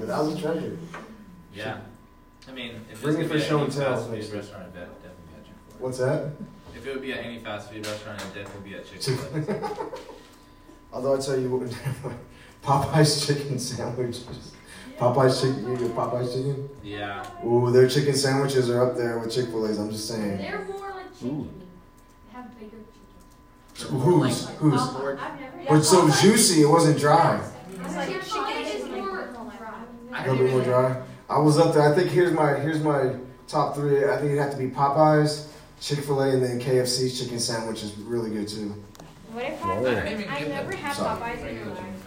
like 0.00 0.06
that 0.08 0.18
was 0.24 0.34
a 0.34 0.40
treasure. 0.40 0.76
Yeah. 1.54 1.78
I 2.48 2.52
mean, 2.52 2.84
if 2.90 3.02
Bring 3.02 3.20
it's 3.20 3.30
it 3.30 3.34
for 3.34 3.40
show 3.40 3.62
and 3.64 3.72
tell, 3.72 3.96
fast 3.96 4.08
food 4.10 4.32
restaurant, 4.36 4.64
I'd 4.66 4.74
bet 4.74 4.88
definitely 5.02 5.24
be 5.32 5.36
at 5.36 5.44
Chick-fil-A. 5.46 5.82
What's 5.82 5.98
that? 5.98 6.30
If 6.76 6.86
it 6.86 6.92
would 6.92 7.02
be 7.02 7.12
at 7.12 7.24
any 7.24 7.38
fast 7.38 7.70
food 7.70 7.86
restaurant, 7.86 8.20
it'd 8.20 8.34
definitely 8.34 8.70
be 8.70 8.76
at 8.76 8.86
Chick-fil-A. 8.90 9.88
Although 10.92 11.16
I 11.16 11.18
tell 11.20 11.38
you 11.40 11.50
what, 11.56 12.14
Popeye's 12.62 13.26
chicken 13.26 13.58
sandwiches. 13.58 14.52
Popeye's 14.98 15.40
chicken, 15.40 15.68
you 15.68 15.76
get 15.76 15.94
Popeye's 15.96 16.34
chicken? 16.34 16.68
yeah. 16.82 17.24
Ooh, 17.44 17.70
their 17.72 17.88
chicken 17.88 18.14
sandwiches 18.14 18.70
are 18.70 18.88
up 18.90 18.96
there 18.96 19.18
with 19.18 19.32
Chick 19.34 19.46
Fil 19.46 19.66
A's. 19.68 19.78
I'm 19.78 19.90
just 19.90 20.06
saying. 20.08 20.38
They're 20.38 20.64
more 20.64 20.90
like 20.90 21.06
Ooh. 21.06 21.18
chicken. 21.18 21.62
They 22.30 22.36
have 22.36 22.58
bigger 22.60 22.76
chicken. 23.74 23.98
Who's 24.00 24.48
who's? 24.58 24.80
I've 24.80 25.40
never. 25.40 25.64
But 25.68 25.82
so 25.82 26.08
juicy, 26.22 26.62
it 26.62 26.66
wasn't 26.66 26.98
dry. 26.98 27.40
It's 27.82 27.96
like 27.96 28.08
chicken 28.08 28.64
is 28.64 28.84
more 28.88 29.26
dry. 29.26 29.30
I 29.30 29.32
A 29.32 29.42
don't 29.42 29.50
little 29.50 29.56
bit 29.56 30.03
more 30.26 30.34
even. 30.34 30.62
dry. 30.64 31.02
I 31.28 31.38
was 31.38 31.58
up 31.58 31.74
there. 31.74 31.90
I 31.90 31.94
think 31.94 32.10
here's 32.10 32.32
my 32.32 32.54
here's 32.54 32.82
my 32.82 33.14
top 33.48 33.74
three. 33.74 34.04
I 34.04 34.16
think 34.16 34.32
it'd 34.32 34.38
have 34.38 34.52
to 34.52 34.58
be 34.58 34.68
Popeyes, 34.68 35.48
Chick 35.80 36.00
Fil 36.00 36.20
A, 36.22 36.30
and 36.30 36.42
then 36.42 36.60
KFC's 36.60 37.18
chicken 37.20 37.38
sandwich 37.40 37.82
is 37.82 37.96
really 37.98 38.30
good 38.30 38.48
too. 38.48 38.74
What 39.32 39.44
if 39.44 39.64
I 39.64 39.72
I? 39.78 39.82
don't 39.82 40.08
even 40.08 40.28
I've 40.28 40.48
never 40.48 40.74
had 40.76 40.94
Sorry. 40.94 41.20
Popeyes 41.20 41.38
in 41.38 41.42
my 41.42 41.48
chicken 41.48 41.68
life. 41.70 41.78
sandwich. 41.78 42.02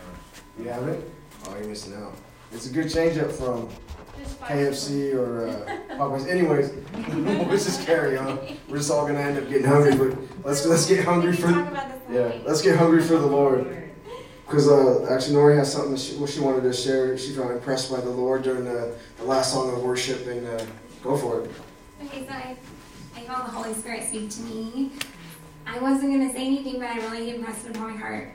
You 0.59 0.69
haven't? 0.69 1.05
Oh, 1.47 1.55
you're 1.57 1.67
missing 1.67 1.95
out. 1.95 2.13
It's 2.51 2.67
a 2.69 2.73
good 2.73 2.91
change 2.91 3.17
up 3.17 3.31
from 3.31 3.69
KFC 4.43 5.13
or 5.15 5.47
uh, 5.49 5.77
Popeyes. 5.97 6.27
Anyways, 6.27 6.71
let's 7.49 7.65
just 7.65 7.85
carry 7.85 8.17
on. 8.17 8.39
We're 8.69 8.77
just 8.77 8.91
all 8.91 9.05
gonna 9.05 9.19
end 9.19 9.37
up 9.37 9.49
getting 9.49 9.67
hungry, 9.67 9.95
but 9.95 10.17
let's 10.45 10.65
let's 10.65 10.87
get 10.87 11.05
hungry 11.05 11.33
for 11.33 11.47
can 11.47 11.73
talk 11.73 11.91
yeah. 12.11 12.31
Let's 12.45 12.61
get 12.61 12.77
hungry 12.77 13.01
for 13.03 13.17
the 13.17 13.27
Lord. 13.27 13.86
Because 14.47 14.69
uh, 14.69 15.05
actually, 15.09 15.35
Nori 15.35 15.57
has 15.57 15.73
something 15.73 15.91
that 15.91 15.99
she, 15.99 16.15
what 16.15 16.29
she 16.29 16.39
wanted 16.39 16.61
to 16.63 16.71
share. 16.71 17.17
She's 17.17 17.35
found 17.35 17.51
impressed 17.51 17.91
by 17.91 17.99
the 17.99 18.09
Lord 18.09 18.43
during 18.43 18.63
the, 18.63 18.95
the 19.17 19.25
last 19.25 19.51
song 19.51 19.73
of 19.73 19.83
worship, 19.83 20.25
and 20.25 20.47
uh, 20.47 20.65
go 21.03 21.17
for 21.17 21.41
it. 21.41 21.51
Okay, 22.05 22.25
so 22.25 22.33
I, 22.33 22.55
I 23.15 23.21
felt 23.23 23.45
the 23.45 23.51
Holy 23.51 23.73
Spirit 23.73 24.07
speak 24.07 24.29
to 24.29 24.41
me. 24.43 24.91
I 25.65 25.79
wasn't 25.79 26.13
going 26.13 26.25
to 26.25 26.33
say 26.33 26.45
anything, 26.45 26.79
but 26.79 26.87
I 26.87 26.95
really 27.09 27.35
impressed 27.35 27.65
it 27.65 27.75
upon 27.75 27.91
my 27.91 27.97
heart. 27.97 28.31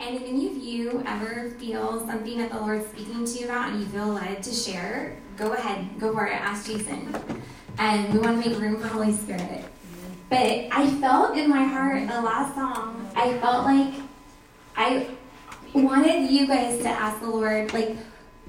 And 0.00 0.16
if 0.16 0.22
any 0.22 0.48
of 0.48 0.56
you 0.58 1.02
ever 1.06 1.50
feel 1.58 2.06
something 2.06 2.36
that 2.38 2.52
the 2.52 2.60
Lord's 2.60 2.86
speaking 2.88 3.24
to 3.24 3.38
you 3.38 3.46
about 3.46 3.70
and 3.70 3.80
you 3.80 3.86
feel 3.86 4.08
led 4.08 4.42
to 4.42 4.52
share, 4.52 5.16
go 5.38 5.54
ahead, 5.54 5.88
go 5.98 6.12
for 6.12 6.26
it. 6.26 6.34
Ask 6.34 6.66
Jason. 6.66 7.14
And 7.78 8.12
we 8.12 8.20
want 8.20 8.42
to 8.42 8.50
make 8.50 8.60
room 8.60 8.76
for 8.76 8.82
the 8.82 8.88
Holy 8.88 9.12
Spirit. 9.12 9.64
But 10.28 10.68
I 10.70 10.90
felt 11.00 11.38
in 11.38 11.48
my 11.48 11.64
heart 11.64 12.06
the 12.06 12.20
last 12.20 12.54
song, 12.54 13.10
I 13.16 13.38
felt 13.38 13.64
like 13.64 13.94
I 14.76 15.06
wanted 15.74 16.30
you 16.30 16.46
guys 16.46 16.80
to 16.82 16.88
ask 16.88 17.20
the 17.20 17.28
Lord, 17.28 17.72
like, 17.72 17.96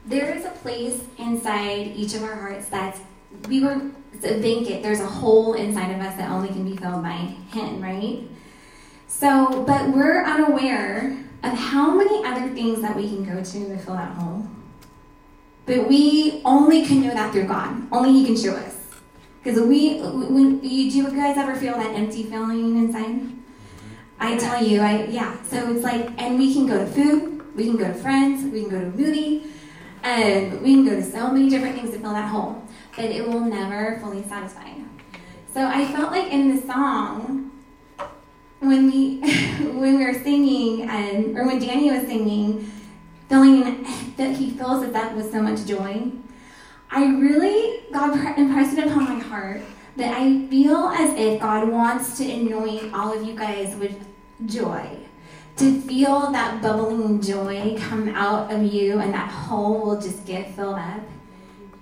there 0.05 0.35
is 0.35 0.45
a 0.45 0.49
place 0.49 1.01
inside 1.17 1.87
each 1.95 2.15
of 2.15 2.23
our 2.23 2.35
hearts 2.35 2.67
that's 2.67 2.99
we 3.47 3.63
were 3.63 3.91
it's 4.13 4.25
a 4.25 4.39
vacant. 4.39 4.83
There's 4.83 4.99
a 4.99 5.05
hole 5.05 5.53
inside 5.53 5.91
of 5.91 6.01
us 6.01 6.15
that 6.17 6.29
only 6.29 6.49
can 6.49 6.69
be 6.69 6.75
filled 6.75 7.03
by 7.03 7.15
Him, 7.51 7.81
right? 7.81 8.23
So, 9.07 9.63
but 9.63 9.89
we're 9.89 10.23
unaware 10.23 11.23
of 11.43 11.53
how 11.53 11.95
many 11.95 12.25
other 12.25 12.53
things 12.53 12.81
that 12.81 12.95
we 12.95 13.07
can 13.07 13.23
go 13.23 13.41
to 13.41 13.43
to 13.43 13.77
fill 13.77 13.95
that 13.95 14.15
hole. 14.15 14.47
But 15.65 15.87
we 15.87 16.41
only 16.43 16.85
can 16.85 17.01
know 17.01 17.13
that 17.13 17.31
through 17.31 17.45
God. 17.45 17.87
Only 17.91 18.11
He 18.13 18.25
can 18.25 18.35
show 18.35 18.55
us. 18.55 18.75
Because 19.41 19.61
we, 19.61 19.99
when 19.99 20.61
you 20.63 20.91
do, 20.91 20.97
you 20.97 21.11
guys 21.11 21.37
ever 21.37 21.55
feel 21.55 21.75
that 21.75 21.95
empty 21.95 22.23
feeling 22.23 22.77
inside? 22.77 23.21
I 24.19 24.37
tell 24.37 24.63
you, 24.63 24.81
I 24.81 25.05
yeah. 25.05 25.41
So 25.43 25.73
it's 25.73 25.83
like, 25.83 26.11
and 26.17 26.37
we 26.37 26.53
can 26.53 26.67
go 26.67 26.77
to 26.77 26.85
food, 26.85 27.55
we 27.55 27.65
can 27.65 27.77
go 27.77 27.87
to 27.87 27.93
friends, 27.93 28.43
we 28.51 28.61
can 28.61 28.69
go 28.69 28.79
to 28.79 28.87
a 28.87 28.91
movie, 28.91 29.45
and 30.03 30.61
we 30.61 30.73
can 30.73 30.85
go 30.85 30.95
to 30.95 31.03
so 31.03 31.31
many 31.31 31.49
different 31.49 31.75
things 31.75 31.91
to 31.91 31.99
fill 31.99 32.13
that 32.13 32.29
hole 32.29 32.63
but 32.99 33.05
it 33.11 33.25
will 33.25 33.39
never 33.39 33.97
fully 34.01 34.23
satisfy. 34.23 34.73
So 35.53 35.65
I 35.65 35.85
felt 35.85 36.11
like 36.11 36.31
in 36.33 36.53
the 36.53 36.61
song, 36.61 37.51
when 38.59 38.91
we 38.91 39.19
when 39.73 39.97
we 39.97 40.05
were 40.05 40.13
singing, 40.13 40.89
and 40.89 41.37
or 41.37 41.47
when 41.47 41.59
Danny 41.59 41.89
was 41.89 42.01
singing, 42.01 42.69
feeling 43.29 43.85
that 44.17 44.35
he 44.35 44.51
fills 44.51 44.83
us 44.83 44.93
up 44.93 45.13
with 45.13 45.31
so 45.31 45.41
much 45.41 45.65
joy, 45.65 46.11
I 46.91 47.05
really 47.05 47.85
God 47.93 48.37
impressed 48.37 48.77
it 48.77 48.87
upon 48.87 49.05
my 49.05 49.19
heart 49.19 49.61
that 49.95 50.13
I 50.13 50.45
feel 50.47 50.89
as 50.89 51.17
if 51.17 51.39
God 51.39 51.69
wants 51.69 52.17
to 52.17 52.29
anoint 52.29 52.93
all 52.93 53.13
of 53.13 53.25
you 53.25 53.33
guys 53.33 53.77
with 53.77 54.08
joy. 54.45 54.97
To 55.57 55.81
feel 55.81 56.31
that 56.31 56.61
bubbling 56.61 57.21
joy 57.21 57.77
come 57.79 58.09
out 58.09 58.51
of 58.51 58.63
you 58.63 58.99
and 58.99 59.13
that 59.13 59.29
hole 59.29 59.81
will 59.81 59.99
just 59.99 60.25
get 60.25 60.55
filled 60.55 60.79
up 60.79 61.01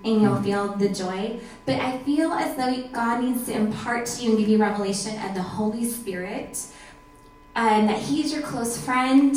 and 0.04 0.22
you'll 0.22 0.34
mm-hmm. 0.34 0.44
feel 0.44 0.68
the 0.74 0.88
joy. 0.88 1.40
But 1.66 1.80
I 1.80 1.98
feel 1.98 2.32
as 2.32 2.56
though 2.56 2.88
God 2.88 3.22
needs 3.22 3.46
to 3.46 3.52
impart 3.52 4.06
to 4.06 4.22
you 4.22 4.30
and 4.30 4.38
give 4.38 4.48
you 4.48 4.58
revelation 4.58 5.20
of 5.22 5.34
the 5.34 5.42
Holy 5.42 5.84
Spirit, 5.84 6.58
and 7.54 7.88
that 7.88 7.98
He's 7.98 8.32
your 8.32 8.42
close 8.42 8.82
friend, 8.82 9.34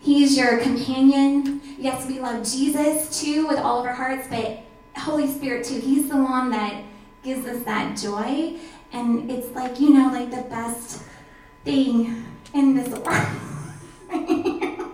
He's 0.00 0.36
your 0.36 0.58
companion. 0.58 1.60
Yes, 1.78 2.06
we 2.06 2.20
love 2.20 2.50
Jesus 2.50 3.20
too 3.20 3.46
with 3.46 3.58
all 3.58 3.80
of 3.80 3.86
our 3.86 3.94
hearts, 3.94 4.26
but 4.28 4.60
Holy 4.96 5.30
Spirit 5.32 5.64
too. 5.64 5.78
He's 5.78 6.08
the 6.08 6.16
one 6.16 6.50
that 6.50 6.82
gives 7.22 7.46
us 7.46 7.62
that 7.64 7.96
joy, 7.98 8.58
and 8.92 9.30
it's 9.30 9.54
like 9.54 9.78
you 9.78 9.90
know, 9.90 10.08
like 10.08 10.30
the 10.30 10.48
best 10.48 11.02
thing 11.64 12.24
in 12.54 12.74
this 12.74 12.88
world. 12.88 13.06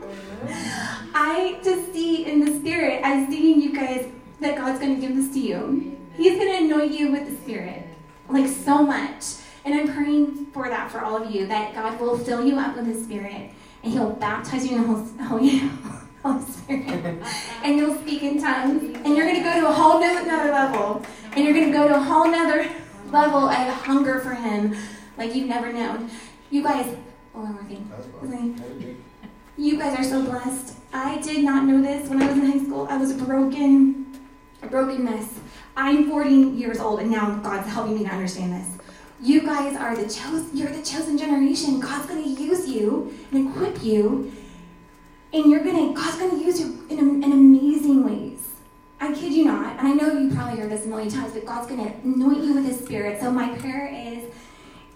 I 1.18 1.58
just 1.64 1.92
see 1.92 2.26
in 2.26 2.44
the 2.44 2.58
spirit, 2.60 3.00
I'm 3.04 3.30
seeing 3.30 3.60
you 3.60 3.74
guys 3.74 4.06
that 4.40 4.56
God's 4.56 4.78
going 4.78 5.00
to 5.00 5.00
give 5.00 5.16
this 5.16 5.32
to 5.32 5.40
you. 5.40 5.96
He's 6.16 6.38
going 6.38 6.50
to 6.50 6.64
anoint 6.64 6.92
you 6.92 7.12
with 7.12 7.28
the 7.28 7.36
Spirit, 7.42 7.86
like 8.28 8.48
so 8.48 8.82
much. 8.82 9.24
And 9.64 9.74
I'm 9.74 9.92
praying 9.92 10.46
for 10.46 10.68
that 10.68 10.90
for 10.90 11.00
all 11.00 11.22
of 11.22 11.30
you, 11.30 11.46
that 11.48 11.74
God 11.74 12.00
will 12.00 12.16
fill 12.16 12.44
you 12.44 12.58
up 12.58 12.76
with 12.76 12.86
His 12.86 13.04
Spirit, 13.04 13.50
and 13.82 13.92
He'll 13.92 14.12
baptize 14.12 14.66
you 14.66 14.76
in 14.76 14.82
the 15.16 15.24
Holy, 15.24 15.60
oh, 15.60 15.68
Holy, 15.68 15.70
Holy 16.22 16.52
Spirit, 16.52 17.22
and 17.62 17.76
you'll 17.76 17.98
speak 17.98 18.22
in 18.22 18.40
tongues, 18.40 18.82
and 19.04 19.16
you're 19.16 19.26
going 19.26 19.36
to 19.36 19.42
go 19.42 19.60
to 19.60 19.68
a 19.68 19.72
whole 19.72 19.98
new, 19.98 20.18
another 20.18 20.52
level, 20.52 21.04
and 21.32 21.44
you're 21.44 21.52
going 21.52 21.66
to 21.66 21.72
go 21.72 21.88
to 21.88 21.96
a 21.96 22.00
whole 22.00 22.30
nother 22.30 22.70
level 23.10 23.48
of 23.48 23.68
hunger 23.68 24.20
for 24.20 24.34
Him, 24.34 24.76
like 25.18 25.34
you've 25.34 25.48
never 25.48 25.72
known. 25.72 26.10
You 26.50 26.62
guys, 26.62 26.96
You 29.58 29.78
guys 29.78 29.98
are 29.98 30.04
so 30.04 30.24
blessed. 30.24 30.74
I 30.92 31.18
did 31.20 31.44
not 31.44 31.64
know 31.64 31.82
this 31.82 32.08
when 32.08 32.22
I 32.22 32.28
was 32.28 32.36
in 32.38 32.50
high 32.50 32.64
school. 32.64 32.86
I 32.88 32.96
was 32.96 33.12
broken, 33.12 34.18
a 34.62 34.68
broken 34.68 35.04
mess. 35.04 35.38
I'm 35.76 36.08
40 36.08 36.30
years 36.30 36.78
old, 36.80 37.00
and 37.00 37.10
now 37.10 37.36
God's 37.36 37.68
helping 37.68 37.98
me 37.98 38.04
to 38.04 38.10
understand 38.10 38.54
this. 38.54 38.66
You 39.20 39.42
guys 39.42 39.76
are 39.76 39.94
the 39.94 40.08
chosen. 40.08 40.48
You're 40.56 40.72
the 40.72 40.82
chosen 40.82 41.18
generation. 41.18 41.78
God's 41.78 42.06
going 42.06 42.22
to 42.22 42.42
use 42.42 42.68
you 42.68 43.14
and 43.30 43.48
equip 43.48 43.82
you, 43.82 44.32
and 45.34 45.50
you're 45.50 45.62
gonna. 45.62 45.92
God's 45.92 46.16
going 46.16 46.38
to 46.38 46.42
use 46.42 46.58
you 46.58 46.86
in, 46.88 47.22
in 47.22 47.32
amazing 47.32 48.02
ways. 48.02 48.48
I 48.98 49.12
kid 49.12 49.34
you 49.34 49.44
not. 49.44 49.78
And 49.78 49.88
I 49.88 49.92
know 49.92 50.18
you 50.18 50.34
probably 50.34 50.58
heard 50.58 50.70
this 50.70 50.86
a 50.86 50.88
million 50.88 51.10
times, 51.10 51.34
but 51.34 51.44
God's 51.44 51.66
going 51.66 51.84
to 51.84 51.92
anoint 52.02 52.44
you 52.44 52.54
with 52.54 52.64
His 52.64 52.78
Spirit. 52.78 53.20
So 53.20 53.30
my 53.30 53.54
prayer 53.58 53.88
is 53.88 54.24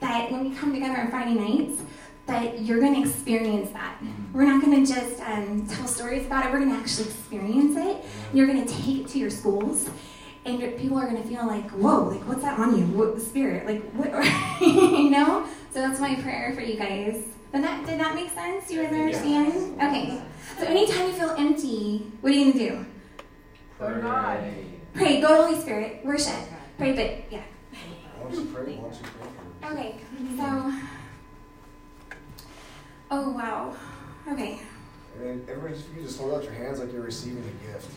that 0.00 0.30
when 0.32 0.48
we 0.48 0.56
come 0.56 0.72
together 0.72 0.98
on 0.98 1.10
Friday 1.10 1.34
nights, 1.34 1.82
that 2.30 2.60
you're 2.60 2.80
going 2.80 2.94
to 2.94 3.08
experience 3.08 3.70
that. 3.72 4.00
We're 4.32 4.44
not 4.44 4.64
going 4.64 4.84
to 4.84 4.92
just 4.92 5.20
um, 5.20 5.66
tell 5.66 5.86
stories 5.86 6.26
about 6.26 6.46
it. 6.46 6.52
We're 6.52 6.60
going 6.60 6.70
to 6.70 6.78
actually 6.78 7.06
experience 7.06 7.76
it. 7.76 8.04
You're 8.32 8.46
going 8.46 8.64
to 8.64 8.72
take 8.72 8.98
it 8.98 9.08
to 9.08 9.18
your 9.18 9.30
schools, 9.30 9.90
and 10.44 10.60
your, 10.60 10.70
people 10.72 10.96
are 10.98 11.08
going 11.08 11.20
to 11.20 11.28
feel 11.28 11.46
like, 11.46 11.68
"Whoa! 11.70 12.04
Like, 12.04 12.26
what's 12.28 12.42
that 12.42 12.58
on 12.58 12.78
you? 12.78 12.84
What 12.86 13.16
the 13.16 13.20
spirit? 13.20 13.66
Like, 13.66 13.82
what? 13.92 14.10
you 14.60 15.10
know?" 15.10 15.46
So 15.72 15.80
that's 15.80 16.00
my 16.00 16.14
prayer 16.16 16.52
for 16.54 16.60
you 16.60 16.76
guys. 16.76 17.24
But 17.52 17.62
that 17.62 17.84
did 17.84 17.98
that 17.98 18.14
make 18.14 18.30
sense? 18.30 18.70
You 18.70 18.82
guys 18.82 18.92
understand? 18.92 19.82
Okay. 19.82 20.22
So 20.58 20.66
anytime 20.66 21.06
you 21.08 21.12
feel 21.12 21.30
empty, 21.30 22.12
what 22.20 22.32
are 22.32 22.36
you 22.36 22.52
going 22.52 22.58
to 22.58 22.68
do? 22.70 22.86
Pray. 23.78 24.64
Pray. 24.94 25.20
Go 25.20 25.28
to 25.28 25.42
Holy 25.42 25.60
Spirit. 25.60 26.04
Worship. 26.04 26.34
Pray. 26.78 26.92
But 26.92 27.32
yeah. 27.32 27.42
Why 28.18 28.30
don't 28.30 28.34
you 28.34 28.52
pray? 28.52 28.76
Why 28.76 28.88
don't 28.88 28.94
you 28.94 29.06
pray 29.18 29.28
for 29.58 29.72
Okay. 29.72 30.00
So. 30.36 30.99
Oh 33.12 33.30
wow. 33.30 33.74
Okay. 34.30 34.60
And 35.20 35.48
everybody, 35.48 35.74
if 35.74 35.88
you 35.88 35.94
could 35.94 36.04
just 36.04 36.20
hold 36.20 36.32
out 36.32 36.44
your 36.44 36.52
hands 36.52 36.78
like 36.78 36.92
you're 36.92 37.02
receiving 37.02 37.42
a 37.42 37.72
gift. 37.72 37.90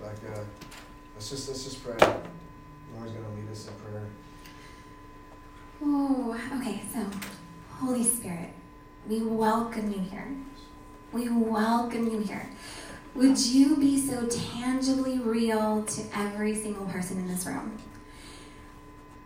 Like, 0.00 0.36
uh, 0.36 0.40
let's 1.14 1.28
just 1.28 1.48
let's 1.48 1.64
just 1.64 1.82
pray. 1.82 1.96
Lord's 2.94 3.12
gonna 3.12 3.34
lead 3.34 3.50
us 3.50 3.66
in 3.66 3.74
prayer. 3.74 4.06
Oh, 5.82 6.40
okay. 6.60 6.82
So, 6.94 7.04
Holy 7.70 8.04
Spirit, 8.04 8.50
we 9.08 9.22
welcome 9.22 9.90
you 9.90 9.98
here. 9.98 10.28
We 11.12 11.28
welcome 11.28 12.08
you 12.08 12.20
here. 12.20 12.48
Would 13.16 13.38
you 13.38 13.76
be 13.76 13.98
so 13.98 14.26
tangibly 14.28 15.18
real 15.18 15.82
to 15.82 16.02
every 16.14 16.54
single 16.54 16.86
person 16.86 17.18
in 17.18 17.26
this 17.26 17.44
room? 17.44 17.76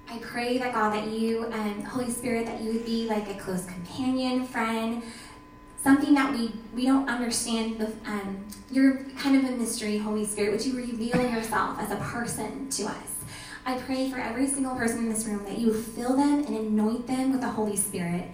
I 0.09 0.19
pray 0.19 0.57
that 0.59 0.73
God, 0.73 0.95
that 0.95 1.09
you 1.09 1.47
and 1.47 1.87
Holy 1.87 2.11
Spirit, 2.11 2.47
that 2.47 2.63
you 2.63 2.73
would 2.73 2.87
be 2.87 3.07
like 3.07 3.29
a 3.29 3.35
close 3.35 3.67
companion, 3.67 4.47
friend, 4.47 5.03
something 5.85 6.15
that 6.15 6.33
we, 6.33 6.51
we 6.75 6.87
don't 6.87 7.09
understand. 7.09 7.81
Um, 8.07 8.45
you're 8.73 9.05
kind 9.19 9.37
of 9.37 9.45
a 9.53 9.57
mystery, 9.57 9.99
Holy 9.99 10.25
Spirit. 10.25 10.53
Would 10.53 10.65
you 10.65 10.77
reveal 10.77 11.21
yourself 11.31 11.79
as 11.79 11.93
a 11.93 11.97
person 11.97 12.71
to 12.71 12.85
us? 12.87 13.11
I 13.67 13.79
pray 13.79 14.11
for 14.11 14.19
every 14.19 14.47
single 14.47 14.75
person 14.75 14.99
in 15.01 15.11
this 15.11 15.27
room 15.27 15.45
that 15.45 15.59
you 15.59 15.73
fill 15.75 16.17
them 16.17 16.45
and 16.47 16.57
anoint 16.57 17.07
them 17.07 17.33
with 17.33 17.43
the 17.43 17.49
Holy 17.49 17.77
Spirit. 17.77 18.25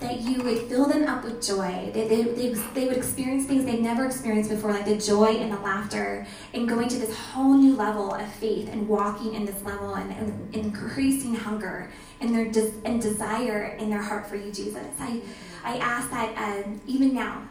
That 0.00 0.20
you 0.20 0.42
would 0.42 0.68
fill 0.68 0.86
them 0.86 1.08
up 1.08 1.24
with 1.24 1.44
joy. 1.44 1.90
That 1.92 2.08
they, 2.08 2.22
they, 2.22 2.52
they 2.74 2.86
would 2.86 2.96
experience 2.96 3.46
things 3.46 3.64
they've 3.64 3.80
never 3.80 4.04
experienced 4.04 4.50
before, 4.50 4.72
like 4.72 4.84
the 4.84 4.96
joy 4.96 5.38
and 5.38 5.52
the 5.52 5.58
laughter, 5.58 6.26
and 6.54 6.68
going 6.68 6.88
to 6.88 6.98
this 6.98 7.16
whole 7.16 7.54
new 7.54 7.74
level 7.74 8.14
of 8.14 8.32
faith 8.34 8.68
and 8.70 8.88
walking 8.88 9.34
in 9.34 9.44
this 9.44 9.60
level 9.64 9.94
and, 9.94 10.12
and 10.12 10.54
increasing 10.54 11.34
hunger 11.34 11.90
and 12.20 12.34
their 12.34 12.64
and 12.84 13.02
desire 13.02 13.76
in 13.78 13.90
their 13.90 14.02
heart 14.02 14.28
for 14.28 14.36
you, 14.36 14.52
Jesus. 14.52 14.86
I, 15.00 15.20
I 15.64 15.78
ask 15.78 16.10
that 16.10 16.36
um, 16.36 16.80
even 16.86 17.14
now, 17.14 17.42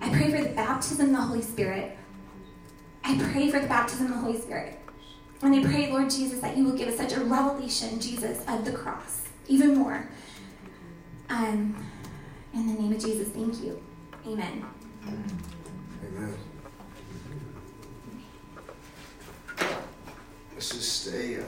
I 0.00 0.10
pray 0.10 0.30
for 0.30 0.42
the 0.42 0.54
baptism 0.54 1.06
of 1.06 1.12
the 1.12 1.22
Holy 1.22 1.42
Spirit. 1.42 1.96
I 3.04 3.18
pray 3.32 3.50
for 3.50 3.60
the 3.60 3.66
baptism 3.66 4.06
of 4.06 4.12
the 4.12 4.18
Holy 4.18 4.40
Spirit. 4.40 4.80
And 5.42 5.54
I 5.54 5.62
pray, 5.62 5.90
Lord 5.90 6.08
Jesus, 6.10 6.40
that 6.40 6.56
you 6.56 6.64
will 6.64 6.76
give 6.76 6.88
us 6.88 6.96
such 6.96 7.12
a 7.12 7.20
revelation, 7.20 8.00
Jesus, 8.00 8.42
of 8.48 8.64
the 8.64 8.72
cross, 8.72 9.22
even 9.46 9.76
more. 9.76 10.08
Um, 11.28 11.76
in 12.54 12.66
the 12.66 12.80
name 12.80 12.92
of 12.92 12.98
Jesus, 12.98 13.28
thank 13.28 13.62
you. 13.62 13.82
Amen. 14.26 14.64
Amen. 15.06 16.34
Let's 20.54 20.70
just 20.70 21.02
stay. 21.02 21.36
Uh, 21.36 21.42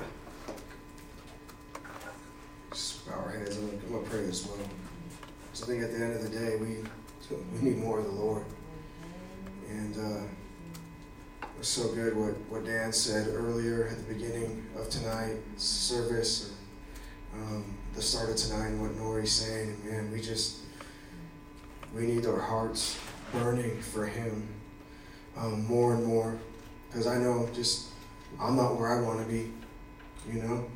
just 2.70 3.06
bow 3.06 3.14
our 3.14 3.30
heads. 3.30 3.56
I'm 3.56 3.80
gonna, 3.88 4.06
pray 4.08 4.24
as 4.24 4.46
well. 4.46 4.58
Because 5.56 5.70
I 5.70 5.72
think 5.72 5.84
at 5.84 5.98
the 5.98 6.04
end 6.04 6.14
of 6.14 6.22
the 6.22 6.38
day, 6.38 6.56
we 6.56 6.76
we 7.54 7.70
need 7.70 7.78
more 7.78 7.98
of 7.98 8.04
the 8.04 8.12
Lord. 8.12 8.44
And 9.70 9.96
uh, 9.96 10.26
it 11.42 11.58
was 11.58 11.68
so 11.68 11.94
good 11.94 12.14
what, 12.14 12.34
what 12.50 12.66
Dan 12.66 12.92
said 12.92 13.28
earlier 13.28 13.88
at 13.88 13.96
the 13.96 14.14
beginning 14.14 14.66
of 14.76 14.90
tonight's 14.90 15.64
service, 15.64 16.52
or 17.32 17.40
um, 17.40 17.74
the 17.94 18.02
start 18.02 18.28
of 18.28 18.36
tonight, 18.36 18.66
and 18.66 18.82
what 18.82 18.90
Nori's 18.98 19.32
saying. 19.32 19.76
Man, 19.88 20.12
we 20.12 20.20
just 20.20 20.58
we 21.94 22.02
need 22.02 22.26
our 22.26 22.40
hearts 22.40 22.98
burning 23.32 23.80
for 23.80 24.04
Him 24.04 24.46
um, 25.38 25.64
more 25.64 25.94
and 25.94 26.04
more. 26.04 26.38
Because 26.88 27.06
I 27.06 27.16
know 27.16 27.48
just 27.54 27.88
I'm 28.38 28.56
not 28.56 28.76
where 28.78 28.88
I 28.88 29.00
want 29.00 29.26
to 29.26 29.26
be, 29.26 29.50
you 30.30 30.42
know. 30.42 30.66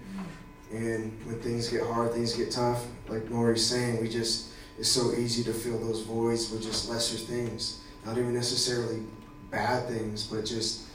And 0.72 1.12
when 1.26 1.38
things 1.40 1.68
get 1.68 1.82
hard, 1.82 2.12
things 2.12 2.34
get 2.34 2.50
tough. 2.50 2.86
Like 3.08 3.24
Nori's 3.24 3.66
saying, 3.66 4.00
we 4.00 4.08
just 4.08 4.50
it's 4.80 4.88
so 4.88 5.12
easy 5.12 5.44
to 5.44 5.52
fill 5.52 5.78
those 5.78 6.04
voids 6.04 6.50
with 6.50 6.62
just 6.62 6.88
lesser 6.88 7.18
things, 7.18 7.82
not 8.06 8.16
even 8.16 8.32
necessarily 8.32 9.02
bad 9.50 9.86
things, 9.86 10.26
but 10.26 10.46
just 10.46 10.86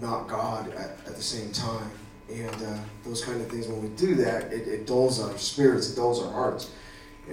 not 0.00 0.26
God 0.26 0.72
at, 0.72 0.96
at 1.06 1.16
the 1.16 1.22
same 1.22 1.52
time. 1.52 1.90
And 2.30 2.54
uh, 2.62 2.78
those 3.04 3.22
kind 3.22 3.42
of 3.42 3.48
things, 3.48 3.68
when 3.68 3.82
we 3.82 3.88
do 3.90 4.14
that, 4.14 4.44
it, 4.44 4.66
it 4.66 4.86
dulls 4.86 5.20
our 5.20 5.36
spirits, 5.36 5.92
it 5.92 5.96
dulls 5.96 6.22
our 6.22 6.32
hearts. 6.32 6.70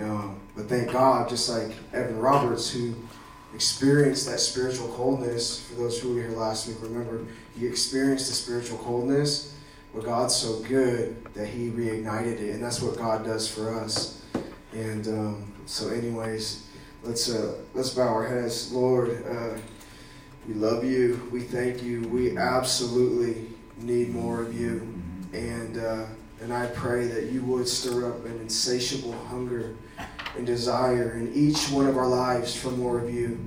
Um, 0.01 0.41
but 0.57 0.67
thank 0.67 0.91
God, 0.91 1.29
just 1.29 1.47
like 1.47 1.73
Evan 1.93 2.19
Roberts, 2.19 2.69
who 2.69 2.93
experienced 3.55 4.27
that 4.29 4.41
spiritual 4.41 4.89
coldness, 4.89 5.61
for 5.69 5.75
those 5.75 6.01
who 6.01 6.15
were 6.15 6.21
here 6.21 6.31
last 6.31 6.67
week, 6.67 6.77
remember, 6.81 7.25
he 7.57 7.65
experienced 7.65 8.27
the 8.27 8.33
spiritual 8.33 8.77
coldness, 8.79 9.55
but 9.95 10.03
God's 10.03 10.35
so 10.35 10.59
good 10.63 11.23
that 11.33 11.47
he 11.47 11.69
reignited 11.69 12.41
it. 12.41 12.55
And 12.55 12.61
that's 12.61 12.81
what 12.81 12.97
God 12.97 13.23
does 13.23 13.47
for 13.47 13.73
us. 13.73 14.21
And 14.73 15.07
um, 15.07 15.53
so, 15.65 15.89
anyways, 15.89 16.67
let's 17.03 17.29
uh, 17.29 17.55
let's 17.73 17.91
bow 17.91 18.07
our 18.07 18.27
heads, 18.27 18.71
Lord. 18.71 19.25
Uh, 19.25 19.57
we 20.47 20.53
love 20.53 20.83
you. 20.83 21.27
We 21.31 21.41
thank 21.41 21.83
you. 21.83 22.07
We 22.09 22.37
absolutely 22.37 23.47
need 23.77 24.09
more 24.09 24.41
of 24.41 24.59
you, 24.59 24.93
and 25.33 25.77
uh, 25.77 26.05
and 26.41 26.53
I 26.53 26.67
pray 26.67 27.07
that 27.07 27.31
you 27.31 27.43
would 27.43 27.67
stir 27.67 28.09
up 28.09 28.25
an 28.25 28.39
insatiable 28.39 29.13
hunger 29.13 29.75
and 30.35 30.45
desire 30.45 31.13
in 31.13 31.33
each 31.33 31.69
one 31.69 31.87
of 31.87 31.97
our 31.97 32.07
lives 32.07 32.55
for 32.55 32.69
more 32.71 32.99
of 32.99 33.13
you. 33.13 33.39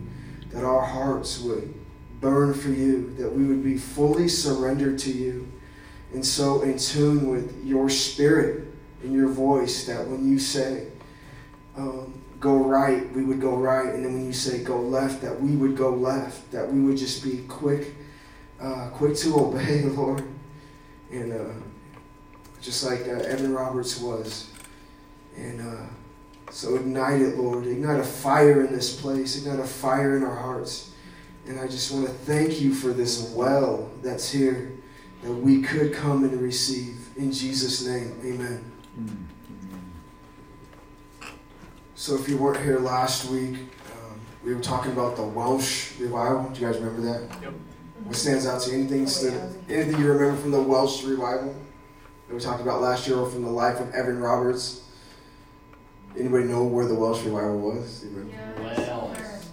That 0.51 0.65
our 0.65 0.85
hearts 0.85 1.41
would 1.41 1.73
burn 2.21 2.55
for 2.55 2.71
you. 2.71 3.15
That 3.19 3.31
we 3.31 3.45
would 3.45 3.63
be 3.63 3.77
fully 3.77 4.29
surrendered 4.29 4.99
to 5.01 5.13
you, 5.13 5.51
and 6.15 6.25
so 6.25 6.63
in 6.63 6.79
tune 6.79 7.29
with 7.29 7.63
your 7.65 7.91
spirit 7.91 8.69
and 9.03 9.13
your 9.13 9.29
voice. 9.29 9.87
That 9.87 10.07
when 10.09 10.27
you 10.27 10.39
say 10.39 10.90
um, 11.77 12.21
go 12.41 12.57
right, 12.57 13.11
we 13.13 13.25
would 13.25 13.41
go 13.41 13.57
right. 13.57 13.95
And 13.95 14.05
then 14.05 14.15
when 14.15 14.27
you 14.27 14.33
say 14.33 14.63
go 14.63 14.81
left, 14.81 15.23
that 15.23 15.41
we 15.41 15.57
would 15.57 15.77
go 15.77 15.91
left. 15.91 16.51
That 16.51 16.71
we 16.71 16.81
would 16.81 16.97
just 16.97 17.23
be 17.23 17.45
quick, 17.49 17.95
uh, 18.61 18.89
quick 18.93 19.17
to 19.17 19.37
obey, 19.41 19.83
Lord. 19.83 20.25
And 21.11 21.33
uh, 21.33 21.53
just 22.61 22.85
like 22.85 23.01
uh, 23.03 23.23
Evan 23.27 23.53
Roberts 23.53 24.01
was. 24.01 24.51
And 25.37 25.61
uh, 25.61 25.87
so 26.51 26.77
ignite 26.77 27.21
it, 27.21 27.37
Lord. 27.37 27.67
Ignite 27.67 28.01
a 28.01 28.05
fire 28.05 28.65
in 28.65 28.73
this 28.73 29.01
place. 29.01 29.39
Ignite 29.39 29.61
a 29.61 29.69
fire 29.69 30.17
in 30.17 30.23
our 30.23 30.35
hearts. 30.35 30.93
And 31.47 31.59
I 31.59 31.67
just 31.67 31.91
want 31.91 32.07
to 32.07 32.13
thank 32.13 32.61
you 32.61 32.75
for 32.75 32.93
this 32.93 33.33
well 33.35 33.91
that's 34.03 34.31
here 34.31 34.73
that 35.23 35.33
we 35.33 35.63
could 35.63 35.93
come 35.93 36.25
and 36.25 36.41
receive. 36.41 37.09
In 37.17 37.33
Jesus' 37.33 37.87
name, 37.87 38.19
amen. 38.25 38.73
Mm-hmm. 38.99 39.40
So 42.01 42.15
if 42.15 42.31
you 42.31 42.39
weren't 42.39 42.65
here 42.65 42.79
last 42.79 43.31
week, 43.31 43.57
um, 43.57 44.19
we 44.43 44.55
were 44.55 44.63
talking 44.63 44.91
about 44.91 45.17
the 45.17 45.23
Welsh 45.23 45.99
revival. 45.99 46.49
Do 46.49 46.59
you 46.59 46.67
guys 46.67 46.79
remember 46.79 47.03
that? 47.03 47.43
Yep. 47.43 47.53
What 48.05 48.17
stands 48.17 48.47
out 48.47 48.63
to 48.63 48.71
you? 48.71 48.79
Anything, 48.79 49.07
Oh, 49.07 49.53
yeah. 49.69 49.77
anything 49.77 50.01
you 50.01 50.11
remember 50.11 50.41
from 50.41 50.51
the 50.51 50.63
Welsh 50.63 51.05
revival 51.05 51.55
that 52.27 52.35
we 52.35 52.41
talked 52.41 52.63
about 52.63 52.81
last 52.81 53.07
year 53.07 53.19
or 53.19 53.29
from 53.29 53.43
the 53.43 53.51
life 53.51 53.81
of 53.81 53.95
Evan 53.95 54.19
Roberts? 54.19 54.81
Anybody 56.19 56.45
know 56.45 56.65
where 56.65 56.87
the 56.87 56.95
Welsh 56.95 57.23
revival 57.23 57.59
was? 57.59 58.03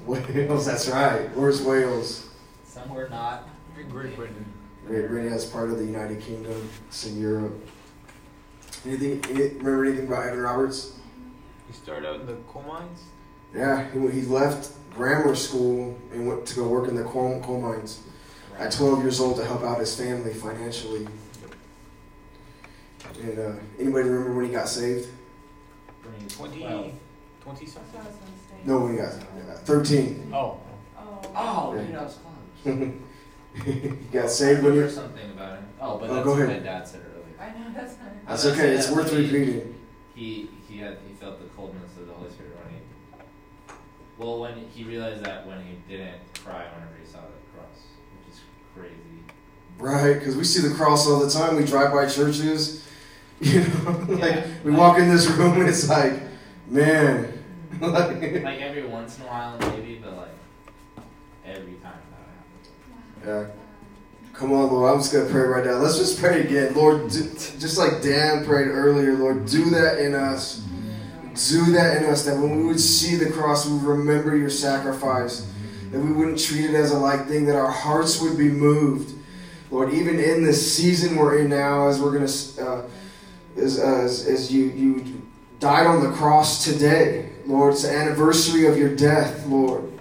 Wales. 0.08 0.26
Wales, 0.34 0.66
that's 0.66 0.88
right. 0.88 1.30
Where's 1.36 1.62
Wales? 1.62 2.30
Somewhere 2.64 3.10
not. 3.10 3.50
Great 3.92 4.16
Britain. 4.16 4.46
Great 4.86 5.10
Britain 5.10 5.34
as 5.34 5.44
part 5.46 5.70
of 5.70 5.80
the 5.80 5.86
United 5.86 6.22
Kingdom. 6.22 6.70
It's 6.88 7.08
in 7.08 7.20
Europe. 7.20 7.62
Anything? 8.86 9.22
Remember 9.58 9.84
anything 9.84 10.08
about 10.08 10.28
Evan 10.28 10.40
Roberts? 10.40 10.97
He 11.68 11.74
started 11.74 12.08
out 12.08 12.20
in 12.22 12.26
the 12.26 12.36
coal 12.48 12.64
mines? 12.68 13.04
Yeah, 13.56 13.90
he, 13.92 14.00
he 14.10 14.22
left 14.24 14.72
grammar 14.94 15.36
school 15.36 15.98
and 16.12 16.28
went 16.28 16.46
to 16.48 16.56
go 16.56 16.68
work 16.68 16.88
in 16.88 16.96
the 16.96 17.04
coal, 17.04 17.40
coal 17.42 17.62
mines 17.62 18.02
at 18.58 18.72
12 18.72 19.02
years 19.02 19.20
old 19.20 19.38
to 19.38 19.46
help 19.46 19.64
out 19.64 19.80
his 19.80 19.96
family 20.00 20.34
financially. 20.34 21.08
And 23.22 23.40
uh, 23.40 23.52
anybody 23.80 24.10
remember 24.10 24.34
when 24.36 24.46
he 24.46 24.52
got 24.52 24.68
saved? 24.68 25.08
20, 26.30 26.94
20 27.42 27.66
something? 27.66 28.02
No, 28.66 28.80
when 28.82 28.92
he 28.94 28.98
got 28.98 29.14
uh, 29.14 29.58
13. 29.64 30.32
Oh. 30.34 30.60
Oh, 31.36 31.74
Yeah. 31.76 31.82
you 31.84 31.94
know, 31.94 32.04
it's 32.06 32.18
fun. 32.64 33.04
he 33.66 33.90
got 34.12 34.30
saved 34.30 34.64
when 34.64 34.74
he 34.74 34.80
There's 34.80 34.96
something 34.96 35.32
about 35.32 35.60
him. 35.60 35.66
Oh, 35.80 35.98
but 35.98 36.10
Oh, 36.10 36.14
that's 36.16 36.26
go 36.26 36.32
what 36.34 36.42
ahead. 36.44 36.62
my 36.64 36.68
dad 36.68 36.88
said 36.88 37.02
earlier. 37.02 37.40
I 37.40 37.58
know, 37.60 37.74
that's 37.74 37.98
not. 38.00 38.28
That's 38.28 38.46
okay, 38.48 38.74
it's 38.76 38.90
worth 38.92 39.14
repeating. 39.14 39.76
He 40.16 40.50
he 40.68 40.80
had 40.80 40.98
he 41.07 41.07
felt 41.28 41.42
the 41.42 41.56
coldness 41.58 41.92
of 42.00 42.08
the 42.08 42.14
Holy 42.14 42.30
Spirit 42.30 42.56
when 42.64 42.74
he 42.74 42.80
well 44.18 44.40
when 44.40 44.54
he 44.74 44.84
realized 44.86 45.26
that 45.26 45.46
when 45.46 45.60
he 45.60 45.76
didn't 45.94 46.22
cry 46.34 46.64
whenever 46.74 46.96
he 47.04 47.06
saw 47.06 47.20
the 47.20 47.58
cross, 47.58 47.84
which 48.26 48.34
is 48.34 48.40
crazy. 48.74 48.96
Right, 49.78 50.14
because 50.18 50.38
we 50.38 50.46
see 50.46 50.66
the 50.66 50.74
cross 50.74 51.06
all 51.06 51.20
the 51.20 51.30
time. 51.30 51.58
We 51.58 51.66
drive 51.66 51.92
by 51.94 52.08
churches. 52.08 52.84
You 53.40 53.60
know, 53.60 53.92
like 54.10 54.22
Yeah. 54.34 54.48
we 54.64 54.72
walk 54.72 54.98
in 54.98 55.10
this 55.10 55.28
room 55.28 55.60
and 55.60 55.70
it's 55.74 55.88
like, 55.88 56.14
man. 56.68 57.32
like, 57.80 58.10
Like 58.44 58.62
every 58.62 58.84
once 58.88 59.18
in 59.20 59.26
a 59.26 59.28
while 59.28 59.60
maybe, 59.60 60.02
but 60.04 60.18
like 60.18 61.06
every 61.46 61.74
time 61.74 62.02
that 62.10 63.24
happens. 63.28 63.52
yeah. 63.52 64.34
Come 64.34 64.54
on, 64.54 64.72
Lord. 64.74 64.92
I'm 64.92 65.00
just 65.00 65.14
going 65.14 65.28
to 65.28 65.32
pray 65.32 65.44
right 65.44 65.64
now. 65.64 65.74
Let's 65.74 66.00
just 66.00 66.20
pray 66.20 66.42
again. 66.42 66.74
Lord, 66.74 67.12
do, 67.12 67.24
just 67.60 67.78
like 67.78 68.02
Dan 68.02 68.44
prayed 68.44 68.70
earlier, 68.70 69.14
Lord, 69.14 69.46
do 69.46 69.70
that 69.70 70.00
in 70.00 70.16
us. 70.16 70.64
Do 71.50 71.72
that 71.74 71.98
in 71.98 72.10
us, 72.10 72.26
that 72.26 72.38
when 72.38 72.58
we 72.58 72.64
would 72.64 72.80
see 72.80 73.16
the 73.16 73.30
cross, 73.30 73.66
we 73.68 73.74
would 73.74 73.84
remember 73.84 74.36
your 74.36 74.50
sacrifice. 74.50 75.48
That 75.92 76.00
we 76.00 76.12
wouldn't 76.12 76.40
treat 76.40 76.66
it 76.66 76.74
as 76.74 76.92
a 76.92 76.98
light 76.98 77.28
thing, 77.28 77.46
that 77.46 77.56
our 77.56 77.72
hearts 77.72 78.20
would 78.22 78.38
be 78.38 78.50
moved. 78.50 79.14
Lord, 79.70 79.94
even 79.94 80.20
in 80.20 80.44
this 80.44 80.76
season 80.76 81.16
we're 81.16 81.40
in 81.40 81.50
now, 81.50 81.88
as 81.88 82.02
we're 82.02 82.12
going 82.12 82.26
to, 82.26 82.68
uh, 82.68 82.88
as, 83.58 83.80
as, 83.80 84.26
as 84.26 84.52
you, 84.52 84.66
you 84.66 85.22
died 85.60 85.86
on 85.86 86.04
the 86.04 86.12
cross 86.12 86.64
today, 86.64 87.30
Lord, 87.46 87.74
it's 87.74 87.84
the 87.84 87.92
anniversary 87.92 88.66
of 88.68 88.78
your 88.78 88.96
death, 88.96 89.46
Lord. 89.48 89.92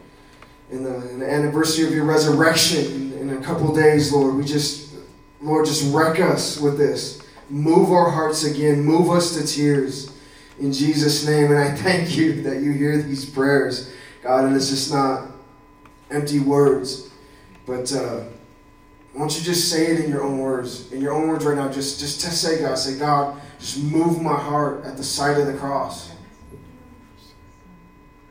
And 0.71 0.85
the, 0.85 0.91
the 1.19 1.31
anniversary 1.31 1.87
of 1.87 1.93
your 1.93 2.05
resurrection 2.05 3.13
in, 3.13 3.31
in 3.31 3.37
a 3.39 3.41
couple 3.41 3.73
days, 3.75 4.13
Lord. 4.13 4.35
We 4.35 4.45
just, 4.45 4.95
Lord, 5.41 5.67
just 5.67 5.93
wreck 5.95 6.19
us 6.21 6.61
with 6.61 6.79
this. 6.79 7.23
Move 7.49 7.93
our 7.93 8.11
hearts 8.11 8.45
again. 8.45 8.83
Move 8.83 9.11
us 9.11 9.37
to 9.37 9.47
tears. 9.47 10.16
In 10.59 10.73
Jesus' 10.73 11.27
name. 11.27 11.51
And 11.51 11.59
I 11.59 11.75
thank 11.75 12.17
you 12.17 12.43
that 12.43 12.63
you 12.63 12.73
hear 12.73 13.03
these 13.03 13.29
prayers, 13.29 13.93
God, 14.23 14.45
and 14.45 14.57
it's 14.57 14.71
just 14.71 14.93
not 14.93 15.31
empty 16.11 16.41
words. 16.41 17.11
But 17.67 17.93
uh, 17.93 18.25
why 19.13 19.21
don't 19.21 19.37
you 19.37 19.43
just 19.43 19.71
say 19.71 19.87
it 19.87 20.01
in 20.05 20.11
your 20.11 20.23
own 20.23 20.39
words? 20.39 20.93
In 20.93 21.01
your 21.01 21.13
own 21.13 21.29
words 21.29 21.45
right 21.45 21.57
now, 21.57 21.71
just, 21.71 22.01
just 22.01 22.21
to 22.21 22.31
say, 22.31 22.61
God, 22.61 22.79
say, 22.79 22.99
God, 22.99 23.41
just 23.59 23.83
move 23.83 24.23
my 24.23 24.39
heart 24.39 24.85
at 24.85 24.97
the 24.97 25.05
sight 25.05 25.39
of 25.39 25.47
the 25.47 25.55
cross. 25.55 26.13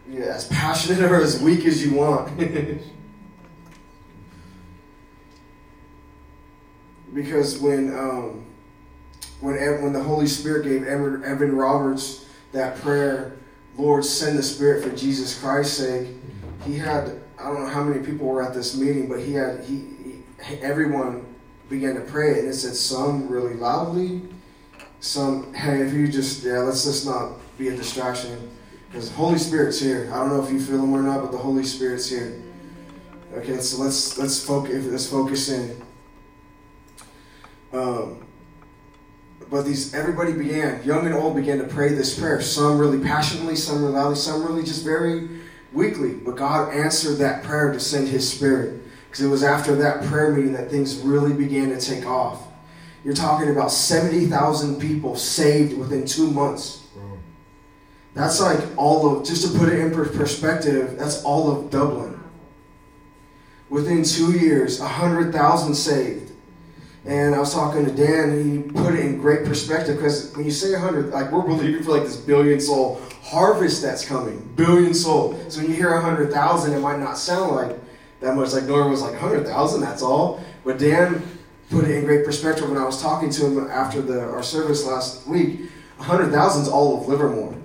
Yeah, 0.08 0.25
as 0.25 0.48
passionate 0.48 1.01
or 1.01 1.20
as 1.20 1.41
weak 1.41 1.65
as 1.65 1.84
you 1.86 1.96
want. 1.96 2.38
because 7.13 7.58
when 7.58 7.98
um, 7.98 8.46
when 9.46 9.82
when 9.84 9.94
the 9.94 10.02
Holy 10.02 10.28
Spirit 10.28 10.64
gave 10.64 10.84
Evan, 10.88 11.24
Evan 11.24 11.56
Roberts 11.56 12.25
that 12.52 12.78
prayer, 12.78 13.38
Lord, 13.78 14.04
send 14.04 14.40
the 14.40 14.44
Spirit 14.44 14.84
for 14.84 14.96
Jesus 14.96 15.40
Christ's 15.40 15.78
sake, 15.78 16.08
he 16.66 16.78
had 16.78 17.22
I 17.38 17.44
don't 17.44 17.62
know 17.62 17.70
how 17.70 17.84
many 17.84 18.04
people 18.04 18.28
were 18.28 18.42
at 18.42 18.54
this 18.54 18.75
meeting, 18.75 19.08
but 19.08 19.20
he 19.20 19.34
had 19.34 19.64
he, 19.64 19.86
he 20.44 20.56
everyone 20.62 21.25
began 21.70 21.94
to 21.96 22.02
pray, 22.02 22.40
and 22.40 22.48
it 22.48 22.56
said 22.56 22.75
some 22.75 23.28
really 23.28 23.54
loudly, 23.54 24.24
some 25.00 25.54
hey, 25.54 25.82
if 25.82 25.94
you 25.94 26.08
just 26.08 26.44
yeah, 26.44 26.60
let's 26.60 26.84
just 26.84 27.06
not 27.06 27.34
be 27.60 27.68
a 27.68 27.75
distraction, 27.75 28.50
because 28.90 29.12
Holy 29.12 29.38
Spirit's 29.38 29.80
here. 29.80 30.10
I 30.12 30.18
don't 30.18 30.30
know 30.30 30.44
if 30.44 30.52
you 30.52 30.60
feel 30.60 30.84
him 30.84 30.94
or 30.94 31.04
not, 31.04 31.22
but 31.22 31.32
the 31.32 31.38
Holy 31.38 31.64
Spirit's 31.64 32.10
here. 32.10 32.42
Okay, 33.36 33.60
so 33.60 33.84
let's 33.84 34.18
let's 34.18 34.44
focus 34.44 34.86
let's 34.86 35.08
focus 35.08 35.50
in. 35.50 35.82
Um, 37.74 38.25
but 39.50 39.64
these 39.64 39.94
everybody 39.94 40.34
began, 40.34 40.84
young 40.84 41.06
and 41.06 41.16
old, 41.16 41.36
began 41.36 41.58
to 41.60 41.66
pray 41.66 41.90
this 41.90 42.18
prayer. 42.18 42.42
Some 42.42 42.78
really 42.78 43.00
passionately, 43.00 43.56
some 43.56 43.82
really 43.82 43.94
loudly, 43.94 44.16
some 44.16 44.46
really 44.46 44.64
just 44.64 44.84
very 44.84 45.28
weakly. 45.74 46.14
But 46.14 46.36
God 46.36 46.74
answered 46.74 47.16
that 47.16 47.44
prayer 47.44 47.72
to 47.72 47.80
send 47.80 48.08
His 48.08 48.32
Spirit, 48.32 48.82
because 49.08 49.24
it 49.24 49.28
was 49.30 49.44
after 49.44 49.75
that 49.75 50.04
prayer 50.06 50.32
meeting 50.34 50.54
that 50.54 50.70
things 50.70 50.98
really 50.98 51.34
began 51.34 51.70
to 51.70 51.80
take 51.80 52.06
off. 52.06 52.48
You're 53.04 53.14
talking 53.14 53.50
about 53.50 53.72
seventy 53.72 54.25
thousand 54.25 54.80
people 54.80 55.16
saved 55.16 55.78
within 55.78 56.06
two 56.06 56.30
months. 56.32 56.82
That's 58.16 58.40
like 58.40 58.60
all 58.78 59.18
of, 59.18 59.25
just 59.25 59.46
to 59.52 59.60
put 59.60 59.68
it 59.68 59.78
in 59.78 59.92
perspective, 59.92 60.98
that's 60.98 61.22
all 61.24 61.52
of 61.52 61.70
Dublin. 61.70 62.18
Within 63.70 64.04
two 64.04 64.32
years, 64.32 64.80
100,000 64.80 65.75
saved. 65.75 66.25
And 67.05 67.35
I 67.35 67.39
was 67.39 67.53
talking 67.53 67.85
to 67.85 67.91
Dan, 67.91 68.31
and 68.31 68.65
he 68.65 68.71
put 68.71 68.95
it 68.95 69.05
in 69.05 69.19
great 69.19 69.45
perspective 69.45 69.97
because 69.97 70.35
when 70.35 70.45
you 70.45 70.51
say 70.51 70.71
100, 70.71 71.12
like 71.12 71.31
we're 71.31 71.43
believing 71.43 71.83
for 71.83 71.91
like 71.91 72.03
this 72.03 72.17
billion 72.17 72.59
soul 72.59 73.00
harvest 73.21 73.81
that's 73.81 74.03
coming, 74.03 74.39
billion 74.55 74.93
soul. 74.93 75.39
So 75.50 75.62
when 75.62 75.69
you 75.69 75.75
hear 75.75 75.93
100,000, 75.93 76.74
it 76.74 76.79
might 76.79 77.00
not 77.00 77.17
sound 77.17 77.55
like 77.55 77.77
that 78.21 78.35
much. 78.35 78.53
Like 78.53 78.63
Norm 78.63 78.89
was 78.89 79.01
like 79.01 79.13
100,000, 79.13 79.81
that's 79.81 80.01
all. 80.01 80.43
But 80.63 80.79
Dan 80.79 81.21
put 81.69 81.85
it 81.85 81.91
in 81.91 82.05
great 82.05 82.25
perspective 82.25 82.67
when 82.69 82.77
I 82.77 82.85
was 82.85 83.01
talking 83.01 83.29
to 83.29 83.45
him 83.45 83.69
after 83.69 84.01
the, 84.01 84.21
our 84.21 84.43
service 84.43 84.85
last 84.85 85.27
week. 85.27 85.69
100,000 85.97 86.62
is 86.62 86.67
all 86.67 87.01
of 87.01 87.07
Livermore. 87.07 87.55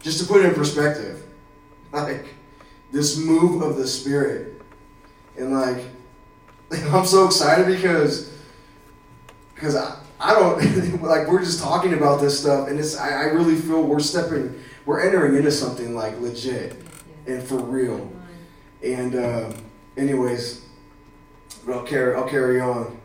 Just 0.00 0.20
to 0.20 0.26
put 0.26 0.44
it 0.44 0.48
in 0.48 0.54
perspective, 0.54 1.22
like 1.92 2.26
this 2.90 3.16
move 3.16 3.62
of 3.62 3.76
the 3.76 3.86
Spirit, 3.86 4.60
and 5.36 5.52
like 5.52 5.84
I'm 6.92 7.04
so 7.04 7.26
excited 7.26 7.66
because 7.66 8.32
because 9.54 9.76
I, 9.76 9.98
I 10.18 10.34
don't 10.34 11.02
like 11.02 11.28
we're 11.28 11.44
just 11.44 11.62
talking 11.62 11.94
about 11.94 12.20
this 12.20 12.40
stuff, 12.40 12.68
and 12.68 12.78
it's 12.78 12.96
I, 12.96 13.08
I 13.08 13.24
really 13.24 13.56
feel 13.56 13.82
we're 13.82 14.00
stepping, 14.00 14.58
we're 14.86 15.02
entering 15.02 15.36
into 15.36 15.50
something 15.50 15.94
like 15.94 16.18
legit 16.20 16.76
and 17.26 17.42
for 17.42 17.56
real. 17.56 18.10
And 18.82 19.14
uh, 19.14 19.52
anyways, 19.96 20.64
but 21.66 21.76
I'll 21.76 21.84
carry 21.84 22.14
I'll 22.16 22.28
carry 22.28 22.60
on. 22.60 22.98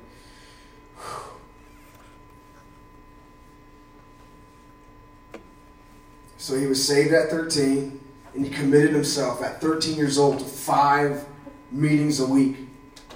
So 6.37 6.57
he 6.57 6.65
was 6.65 6.81
saved 6.81 7.13
at 7.13 7.29
13, 7.29 7.99
and 8.33 8.45
he 8.45 8.49
committed 8.49 8.91
himself 8.91 9.43
at 9.43 9.59
13 9.59 9.97
years 9.97 10.17
old 10.17 10.39
to 10.39 10.45
five 10.45 11.25
meetings 11.71 12.21
a 12.21 12.25
week. 12.25 12.66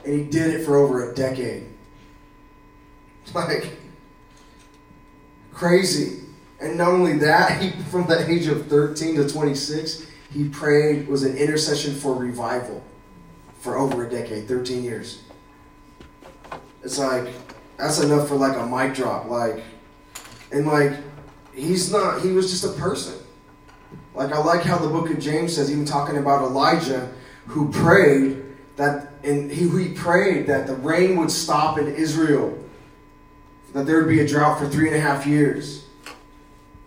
And 0.06 0.14
he 0.14 0.24
did 0.24 0.54
it 0.54 0.66
for 0.66 0.78
over 0.78 1.12
a 1.12 1.16
decade. 1.16 1.68
Like, 3.36 3.78
crazy. 5.54 6.22
And 6.60 6.78
not 6.78 6.90
only 6.90 7.18
that, 7.20 7.62
he, 7.62 7.70
from 7.84 8.08
the 8.08 8.30
age 8.30 8.48
of 8.48 8.68
13 8.68 9.16
to 9.16 9.30
26, 9.30 10.06
he 10.34 10.50
prayed, 10.50 11.08
was 11.08 11.24
an 11.24 11.38
intercession 11.38 11.94
for 11.96 12.14
revival 12.14 12.84
for 13.60 13.78
over 13.78 14.06
a 14.06 14.10
decade, 14.10 14.48
13 14.48 14.84
years. 14.84 15.22
It's 16.84 16.98
like, 16.98 17.28
that's 17.78 18.00
enough 18.00 18.28
for 18.28 18.36
like 18.36 18.58
a 18.58 18.66
mic 18.66 18.96
drop. 18.96 19.30
Like, 19.30 19.64
and 20.52 20.66
like, 20.66 20.94
he's 21.54 21.92
not, 21.92 22.22
he 22.22 22.32
was 22.32 22.50
just 22.50 22.64
a 22.64 22.80
person. 22.80 23.16
Like, 24.14 24.32
I 24.32 24.38
like 24.40 24.64
how 24.64 24.78
the 24.78 24.88
book 24.88 25.10
of 25.10 25.20
James 25.20 25.56
says, 25.56 25.72
even 25.72 25.86
talking 25.86 26.18
about 26.18 26.42
Elijah, 26.42 27.12
who 27.46 27.72
prayed 27.72 28.44
that, 28.76 29.11
and 29.24 29.52
he, 29.52 29.70
he 29.70 29.94
prayed 29.94 30.48
that 30.48 30.68
the 30.68 30.76
rain 30.76 31.18
would 31.18 31.32
stop 31.32 31.78
in 31.78 31.94
Israel, 31.96 32.58
that 33.74 33.86
there 33.86 33.98
would 33.98 34.10
be 34.10 34.20
a 34.20 34.28
drought 34.28 34.60
for 34.60 34.68
three 34.68 34.88
and 34.88 34.96
a 34.96 35.00
half 35.00 35.26
years 35.26 35.86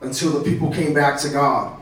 until 0.01 0.33
the 0.33 0.49
people 0.49 0.71
came 0.71 0.93
back 0.93 1.19
to 1.21 1.29
God. 1.29 1.81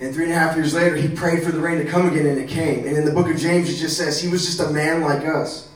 And 0.00 0.14
three 0.14 0.24
and 0.24 0.32
a 0.32 0.36
half 0.36 0.54
years 0.56 0.74
later, 0.74 0.94
he 0.94 1.08
prayed 1.08 1.42
for 1.42 1.50
the 1.50 1.58
rain 1.58 1.78
to 1.78 1.84
come 1.84 2.08
again, 2.08 2.26
and 2.26 2.38
it 2.38 2.48
came. 2.48 2.86
And 2.86 2.96
in 2.96 3.04
the 3.04 3.10
book 3.10 3.28
of 3.28 3.36
James, 3.36 3.68
it 3.68 3.76
just 3.76 3.96
says 3.96 4.20
he 4.20 4.28
was 4.28 4.46
just 4.46 4.60
a 4.60 4.70
man 4.70 5.00
like 5.00 5.26
us. 5.26 5.72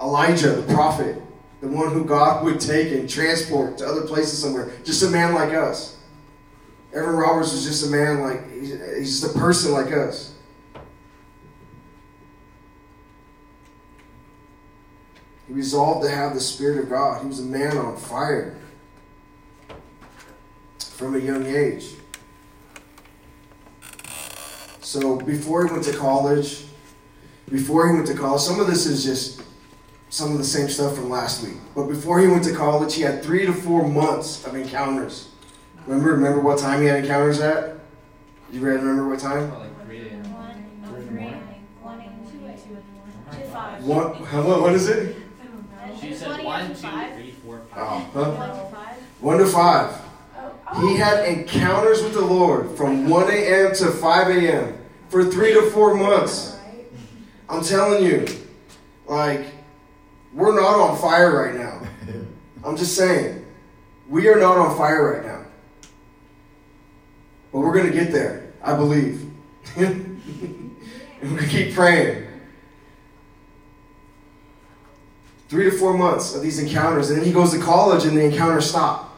Elijah, 0.00 0.52
the 0.52 0.74
prophet, 0.74 1.20
the 1.60 1.68
one 1.68 1.92
who 1.92 2.04
God 2.04 2.44
would 2.44 2.60
take 2.60 2.92
and 2.92 3.08
transport 3.08 3.78
to 3.78 3.86
other 3.86 4.02
places 4.02 4.40
somewhere, 4.40 4.72
just 4.84 5.02
a 5.02 5.08
man 5.08 5.34
like 5.34 5.52
us. 5.52 5.98
Evan 6.94 7.16
Roberts 7.16 7.52
was 7.52 7.64
just 7.64 7.86
a 7.86 7.90
man 7.90 8.20
like, 8.20 8.50
he's, 8.52 8.70
he's 8.70 9.20
just 9.20 9.36
a 9.36 9.38
person 9.38 9.72
like 9.72 9.92
us. 9.92 10.35
He 15.46 15.54
resolved 15.54 16.04
to 16.04 16.10
have 16.10 16.34
the 16.34 16.40
Spirit 16.40 16.78
of 16.78 16.90
God. 16.90 17.22
He 17.22 17.28
was 17.28 17.40
a 17.40 17.44
man 17.44 17.76
on 17.76 17.96
fire 17.96 18.56
from 20.78 21.14
a 21.14 21.18
young 21.18 21.46
age. 21.46 21.90
So 24.80 25.16
before 25.16 25.66
he 25.66 25.72
went 25.72 25.84
to 25.84 25.96
college, 25.96 26.64
before 27.48 27.88
he 27.88 27.94
went 27.94 28.06
to 28.08 28.14
college, 28.14 28.40
some 28.40 28.60
of 28.60 28.66
this 28.66 28.86
is 28.86 29.04
just 29.04 29.42
some 30.08 30.32
of 30.32 30.38
the 30.38 30.44
same 30.44 30.68
stuff 30.68 30.94
from 30.94 31.10
last 31.10 31.42
week. 31.44 31.56
But 31.74 31.86
before 31.86 32.20
he 32.20 32.28
went 32.28 32.44
to 32.44 32.54
college, 32.54 32.94
he 32.94 33.02
had 33.02 33.22
three 33.22 33.44
to 33.46 33.52
four 33.52 33.86
months 33.86 34.44
of 34.46 34.54
encounters. 34.54 35.28
Remember, 35.86 36.12
remember 36.12 36.40
what 36.40 36.58
time 36.58 36.80
he 36.80 36.86
had 36.86 37.00
encounters 37.00 37.40
at? 37.40 37.76
You 38.50 38.60
ready 38.60 38.78
to 38.78 38.84
remember 38.84 39.08
what 39.10 39.20
time? 39.20 39.48
Probably 39.50 39.68
three 39.84 40.08
a.m. 40.08 40.32
One, 40.32 40.64
three, 40.84 41.26
one, 41.82 42.02
two, 42.30 43.36
two, 43.36 43.44
five. 43.48 43.84
One, 43.84 44.14
how, 44.24 44.42
what, 44.42 44.60
what 44.62 44.72
is 44.72 44.88
it? 44.88 45.16
She 46.06 46.14
said 46.14 46.28
One 46.28 46.44
one, 46.44 46.60
a.m. 46.62 46.68
to 46.70 46.74
five. 46.76 47.14
three, 47.14 47.30
four, 47.44 47.62
Oh, 47.76 48.10
five. 48.12 48.12
huh? 48.12 48.30
One 48.30 48.48
to 48.48 48.76
five. 48.76 48.96
One 49.20 49.38
to 49.38 49.46
five. 49.46 50.00
Oh, 50.72 50.88
He 50.88 50.96
had 50.96 51.24
encounters 51.26 52.02
with 52.02 52.12
the 52.14 52.20
Lord 52.24 52.76
from 52.76 53.08
1 53.08 53.30
a.m. 53.30 53.74
to 53.76 53.86
5 53.90 54.28
a.m. 54.36 54.78
for 55.08 55.24
three 55.24 55.52
to 55.54 55.62
four 55.70 55.94
months. 55.94 56.58
I'm 57.48 57.62
telling 57.62 58.04
you, 58.04 58.26
like, 59.06 59.46
we're 60.34 60.54
not 60.60 60.74
on 60.80 60.96
fire 60.98 61.34
right 61.44 61.54
now. 61.54 61.80
I'm 62.64 62.76
just 62.76 62.96
saying, 62.96 63.44
we 64.08 64.28
are 64.28 64.38
not 64.38 64.56
on 64.58 64.76
fire 64.76 65.12
right 65.14 65.24
now. 65.24 65.44
But 67.52 67.60
we're 67.60 67.72
going 67.72 67.86
to 67.86 67.92
get 67.92 68.12
there, 68.12 68.52
I 68.62 68.74
believe. 68.76 69.24
and 69.76 70.20
we're 71.22 71.28
going 71.30 71.42
to 71.44 71.48
keep 71.48 71.74
praying. 71.74 72.26
Three 75.48 75.64
to 75.64 75.70
four 75.70 75.96
months 75.96 76.34
of 76.34 76.42
these 76.42 76.58
encounters, 76.58 77.10
and 77.10 77.18
then 77.18 77.26
he 77.26 77.32
goes 77.32 77.52
to 77.52 77.60
college 77.60 78.04
and 78.04 78.16
the 78.16 78.24
encounters 78.24 78.68
stop. 78.68 79.16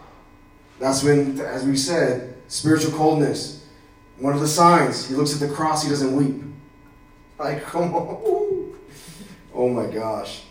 That's 0.79 1.03
when, 1.03 1.41
as 1.41 1.65
we 1.65 1.77
said, 1.77 2.37
spiritual 2.49 2.93
coldness. 2.93 3.67
One 4.19 4.35
of 4.35 4.41
the 4.41 4.49
signs, 4.49 5.09
he 5.09 5.15
looks 5.15 5.33
at 5.33 5.47
the 5.47 5.55
cross, 5.55 5.83
he 5.83 5.89
doesn't 5.89 6.15
weep. 6.15 6.43
Like, 7.39 7.63
come 7.67 7.95
on. 7.95 8.75
Oh 9.55 9.69
my 9.69 9.87
gosh. 9.87 10.43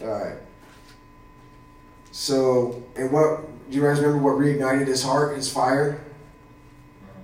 All 0.00 0.08
right. 0.08 0.36
So, 2.10 2.82
and 2.96 3.10
what, 3.10 3.70
do 3.70 3.76
you 3.76 3.82
guys 3.82 4.00
remember 4.00 4.22
what 4.22 4.34
reignited 4.34 4.86
his 4.86 5.02
heart, 5.02 5.36
his 5.36 5.50
fire? 5.50 6.04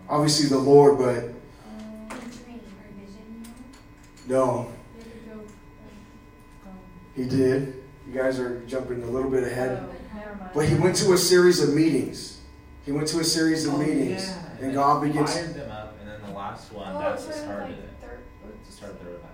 Obviously 0.08 0.48
the 0.48 0.58
Lord, 0.58 0.98
but 0.98 1.24
no, 4.26 4.72
he 7.18 7.28
did. 7.28 7.74
You 8.06 8.14
guys 8.14 8.38
are 8.38 8.60
jumping 8.66 9.02
a 9.02 9.06
little 9.06 9.30
bit 9.30 9.42
ahead. 9.44 9.82
Oh, 9.82 10.50
but 10.54 10.66
he 10.68 10.74
went 10.76 10.96
to 10.96 11.12
a 11.12 11.18
series 11.18 11.60
of 11.62 11.74
meetings. 11.74 12.40
He 12.86 12.92
went 12.92 13.08
to 13.08 13.18
a 13.20 13.24
series 13.24 13.66
of 13.66 13.74
Oh, 13.74 13.78
meetings, 13.78 14.26
yeah. 14.26 14.50
and 14.52 14.58
then 14.60 14.74
God 14.74 15.02
he 15.02 15.08
begins. 15.12 15.34
fired 15.34 15.54
them 15.54 15.70
up, 15.70 15.96
and 16.00 16.08
then 16.08 16.20
the 16.26 16.30
last 16.36 16.72
one, 16.72 16.96
Oh, 16.96 16.98
that's 17.00 17.24
it 17.24 17.26
the 17.28 17.32
said, 17.34 17.44
start 17.44 17.60
like, 17.64 17.72
of 17.72 17.78
it. 17.78 17.90
third- 18.00 18.18
To 18.66 18.72
start 18.72 18.98
the 19.00 19.04
revival. 19.06 19.28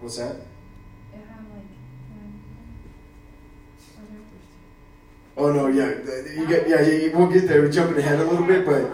What's 0.00 0.16
that? 0.18 0.36
It 0.36 0.36
had 1.16 1.44
like. 1.52 1.64
Oh 5.36 5.50
no, 5.52 5.66
yeah, 5.68 5.88
you 6.38 6.46
get, 6.46 6.68
yeah, 6.68 6.80
yeah, 6.82 7.16
we'll 7.16 7.26
get 7.32 7.48
there. 7.48 7.62
We're 7.62 7.72
jumping 7.72 7.98
ahead 7.98 8.20
a 8.20 8.24
little 8.24 8.46
bit, 8.46 8.66
but 8.66 8.90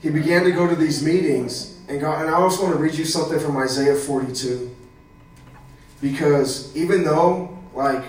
he 0.00 0.08
began 0.10 0.42
to 0.44 0.50
go 0.50 0.66
to 0.66 0.74
these 0.74 1.04
meetings, 1.04 1.78
and 1.88 2.00
God, 2.00 2.22
and 2.22 2.30
I 2.30 2.38
also 2.38 2.62
want 2.64 2.74
to 2.76 2.80
read 2.82 2.94
you 2.94 3.04
something 3.04 3.38
from 3.38 3.56
Isaiah 3.58 3.94
42, 3.94 4.74
because 6.00 6.74
even 6.74 7.04
though, 7.04 7.51
like, 7.74 8.04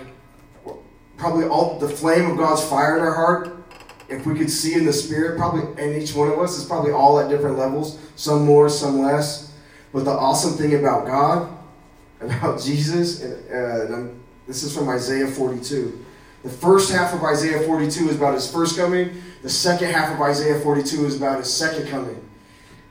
probably 1.18 1.46
all 1.46 1.80
the 1.80 1.90
flame 1.90 2.30
of 2.30 2.38
God's 2.38 2.64
fire 2.64 2.98
in 2.98 3.04
our 3.04 3.14
heart, 3.14 3.58
if 4.10 4.26
we 4.26 4.38
could 4.38 4.50
see 4.50 4.74
in 4.74 4.86
the 4.86 4.94
spirit, 4.94 5.38
probably, 5.38 5.62
in 5.82 6.02
each 6.02 6.14
one 6.14 6.30
of 6.30 6.40
us 6.40 6.58
is 6.58 6.66
probably 6.66 6.92
all 6.92 7.20
at 7.20 7.30
different 7.30 7.58
levels, 7.58 8.00
some 8.16 8.46
more, 8.46 8.70
some 8.70 9.00
less. 9.00 9.54
But 9.94 10.06
the 10.06 10.12
awesome 10.12 10.54
thing 10.58 10.76
about 10.76 11.06
God, 11.06 11.58
about 12.20 12.62
Jesus, 12.64 13.22
and, 13.22 13.52
uh, 13.52 13.96
and 13.96 14.24
this 14.48 14.64
is 14.64 14.76
from 14.76 14.90
Isaiah 14.90 15.28
42. 15.28 16.06
The 16.44 16.50
first 16.50 16.92
half 16.92 17.14
of 17.14 17.24
Isaiah 17.24 17.66
42 17.66 18.10
is 18.10 18.16
about 18.18 18.34
his 18.34 18.52
first 18.52 18.76
coming. 18.76 19.22
The 19.42 19.50
second 19.50 19.92
half 19.92 20.14
of 20.14 20.20
Isaiah 20.22 20.60
42 20.60 21.06
is 21.06 21.16
about 21.16 21.40
his 21.40 21.52
second 21.52 21.88
coming. 21.88 22.20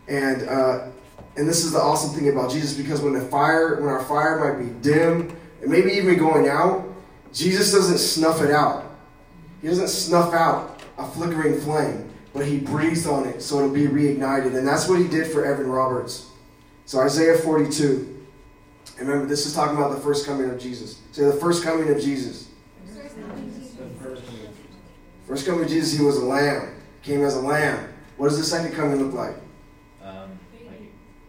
And 0.08 0.48
uh, 0.48 0.88
and 1.36 1.48
this 1.48 1.64
is 1.64 1.72
the 1.72 1.78
awesome 1.78 2.14
thing 2.14 2.28
about 2.28 2.50
Jesus 2.50 2.76
because 2.76 3.00
when 3.00 3.14
the 3.14 3.22
fire, 3.22 3.80
when 3.80 3.88
our 3.88 4.04
fire 4.04 4.38
might 4.38 4.62
be 4.62 4.70
dim 4.80 5.34
and 5.62 5.70
maybe 5.70 5.92
even 5.92 6.18
going 6.18 6.48
out, 6.48 6.84
Jesus 7.32 7.72
doesn't 7.72 7.98
snuff 7.98 8.42
it 8.42 8.50
out. 8.50 8.84
He 9.62 9.68
doesn't 9.68 9.88
snuff 9.88 10.34
out 10.34 10.82
a 10.98 11.06
flickering 11.06 11.60
flame, 11.60 12.10
but 12.34 12.44
he 12.44 12.58
breathes 12.58 13.06
on 13.06 13.26
it 13.26 13.40
so 13.40 13.58
it'll 13.58 13.70
be 13.70 13.86
reignited. 13.86 14.56
And 14.56 14.66
that's 14.66 14.88
what 14.88 14.98
he 14.98 15.06
did 15.06 15.28
for 15.28 15.44
Evan 15.44 15.68
Roberts. 15.68 16.28
So 16.84 17.00
Isaiah 17.00 17.38
42. 17.38 18.26
And 18.98 19.08
remember, 19.08 19.28
this 19.28 19.46
is 19.46 19.54
talking 19.54 19.76
about 19.76 19.94
the 19.94 20.00
first 20.00 20.26
coming 20.26 20.50
of 20.50 20.60
Jesus. 20.60 21.00
Say 21.12 21.24
the 21.24 21.32
first 21.32 21.62
coming 21.62 21.88
of 21.88 22.00
Jesus. 22.00 22.48
First 25.26 25.46
coming 25.46 25.62
of 25.62 25.68
Jesus, 25.70 25.96
he 25.96 26.04
was 26.04 26.18
a 26.18 26.24
lamb. 26.24 26.74
Came 27.02 27.22
as 27.22 27.36
a 27.36 27.40
lamb. 27.40 27.88
What 28.16 28.28
does 28.28 28.38
the 28.38 28.44
second 28.44 28.74
coming 28.76 29.02
look 29.02 29.14
like? 29.14 29.36
Um, 30.02 30.38
like, 30.66 30.80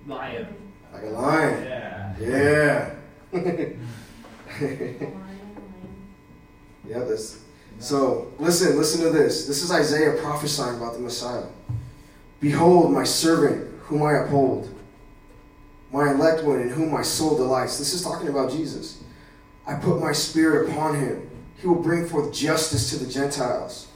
lion. 0.06 0.48
Like 0.92 1.04
a 1.04 1.08
lion. 1.08 1.64
Yeah. 2.20 2.96
Yeah. 3.32 3.70
yeah, 6.88 7.00
this. 7.00 7.44
So 7.80 8.32
listen, 8.40 8.78
listen 8.78 9.02
to 9.04 9.10
this. 9.10 9.48
This 9.48 9.64
is 9.64 9.72
Isaiah 9.72 10.14
prophesying 10.22 10.78
about 10.78 10.94
the 10.94 11.00
Messiah. 11.00 11.46
Behold, 12.40 12.92
my 12.92 13.04
servant, 13.04 13.72
whom 13.82 14.04
I 14.04 14.14
uphold, 14.14 14.70
my 15.92 16.12
elect 16.12 16.44
one, 16.44 16.60
in 16.60 16.70
whom 16.70 16.92
my 16.92 17.02
soul 17.02 17.38
delights. 17.38 17.78
This 17.78 17.94
is 17.94 18.04
talking 18.04 18.28
about 18.28 18.52
Jesus. 18.52 19.04
I 19.66 19.76
put 19.76 20.00
my 20.00 20.12
spirit 20.12 20.70
upon 20.70 21.00
him. 21.00 21.30
He 21.60 21.68
will 21.68 21.82
bring 21.82 22.08
forth 22.08 22.34
justice 22.34 22.90
to 22.90 22.98
the 22.98 23.12
Gentiles. 23.12 23.88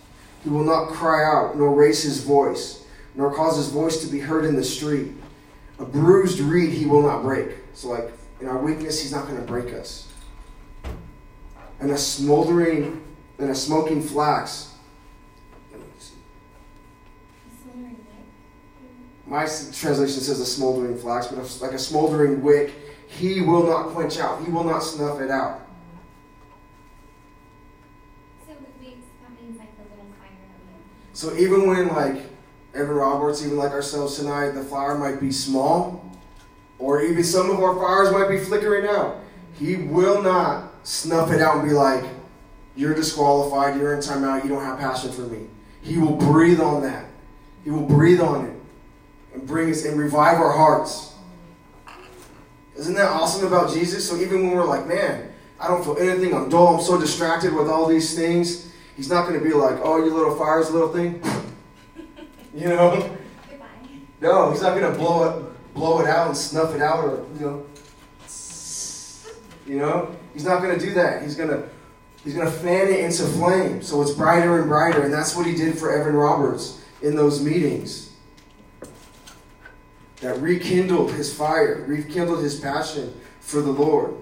He 0.43 0.49
will 0.49 0.63
not 0.63 0.89
cry 0.89 1.25
out, 1.25 1.57
nor 1.57 1.73
raise 1.73 2.03
his 2.03 2.23
voice, 2.23 2.85
nor 3.15 3.33
cause 3.35 3.57
his 3.57 3.67
voice 3.67 4.01
to 4.03 4.07
be 4.07 4.19
heard 4.19 4.45
in 4.45 4.55
the 4.55 4.63
street. 4.63 5.11
A 5.79 5.85
bruised 5.85 6.39
reed 6.39 6.71
he 6.71 6.85
will 6.85 7.01
not 7.01 7.21
break. 7.21 7.49
So, 7.73 7.89
like 7.89 8.11
in 8.39 8.47
our 8.47 8.57
weakness, 8.57 9.01
he's 9.01 9.11
not 9.11 9.27
going 9.27 9.39
to 9.39 9.45
break 9.45 9.73
us. 9.73 10.06
And 11.79 11.91
a 11.91 11.97
smoldering 11.97 13.03
and 13.39 13.49
a 13.49 13.55
smoking 13.55 14.01
flax. 14.01 14.73
My 19.27 19.41
translation 19.41 20.21
says 20.21 20.39
a 20.39 20.45
smoldering 20.45 20.97
flax, 20.97 21.27
but 21.27 21.37
like 21.61 21.73
a 21.73 21.79
smoldering 21.79 22.41
wick. 22.41 22.73
He 23.07 23.41
will 23.41 23.67
not 23.67 23.89
quench 23.89 24.19
out. 24.19 24.43
He 24.43 24.49
will 24.49 24.63
not 24.63 24.79
snuff 24.79 25.19
it 25.19 25.29
out. 25.29 25.61
So 28.45 28.53
that 28.53 28.81
means 28.81 29.03
that 29.21 29.41
means 29.41 29.57
like 29.57 29.75
the 29.77 29.83
little 29.83 30.05
fire 30.17 30.29
that 30.29 30.59
we 30.65 31.13
So 31.13 31.35
even 31.35 31.67
when 31.67 31.89
like 31.89 32.23
Evan 32.73 32.95
Roberts, 32.95 33.45
even 33.45 33.57
like 33.57 33.71
ourselves 33.71 34.17
tonight, 34.17 34.51
the 34.51 34.63
fire 34.63 34.97
might 34.97 35.19
be 35.19 35.31
small, 35.31 36.09
or 36.79 37.01
even 37.01 37.23
some 37.23 37.49
of 37.49 37.59
our 37.59 37.75
fires 37.75 38.13
might 38.13 38.29
be 38.29 38.37
flickering 38.37 38.87
out. 38.87 39.17
He 39.59 39.75
will 39.75 40.21
not 40.21 40.66
snuff 40.87 41.31
it 41.31 41.41
out 41.41 41.57
and 41.57 41.67
be 41.67 41.73
like, 41.73 42.05
"You're 42.75 42.93
disqualified. 42.93 43.75
You're 43.75 43.93
in 43.93 43.99
timeout. 43.99 44.43
You 44.43 44.49
don't 44.49 44.63
have 44.63 44.79
passion 44.79 45.11
for 45.11 45.23
me." 45.23 45.47
He 45.81 45.97
will 45.97 46.15
breathe 46.15 46.61
on 46.61 46.81
that. 46.83 47.05
He 47.63 47.69
will 47.69 47.85
breathe 47.85 48.21
on 48.21 48.45
it 48.45 48.55
and 49.33 49.45
bring 49.45 49.69
us 49.69 49.83
and 49.83 49.99
revive 49.99 50.39
our 50.39 50.51
hearts. 50.51 51.11
Isn't 52.77 52.95
that 52.95 53.09
awesome 53.09 53.45
about 53.45 53.73
Jesus? 53.73 54.07
So 54.07 54.15
even 54.15 54.47
when 54.47 54.55
we're 54.55 54.65
like, 54.65 54.87
"Man, 54.87 55.29
I 55.59 55.67
don't 55.67 55.83
feel 55.83 55.97
anything. 55.97 56.33
I'm 56.33 56.47
dull. 56.47 56.77
I'm 56.77 56.81
so 56.81 56.97
distracted 56.97 57.53
with 57.53 57.67
all 57.67 57.85
these 57.85 58.15
things." 58.15 58.67
He's 58.95 59.09
not 59.09 59.27
going 59.27 59.37
to 59.37 59.45
be 59.45 59.53
like, 59.53 59.77
"Oh, 59.83 59.97
you 60.03 60.11
little 60.13 60.35
fire's 60.35 60.71
little 60.71 60.93
thing." 60.93 61.21
You 62.55 62.69
know? 62.69 63.15
Goodbye. 63.47 63.67
No, 64.19 64.49
he's 64.49 64.63
not 64.63 64.73
gonna 64.73 64.95
blow 64.97 65.29
it, 65.29 65.75
blow 65.75 65.99
it 65.99 66.07
out 66.07 66.25
and 66.25 66.35
snuff 66.35 66.73
it 66.73 66.81
out, 66.81 67.03
or 67.03 67.23
you 67.37 67.45
know, 67.45 67.65
you 69.67 69.77
know, 69.77 70.15
he's 70.37 70.45
not 70.45 70.61
gonna 70.61 70.77
do 70.77 70.93
that. 70.93 71.23
He's 71.23 71.33
gonna, 71.33 71.63
he's 72.23 72.35
gonna 72.35 72.51
fan 72.51 72.89
it 72.89 72.99
into 72.99 73.23
flame, 73.23 73.81
so 73.81 74.03
it's 74.03 74.11
brighter 74.11 74.59
and 74.59 74.69
brighter, 74.69 75.01
and 75.01 75.11
that's 75.11 75.35
what 75.35 75.47
he 75.47 75.55
did 75.55 75.79
for 75.79 75.91
Evan 75.91 76.13
Roberts 76.13 76.79
in 77.01 77.15
those 77.15 77.43
meetings. 77.43 78.13
That 80.21 80.39
rekindled 80.39 81.11
his 81.11 81.33
fire, 81.33 81.83
rekindled 81.87 82.43
his 82.43 82.59
passion 82.59 83.19
for 83.39 83.61
the 83.61 83.71
Lord. 83.71 84.13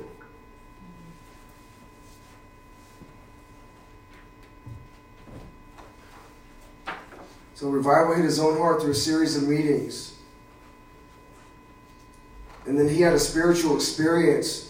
So 7.55 7.67
revival 7.67 8.15
hit 8.15 8.23
his 8.23 8.39
own 8.39 8.57
heart 8.57 8.81
through 8.81 8.91
a 8.91 8.95
series 8.95 9.35
of 9.35 9.49
meetings. 9.49 10.13
And 12.65 12.79
then 12.79 12.87
he 12.87 13.01
had 13.01 13.13
a 13.13 13.19
spiritual 13.19 13.75
experience 13.75 14.64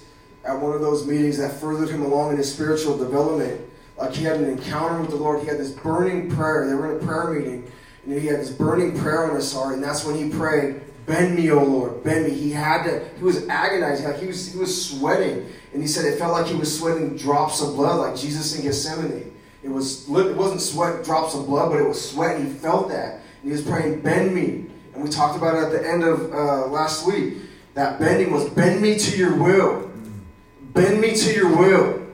at 0.46 0.60
one 0.60 0.74
of 0.74 0.82
those 0.82 1.06
meetings 1.06 1.38
that 1.38 1.60
furthered 1.60 1.90
him 1.90 2.04
along 2.04 2.32
in 2.32 2.38
his 2.38 2.54
spiritual 2.54 2.98
development. 2.98 3.62
Like 3.98 4.14
he 4.14 4.24
had 4.24 4.38
an 4.38 4.46
encounter 4.46 5.02
with 5.02 5.10
the 5.10 5.16
Lord. 5.16 5.42
He 5.42 5.48
had 5.48 5.58
this 5.58 5.72
burning 5.72 6.30
prayer. 6.30 6.68
They 6.68 6.74
were 6.74 6.96
in 6.96 7.04
a 7.04 7.06
prayer 7.06 7.32
meeting. 7.32 7.72
And 8.06 8.20
he 8.20 8.28
had 8.28 8.40
this 8.40 8.52
burning 8.52 8.98
prayer 9.00 9.30
on 9.30 9.36
his 9.36 9.52
heart. 9.52 9.74
And 9.74 9.84
that's 9.84 10.06
when 10.06 10.16
he 10.16 10.30
prayed, 10.30 10.82
Bend 11.06 11.36
me, 11.36 11.52
O 11.52 11.64
Lord, 11.64 12.04
bend 12.04 12.26
me. 12.26 12.32
He 12.32 12.52
had 12.52 12.84
to, 12.84 13.08
he 13.18 13.24
was 13.24 13.48
agonizing. 13.48 14.06
Like 14.08 14.20
he 14.20 14.28
was, 14.28 14.52
he 14.52 14.58
was 14.58 14.90
sweating. 14.90 15.46
And 15.72 15.82
he 15.82 15.88
said 15.88 16.06
it 16.06 16.18
felt 16.18 16.32
like 16.32 16.48
he 16.48 16.56
was 16.56 16.78
sweating 16.78 17.16
drops 17.16 17.62
of 17.62 17.76
blood, 17.76 17.98
like 18.00 18.20
Jesus 18.20 18.56
in 18.56 18.64
Gethsemane. 18.64 19.32
It 19.64 19.70
was 19.70 20.08
it 20.10 20.36
wasn't 20.36 20.62
sweat 20.62 21.04
drops 21.04 21.34
of 21.34 21.48
blood, 21.48 21.72
but 21.72 21.80
it 21.80 21.88
was 21.88 22.10
sweat. 22.12 22.38
And 22.38 22.48
he 22.48 22.54
felt 22.54 22.90
that, 22.90 23.16
and 23.16 23.44
he 23.44 23.50
was 23.50 23.64
praying, 23.64 24.02
"Bend 24.02 24.34
me." 24.34 24.66
And 24.94 25.04
we 25.04 25.10
talked 25.10 25.38
about 25.38 25.56
it 25.56 25.64
at 25.64 25.72
the 25.72 25.88
end 25.88 26.04
of 26.04 26.32
uh, 26.32 26.68
last 26.68 27.06
week. 27.08 27.38
That 27.74 28.00
bending 28.00 28.32
was 28.32 28.48
bend 28.52 28.82
me 28.82 28.98
to 28.98 29.18
your 29.18 29.36
will. 29.36 29.92
Bend 30.76 31.00
me 31.00 31.16
to 31.16 31.34
your 31.34 31.56
will. 31.56 32.06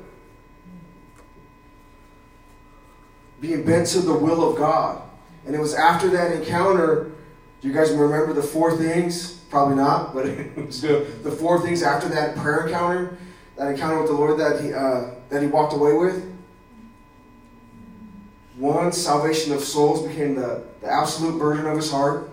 Being 3.41 3.65
bent 3.65 3.88
to 3.88 4.02
the 4.02 4.13
will 4.13 4.52
of 4.52 4.56
God. 4.56 5.02
And 5.47 5.56
it 5.56 5.60
was 5.60 5.74
after 5.74 6.08
that 6.10 6.32
encounter. 6.32 7.12
Do 7.60 7.67
you 7.67 7.74
guys 7.74 7.91
remember 7.91 8.34
the 8.34 8.43
four 8.43 8.78
things? 8.78 9.34
Probably 9.50 9.76
not, 9.76 10.13
but. 10.13 10.26
The 10.26 11.36
four 11.38 11.60
things 11.62 11.82
after 11.82 12.08
that 12.10 12.36
prayer 12.38 12.67
encounter, 12.67 13.17
that 13.58 13.67
encounter 13.69 14.00
with 14.00 14.08
the 14.08 14.13
Lord 14.15 14.39
that 14.39 14.62
he 14.62 14.71
uh, 14.74 15.15
that 15.30 15.41
he 15.41 15.47
walked 15.47 15.74
away 15.74 15.93
with. 15.93 16.32
One, 18.58 18.91
salvation 18.91 19.54
of 19.54 19.63
souls 19.63 20.08
became 20.08 20.36
the, 20.36 20.63
the 20.82 20.88
absolute 20.88 21.39
burden 21.39 21.65
of 21.65 21.76
his 21.76 21.89
heart. 21.89 22.30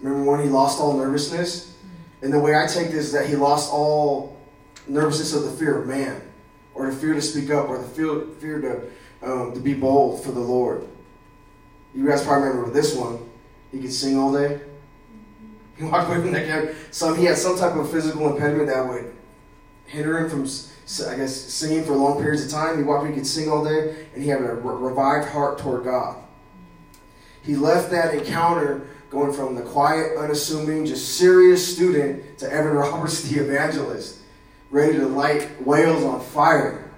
Remember 0.00 0.30
when 0.30 0.42
he 0.42 0.48
lost 0.48 0.80
all 0.80 0.96
nervousness? 0.96 1.75
And 2.22 2.32
the 2.32 2.38
way 2.38 2.56
I 2.56 2.66
take 2.66 2.88
this 2.88 3.06
is 3.06 3.12
that 3.12 3.28
he 3.28 3.36
lost 3.36 3.72
all 3.72 4.36
nervousness 4.88 5.34
of 5.34 5.44
the 5.44 5.50
fear 5.50 5.80
of 5.80 5.86
man, 5.86 6.20
or 6.74 6.90
the 6.90 6.96
fear 6.96 7.14
to 7.14 7.22
speak 7.22 7.50
up, 7.50 7.68
or 7.68 7.78
the 7.78 7.88
fear, 7.88 8.20
fear 8.40 8.60
to, 8.60 9.30
um, 9.30 9.52
to 9.52 9.60
be 9.60 9.74
bold 9.74 10.22
for 10.22 10.32
the 10.32 10.40
Lord. 10.40 10.86
You 11.94 12.06
guys 12.06 12.24
probably 12.24 12.48
remember 12.48 12.70
this 12.70 12.94
one. 12.94 13.18
He 13.72 13.80
could 13.80 13.92
sing 13.92 14.18
all 14.18 14.32
day. 14.32 14.60
He 15.76 15.84
walked 15.84 16.08
away 16.08 16.22
from 16.22 16.32
that 16.32 16.48
guy. 16.48 16.74
Some, 16.90 17.18
he 17.18 17.26
had 17.26 17.36
some 17.36 17.58
type 17.58 17.74
of 17.76 17.90
physical 17.90 18.32
impediment 18.32 18.68
that 18.68 18.88
would 18.88 19.14
hinder 19.84 20.18
him 20.18 20.30
from 20.30 20.46
I 21.06 21.16
guess, 21.16 21.34
singing 21.34 21.84
for 21.84 21.94
long 21.94 22.20
periods 22.20 22.44
of 22.44 22.50
time. 22.50 22.78
He 22.78 22.82
walked, 22.82 23.08
he 23.08 23.12
could 23.12 23.26
sing 23.26 23.50
all 23.50 23.64
day, 23.64 24.06
and 24.14 24.22
he 24.22 24.30
had 24.30 24.40
a 24.40 24.54
re- 24.54 24.88
revived 24.88 25.28
heart 25.28 25.58
toward 25.58 25.84
God. 25.84 26.16
He 27.42 27.56
left 27.56 27.90
that 27.90 28.14
encounter 28.14 28.88
going 29.10 29.32
from 29.32 29.54
the 29.54 29.62
quiet, 29.62 30.16
unassuming, 30.18 30.84
just 30.84 31.16
serious 31.16 31.74
student 31.74 32.38
to 32.38 32.52
Evan 32.52 32.72
Roberts, 32.72 33.22
the 33.28 33.40
evangelist, 33.40 34.20
ready 34.70 34.94
to 34.94 35.06
light 35.06 35.64
Wales 35.64 36.04
on 36.04 36.20
fire. 36.20 36.90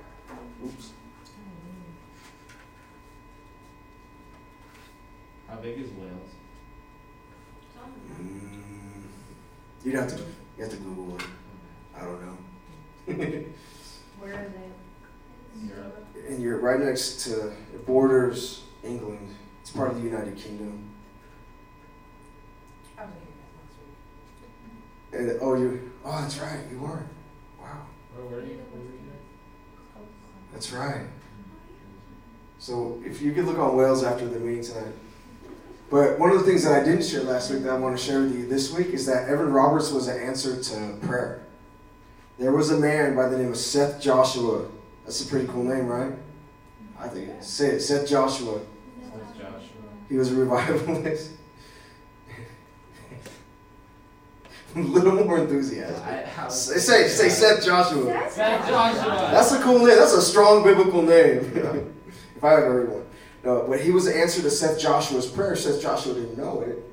Oops. 0.64 0.90
How 5.48 5.56
big 5.56 5.78
is 5.78 5.90
Wales? 5.92 6.30
Mm, 8.20 9.02
you'd 9.84 9.94
have 9.94 10.08
to 10.08 10.22
you 10.56 10.64
have 10.64 10.72
to 10.72 10.78
Google 10.78 11.16
it. 11.16 11.22
I 11.96 12.00
don't 12.00 12.20
know. 12.26 12.36
Where 14.20 14.34
are 14.34 14.52
they? 14.52 15.66
Europe. 15.66 16.06
And 16.28 16.42
you're 16.42 16.58
right 16.58 16.80
next 16.80 17.24
to 17.24 17.48
it 17.48 17.86
borders 17.86 18.64
England. 18.82 19.34
It's 19.60 19.70
part 19.70 19.90
of 19.90 19.96
the 19.96 20.02
United 20.02 20.36
Kingdom. 20.36 20.87
And 25.12 25.38
oh, 25.40 25.54
you 25.54 25.92
oh 26.04 26.22
that's 26.22 26.38
right, 26.38 26.60
you 26.70 26.78
were. 26.78 27.04
Wow, 27.60 27.86
Where 28.14 28.26
were 28.26 28.46
you? 28.46 28.56
Where 28.56 28.82
were 28.82 28.92
you? 28.92 28.98
that's 30.52 30.72
right. 30.72 31.06
So 32.58 33.00
if 33.04 33.22
you 33.22 33.32
could 33.32 33.44
look 33.44 33.58
on 33.58 33.76
Wales 33.76 34.02
after 34.02 34.26
the 34.26 34.38
meeting 34.38 34.64
tonight. 34.64 34.92
But 35.90 36.18
one 36.18 36.30
of 36.30 36.38
the 36.38 36.44
things 36.44 36.64
that 36.64 36.82
I 36.82 36.84
didn't 36.84 37.04
share 37.04 37.22
last 37.22 37.50
week 37.50 37.62
that 37.62 37.70
I 37.70 37.78
want 37.78 37.96
to 37.96 38.02
share 38.02 38.20
with 38.20 38.36
you 38.36 38.46
this 38.46 38.70
week 38.72 38.88
is 38.88 39.06
that 39.06 39.28
Evan 39.28 39.50
Roberts 39.50 39.90
was 39.90 40.08
an 40.08 40.20
answer 40.20 40.62
to 40.62 40.98
prayer. 41.06 41.46
There 42.38 42.52
was 42.52 42.70
a 42.70 42.76
man 42.76 43.16
by 43.16 43.28
the 43.28 43.38
name 43.38 43.48
of 43.48 43.56
Seth 43.56 44.00
Joshua. 44.00 44.68
That's 45.04 45.24
a 45.24 45.26
pretty 45.26 45.46
cool 45.48 45.64
name, 45.64 45.86
right? 45.86 46.12
I 46.98 47.08
think. 47.08 47.30
Say 47.42 47.68
it, 47.68 47.80
Seth 47.80 48.06
Joshua. 48.08 48.60
Where's 49.12 49.36
Joshua? 49.36 49.60
He 50.08 50.16
was 50.16 50.30
a 50.30 50.34
revivalist. 50.34 51.30
A 54.74 54.78
little 54.80 55.24
more 55.24 55.38
enthusiasm. 55.38 56.02
I, 56.04 56.48
Say, 56.48 56.78
say, 56.78 57.08
say 57.08 57.28
Seth 57.28 57.64
Joshua. 57.64 58.30
Seth 58.30 58.68
Joshua. 58.68 59.28
That's 59.32 59.52
a 59.52 59.60
cool 59.62 59.78
name. 59.78 59.98
That's 59.98 60.14
a 60.14 60.22
strong 60.22 60.64
biblical 60.64 61.02
name. 61.02 61.38
if 62.36 62.44
I 62.44 62.54
ever 62.54 62.72
heard 62.72 62.92
one. 62.92 63.04
No, 63.44 63.66
but 63.68 63.80
he 63.80 63.90
was 63.90 64.06
the 64.06 64.16
answer 64.16 64.40
to 64.42 64.50
Seth 64.50 64.80
Joshua's 64.80 65.26
prayer. 65.26 65.56
Seth 65.56 65.82
Joshua 65.82 66.14
didn't 66.14 66.38
know 66.38 66.62
it. 66.62 66.84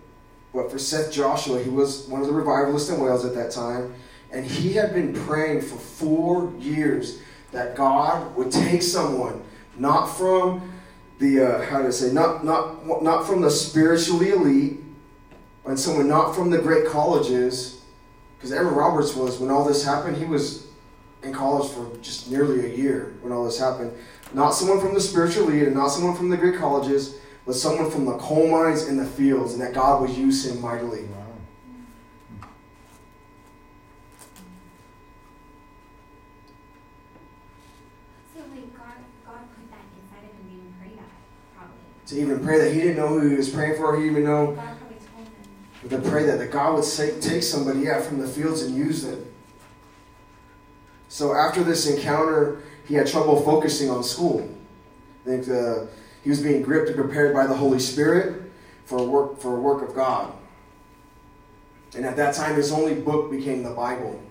But 0.54 0.72
for 0.72 0.80
Seth 0.80 1.12
Joshua, 1.12 1.62
he 1.62 1.70
was 1.70 2.08
one 2.08 2.22
of 2.22 2.28
the 2.28 2.34
revivalists 2.34 2.90
in 2.90 3.00
Wales 3.00 3.26
at 3.26 3.34
that 3.36 3.52
time. 3.52 3.94
And 4.32 4.46
he 4.46 4.74
had 4.74 4.94
been 4.94 5.14
praying 5.14 5.62
for 5.62 5.78
four 5.78 6.54
years 6.60 7.20
that 7.52 7.76
God 7.76 8.36
would 8.36 8.52
take 8.52 8.82
someone, 8.82 9.42
not 9.78 10.08
from 10.08 10.74
the, 11.20 11.42
uh, 11.42 11.66
how 11.66 11.82
to 11.82 11.92
say, 11.92 12.12
not, 12.12 12.44
not, 12.44 13.02
not 13.02 13.26
from 13.26 13.42
the 13.42 13.50
spiritually 13.50 14.32
elite, 14.32 14.80
and 15.66 15.80
someone 15.80 16.08
not 16.08 16.36
from 16.36 16.50
the 16.50 16.60
great 16.60 16.88
colleges. 16.88 17.84
Because 18.38 18.52
Evan 18.52 18.76
Roberts 18.76 19.16
was, 19.16 19.40
when 19.40 19.50
all 19.50 19.64
this 19.66 19.84
happened, 19.84 20.18
he 20.18 20.26
was 20.26 20.68
in 21.24 21.34
college 21.34 21.72
for 21.72 21.98
just 22.02 22.30
nearly 22.30 22.72
a 22.72 22.76
year 22.76 23.18
when 23.22 23.34
all 23.34 23.46
this 23.46 23.58
happened. 23.58 23.92
Not 24.34 24.52
someone 24.52 24.80
from 24.80 24.94
the 24.94 25.02
spiritual 25.02 25.50
elite 25.50 25.64
and 25.64 25.76
not 25.76 25.88
someone 25.88 26.16
from 26.16 26.30
the 26.30 26.38
great 26.38 26.60
colleges, 26.60 27.18
but 27.46 27.56
someone 27.56 27.90
from 27.90 28.06
the 28.06 28.18
coal 28.18 28.48
mines 28.48 28.84
and 28.84 29.00
the 29.00 29.06
fields, 29.06 29.54
and 29.54 29.62
that 29.62 29.74
God 29.74 30.02
would 30.02 30.10
use 30.12 30.46
him 30.46 30.62
mightily. 30.62 31.08
So 38.34 38.42
like 38.52 38.76
God, 38.76 38.98
God 39.26 39.48
put 39.56 39.72
that 39.72 39.86
inside 39.96 40.26
of 40.26 40.36
him 40.36 40.48
to 40.50 40.54
even 40.54 40.74
pray 40.80 40.92
that, 40.96 41.10
probably. 41.56 41.78
To 42.08 42.20
even 42.20 42.44
pray 42.44 42.58
that 42.60 42.74
he 42.74 42.82
didn't 42.82 42.98
know 42.98 43.08
who 43.08 43.30
he 43.30 43.36
was 43.36 43.50
praying 43.50 43.78
for, 43.78 44.00
he 44.00 44.08
even 44.08 44.24
know 44.24 44.48
God 44.48 44.78
probably 44.78 44.98
told 44.98 45.26
him. 45.26 45.34
To 45.90 46.00
pray 46.00 46.26
that, 46.26 46.40
that 46.40 46.52
God 46.52 46.76
would 46.76 46.84
say, 46.84 47.20
take 47.20 47.44
somebody 47.44 47.82
yeah, 47.82 48.02
from 48.02 48.20
the 48.20 48.28
fields 48.28 48.62
and 48.64 48.76
use 48.76 49.04
them. 49.04 49.26
So 51.10 51.34
after 51.34 51.64
this 51.64 51.88
encounter, 51.88 52.64
he 52.88 52.96
had 52.96 53.08
trouble 53.08 53.42
focusing 53.42 53.90
on 53.90 54.04
school. 54.04 54.50
I 55.26 55.30
think 55.30 55.50
uh, 55.50 55.86
he 56.24 56.30
was 56.30 56.42
being 56.42 56.62
gripped 56.62 56.88
and 56.88 56.96
prepared 56.96 57.34
by 57.34 57.48
the 57.48 57.56
Holy 57.56 57.80
Spirit 57.80 58.52
for 58.86 59.00
a 59.00 59.04
work 59.04 59.40
for 59.40 59.58
a 59.58 59.60
work 59.60 59.88
of 59.88 59.96
God. 59.96 60.34
And 61.96 62.06
at 62.06 62.16
that 62.18 62.36
time, 62.36 62.56
his 62.56 62.72
only 62.72 62.96
book 62.96 63.32
became 63.32 63.64
the 63.64 63.72
Bible. 63.72 64.22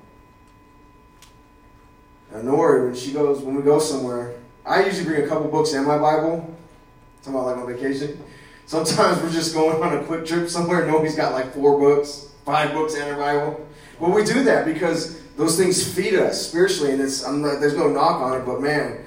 Now, 2.33 2.41
Nori, 2.41 2.85
when 2.85 2.95
she 2.95 3.13
goes, 3.13 3.41
when 3.41 3.55
we 3.55 3.63
go 3.63 3.79
somewhere, 3.79 4.35
I 4.67 4.85
usually 4.85 5.05
bring 5.05 5.23
a 5.25 5.29
couple 5.29 5.49
books 5.49 5.73
and 5.73 5.87
my 5.87 5.99
Bible. 5.99 6.55
Talking 7.23 7.39
about 7.41 7.47
like 7.47 7.57
on 7.57 7.67
vacation. 7.73 8.23
Sometimes 8.67 9.23
we're 9.23 9.31
just 9.31 9.55
going 9.55 9.83
on 9.83 9.99
a 9.99 10.05
quick 10.05 10.25
trip 10.25 10.49
somewhere. 10.49 10.87
Nobody's 10.87 11.17
got 11.17 11.33
like 11.33 11.53
four 11.53 11.79
books, 11.79 12.31
five 12.45 12.73
books, 12.73 12.95
and 12.95 13.11
a 13.11 13.17
Bible. 13.17 13.67
But 14.01 14.11
we 14.11 14.25
do 14.25 14.43
that 14.45 14.65
because 14.65 15.21
those 15.37 15.57
things 15.57 15.87
feed 15.87 16.15
us 16.15 16.49
spiritually, 16.49 16.93
and 16.93 17.01
it's 17.01 17.27
not, 17.27 17.61
there's 17.61 17.77
no 17.77 17.89
knock 17.89 18.21
on 18.21 18.41
it. 18.41 18.45
But 18.45 18.61
man, 18.61 19.05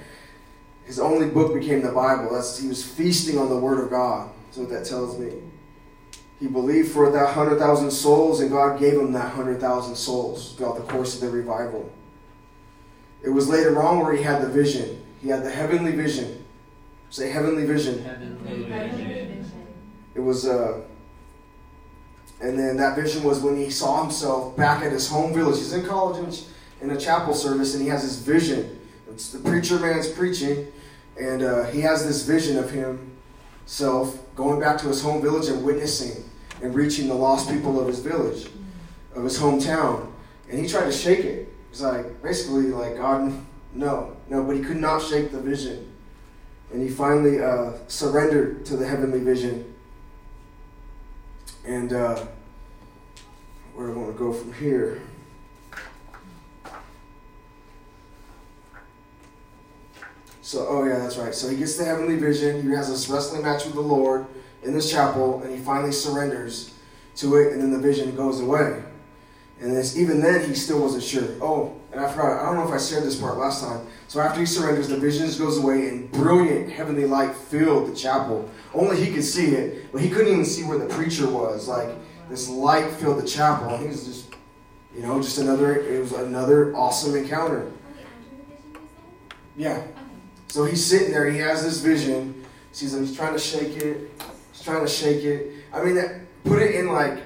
his 0.85 0.99
only 0.99 1.27
book 1.27 1.53
became 1.53 1.81
the 1.81 1.91
Bible. 1.91 2.33
That's 2.33 2.57
he 2.57 2.67
was 2.67 2.83
feasting 2.85 3.37
on 3.37 3.49
the 3.49 3.57
Word 3.57 3.83
of 3.83 3.89
God. 3.89 4.29
That's 4.45 4.57
what 4.57 4.69
that 4.69 4.85
tells 4.85 5.17
me. 5.17 5.33
He 6.39 6.47
believed 6.47 6.91
for 6.91 7.11
that 7.11 7.33
hundred 7.33 7.57
thousand 7.57 7.89
souls, 7.89 8.41
and 8.41 8.51
God 8.51 8.79
gave 8.79 8.93
him 8.93 9.11
that 9.13 9.33
hundred 9.33 9.59
thousand 9.59 9.95
souls 9.95 10.53
throughout 10.53 10.75
the 10.75 10.93
course 10.93 11.15
of 11.15 11.21
the 11.21 11.29
revival. 11.35 11.91
It 13.23 13.29
was 13.31 13.49
later 13.49 13.81
on 13.81 13.99
where 14.01 14.15
he 14.15 14.21
had 14.21 14.43
the 14.43 14.49
vision. 14.49 15.03
He 15.21 15.29
had 15.29 15.43
the 15.43 15.49
heavenly 15.49 15.93
vision. 15.93 16.45
Say 17.09 17.31
heavenly 17.31 17.65
vision. 17.65 18.03
Heavenly 18.03 18.63
vision. 18.63 19.26
It 20.17 20.23
was, 20.23 20.47
uh, 20.47 20.81
and 22.41 22.57
then 22.57 22.75
that 22.77 22.95
vision 22.95 23.23
was 23.23 23.39
when 23.39 23.55
he 23.55 23.69
saw 23.69 24.01
himself 24.01 24.57
back 24.57 24.83
at 24.83 24.91
his 24.91 25.07
home 25.07 25.31
village. 25.31 25.57
He's 25.59 25.73
in 25.73 25.85
college 25.85 26.41
in 26.81 26.89
a 26.89 26.97
chapel 26.97 27.35
service, 27.35 27.75
and 27.75 27.83
he 27.83 27.89
has 27.89 28.01
this 28.01 28.15
vision. 28.15 28.79
It's 29.11 29.31
the 29.31 29.37
preacher 29.37 29.77
man's 29.79 30.09
preaching, 30.09 30.71
and 31.21 31.43
uh, 31.43 31.65
he 31.65 31.81
has 31.81 32.03
this 32.03 32.23
vision 32.23 32.57
of 32.57 32.71
himself 32.71 34.17
going 34.35 34.59
back 34.59 34.79
to 34.79 34.87
his 34.87 35.03
home 35.03 35.21
village 35.21 35.49
and 35.49 35.63
witnessing 35.63 36.27
and 36.63 36.73
reaching 36.73 37.07
the 37.07 37.13
lost 37.13 37.47
people 37.47 37.79
of 37.79 37.87
his 37.87 37.99
village, 37.99 38.47
of 39.15 39.23
his 39.23 39.39
hometown. 39.39 40.11
And 40.49 40.59
he 40.59 40.67
tried 40.67 40.85
to 40.85 40.91
shake 40.91 41.25
it. 41.25 41.53
He's 41.69 41.81
like, 41.81 42.23
basically, 42.23 42.69
like, 42.69 42.97
God, 42.97 43.31
no, 43.71 44.17
no, 44.29 44.43
but 44.43 44.55
he 44.55 44.63
could 44.63 44.77
not 44.77 45.03
shake 45.03 45.31
the 45.31 45.39
vision. 45.39 45.93
And 46.73 46.81
he 46.81 46.89
finally 46.89 47.39
uh, 47.39 47.73
surrendered 47.87 48.65
to 48.65 48.77
the 48.77 48.87
heavenly 48.87 49.19
vision. 49.19 49.75
And 51.67 51.91
uh, 51.91 52.25
where 53.75 53.89
I 53.89 53.91
want 53.91 54.15
to 54.15 54.17
go 54.17 54.31
from 54.31 54.53
here? 54.53 55.01
So, 60.41 60.65
oh 60.69 60.85
yeah, 60.85 60.99
that's 60.99 61.17
right. 61.17 61.35
So 61.35 61.49
he 61.49 61.57
gets 61.57 61.75
the 61.75 61.83
heavenly 61.83 62.15
vision. 62.15 62.61
He 62.61 62.73
has 62.73 62.89
this 62.89 63.09
wrestling 63.09 63.43
match 63.43 63.65
with 63.65 63.73
the 63.73 63.81
Lord 63.81 64.27
in 64.63 64.73
this 64.73 64.89
chapel, 64.89 65.41
and 65.43 65.53
he 65.53 65.57
finally 65.57 65.91
surrenders 65.91 66.73
to 67.17 67.35
it, 67.35 67.51
and 67.51 67.61
then 67.61 67.71
the 67.71 67.79
vision 67.79 68.15
goes 68.15 68.39
away. 68.39 68.81
And 69.59 69.77
even 69.97 70.21
then, 70.21 70.47
he 70.47 70.55
still 70.55 70.81
wasn't 70.81 71.03
sure. 71.03 71.27
Oh, 71.41 71.75
and 71.97 72.05
I 72.05 72.11
forgot. 72.11 72.43
I 72.43 72.45
don't 72.45 72.57
know 72.57 72.67
if 72.67 72.71
I 72.71 72.77
shared 72.77 73.03
this 73.03 73.19
part 73.19 73.39
last 73.39 73.63
time. 73.63 73.87
So 74.07 74.19
after 74.19 74.39
he 74.39 74.45
surrenders, 74.45 74.87
the 74.87 74.97
vision 74.97 75.25
goes 75.43 75.57
away, 75.57 75.87
and 75.87 76.11
brilliant 76.11 76.71
heavenly 76.71 77.05
light 77.05 77.33
filled 77.33 77.91
the 77.91 77.95
chapel. 77.95 78.47
Only 78.71 79.03
he 79.03 79.11
could 79.11 79.23
see 79.23 79.55
it, 79.55 79.91
but 79.91 79.99
he 79.99 80.09
couldn't 80.09 80.31
even 80.31 80.45
see 80.45 80.63
where 80.63 80.77
the 80.77 80.85
preacher 80.93 81.27
was. 81.27 81.67
Like 81.67 81.89
this 82.29 82.49
light 82.49 82.91
filled 82.91 83.19
the 83.19 83.27
chapel, 83.27 83.69
and 83.69 83.81
he 83.81 83.87
was 83.87 84.05
just, 84.05 84.35
you 84.95 85.01
know, 85.01 85.19
just 85.19 85.39
another. 85.39 85.75
It 85.75 85.99
was 85.99 86.11
another 86.11 86.75
awesome 86.75 87.15
encounter. 87.15 87.71
Yeah. 89.55 89.81
So 90.49 90.65
he's 90.65 90.85
sitting 90.85 91.09
there. 91.09 91.27
He 91.27 91.39
has 91.39 91.63
this 91.63 91.81
vision. 91.81 92.45
Sees 92.73 92.93
him. 92.93 93.07
He's 93.07 93.17
trying 93.17 93.33
to 93.33 93.39
shake 93.39 93.75
it. 93.75 94.11
He's 94.51 94.61
trying 94.61 94.85
to 94.85 94.91
shake 94.91 95.23
it. 95.23 95.51
I 95.73 95.83
mean, 95.83 95.95
that, 95.95 96.21
put 96.43 96.61
it 96.61 96.75
in 96.75 96.89
like 96.93 97.23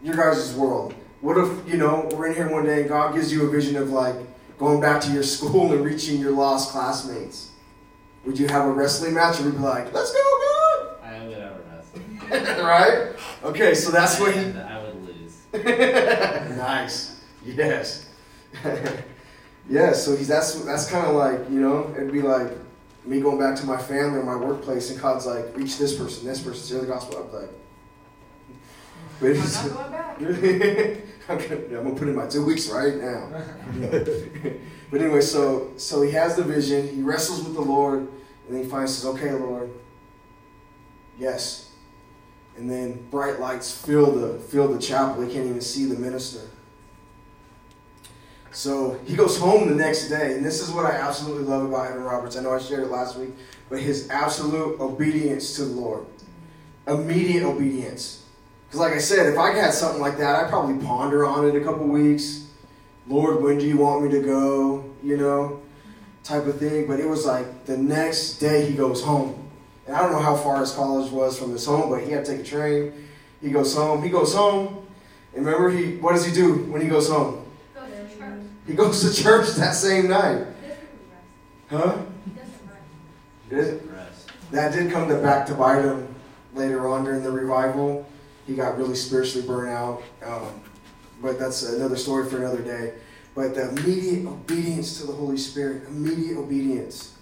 your 0.00 0.14
guys' 0.14 0.54
world. 0.54 0.94
What 1.26 1.38
if 1.38 1.68
you 1.68 1.76
know 1.76 2.08
we're 2.12 2.28
in 2.28 2.36
here 2.36 2.48
one 2.48 2.66
day 2.66 2.82
and 2.82 2.88
God 2.88 3.12
gives 3.12 3.32
you 3.32 3.48
a 3.48 3.50
vision 3.50 3.74
of 3.74 3.90
like 3.90 4.14
going 4.58 4.80
back 4.80 5.00
to 5.00 5.10
your 5.10 5.24
school 5.24 5.72
and 5.72 5.84
reaching 5.84 6.20
your 6.20 6.30
lost 6.30 6.70
classmates? 6.70 7.50
Would 8.24 8.38
you 8.38 8.46
have 8.46 8.64
a 8.64 8.70
wrestling 8.70 9.14
match, 9.14 9.40
or 9.40 9.46
would 9.46 9.54
you 9.54 9.58
be 9.58 9.64
like, 9.64 9.92
"Let's 9.92 10.12
go, 10.12 10.18
God? 10.22 10.88
I 11.02 11.26
would 11.26 11.36
have 11.36 11.56
a 11.56 12.38
wrestle. 12.38 12.64
Right? 12.64 13.16
Okay, 13.42 13.74
so 13.74 13.90
that's 13.90 14.20
what 14.20 14.36
he. 14.36 14.52
I 14.52 14.80
would 14.80 15.04
lose. 15.04 15.42
nice. 16.56 17.20
Yes. 17.44 18.08
yeah. 19.68 19.94
So 19.94 20.16
he's 20.16 20.28
that's 20.28 20.54
that's 20.64 20.88
kind 20.88 21.08
of 21.08 21.16
like 21.16 21.40
you 21.50 21.60
know 21.60 21.92
it'd 21.96 22.12
be 22.12 22.22
like 22.22 22.52
me 23.04 23.20
going 23.20 23.40
back 23.40 23.56
to 23.56 23.66
my 23.66 23.78
family 23.78 24.20
or 24.20 24.22
my 24.22 24.36
workplace 24.36 24.90
and 24.92 25.00
God's 25.00 25.26
like 25.26 25.56
reach 25.56 25.76
this 25.76 25.96
person, 25.96 26.24
this 26.24 26.40
person, 26.40 26.68
share 26.68 26.86
the 26.86 26.92
gospel. 26.92 27.18
I'm 27.18 27.32
like, 27.32 27.50
but 29.18 29.26
I'm 29.26 29.32
it's, 29.32 29.64
not 29.64 30.18
going 30.18 30.40
back. 30.40 31.02
I'm, 31.28 31.38
gonna, 31.38 31.94
put 31.94 32.06
in 32.08 32.14
my 32.14 32.26
two 32.26 32.44
weeks 32.44 32.68
right 32.68 32.94
now. 32.96 33.28
but 34.90 35.00
anyway, 35.00 35.20
so 35.20 35.72
so 35.76 36.02
he 36.02 36.12
has 36.12 36.36
the 36.36 36.44
vision. 36.44 36.88
He 36.88 37.02
wrestles 37.02 37.42
with 37.42 37.54
the 37.54 37.62
Lord, 37.62 38.00
and 38.00 38.10
then 38.48 38.62
he 38.62 38.68
finally 38.68 38.88
says, 38.88 39.06
"Okay, 39.06 39.32
Lord, 39.32 39.70
yes." 41.18 41.72
And 42.56 42.70
then 42.70 43.06
bright 43.10 43.40
lights 43.40 43.70
fill 43.70 44.12
the 44.12 44.38
fill 44.38 44.72
the 44.72 44.78
chapel. 44.78 45.22
He 45.22 45.32
can't 45.32 45.46
even 45.46 45.60
see 45.60 45.86
the 45.86 45.98
minister. 45.98 46.48
So 48.52 48.98
he 49.04 49.14
goes 49.14 49.36
home 49.36 49.68
the 49.68 49.74
next 49.74 50.08
day, 50.08 50.34
and 50.34 50.44
this 50.44 50.62
is 50.62 50.70
what 50.70 50.86
I 50.86 50.92
absolutely 50.92 51.44
love 51.44 51.64
about 51.68 51.90
Evan 51.90 52.02
Roberts. 52.02 52.36
I 52.36 52.42
know 52.42 52.54
I 52.54 52.58
shared 52.58 52.84
it 52.84 52.90
last 52.90 53.18
week, 53.18 53.30
but 53.68 53.80
his 53.80 54.08
absolute 54.08 54.80
obedience 54.80 55.56
to 55.56 55.66
the 55.66 55.74
Lord. 55.74 56.06
immediate 56.86 57.42
obedience. 57.42 58.25
Because, 58.66 58.80
like 58.80 58.92
I 58.94 58.98
said, 58.98 59.26
if 59.26 59.38
I 59.38 59.52
had 59.52 59.72
something 59.72 60.00
like 60.00 60.18
that, 60.18 60.36
I'd 60.44 60.50
probably 60.50 60.84
ponder 60.84 61.24
on 61.24 61.48
it 61.48 61.54
a 61.54 61.60
couple 61.60 61.86
weeks. 61.86 62.46
Lord, 63.08 63.42
when 63.42 63.58
do 63.58 63.66
you 63.66 63.78
want 63.78 64.04
me 64.04 64.10
to 64.10 64.20
go? 64.20 64.84
You 65.02 65.16
know, 65.16 65.62
type 66.24 66.46
of 66.46 66.58
thing. 66.58 66.86
But 66.86 66.98
it 66.98 67.08
was 67.08 67.24
like 67.24 67.66
the 67.66 67.76
next 67.76 68.38
day 68.38 68.66
he 68.66 68.76
goes 68.76 69.02
home. 69.02 69.48
And 69.86 69.94
I 69.94 70.02
don't 70.02 70.12
know 70.12 70.20
how 70.20 70.36
far 70.36 70.58
his 70.60 70.72
college 70.72 71.12
was 71.12 71.38
from 71.38 71.52
his 71.52 71.64
home, 71.64 71.90
but 71.90 72.02
he 72.02 72.10
had 72.10 72.24
to 72.24 72.32
take 72.32 72.40
a 72.40 72.48
train. 72.48 72.92
He 73.40 73.50
goes 73.50 73.74
home. 73.74 74.02
He 74.02 74.08
goes 74.08 74.34
home. 74.34 74.84
And 75.34 75.46
remember, 75.46 75.70
he 75.70 75.96
what 75.98 76.12
does 76.12 76.26
he 76.26 76.32
do 76.32 76.64
when 76.64 76.80
he 76.80 76.88
goes 76.88 77.08
home? 77.08 77.44
Go 77.74 77.84
to 77.86 78.18
church. 78.18 78.40
He 78.66 78.72
goes 78.72 79.00
to 79.02 79.22
church 79.22 79.50
that 79.50 79.72
same 79.72 80.08
night. 80.08 80.46
Huh? 81.70 81.98
He 82.24 82.30
doesn't 82.32 82.60
rest. 82.66 82.90
Did 83.50 83.58
it? 83.58 84.50
That 84.50 84.72
did 84.72 84.90
come 84.90 85.08
to 85.08 85.16
back 85.16 85.46
to 85.46 85.54
bite 85.54 85.82
him 85.82 86.14
later 86.54 86.88
on 86.88 87.04
during 87.04 87.22
the 87.22 87.30
revival. 87.30 88.06
He 88.46 88.54
got 88.54 88.78
really 88.78 88.94
spiritually 88.94 89.46
burnt 89.46 89.70
out. 89.70 90.02
Um, 90.24 90.60
but 91.20 91.38
that's 91.38 91.62
another 91.62 91.96
story 91.96 92.28
for 92.28 92.38
another 92.38 92.62
day. 92.62 92.94
But 93.34 93.54
the 93.54 93.68
immediate 93.70 94.26
obedience 94.26 95.00
to 95.00 95.06
the 95.06 95.12
Holy 95.12 95.36
Spirit, 95.36 95.88
immediate 95.88 96.38
obedience. 96.38 97.14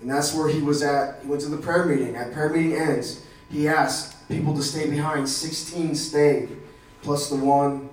And 0.00 0.10
that's 0.10 0.34
where 0.34 0.48
he 0.48 0.60
was 0.60 0.82
at. 0.82 1.22
He 1.22 1.28
went 1.28 1.42
to 1.42 1.48
the 1.48 1.56
prayer 1.56 1.84
meeting. 1.84 2.16
At 2.16 2.32
prayer 2.32 2.50
meeting 2.50 2.74
ends, 2.74 3.24
he 3.50 3.68
asked 3.68 4.28
people 4.28 4.54
to 4.54 4.62
stay 4.62 4.88
behind. 4.88 5.28
16 5.28 5.94
stayed, 5.94 6.56
plus 7.02 7.28
the 7.28 7.36
one, 7.36 7.88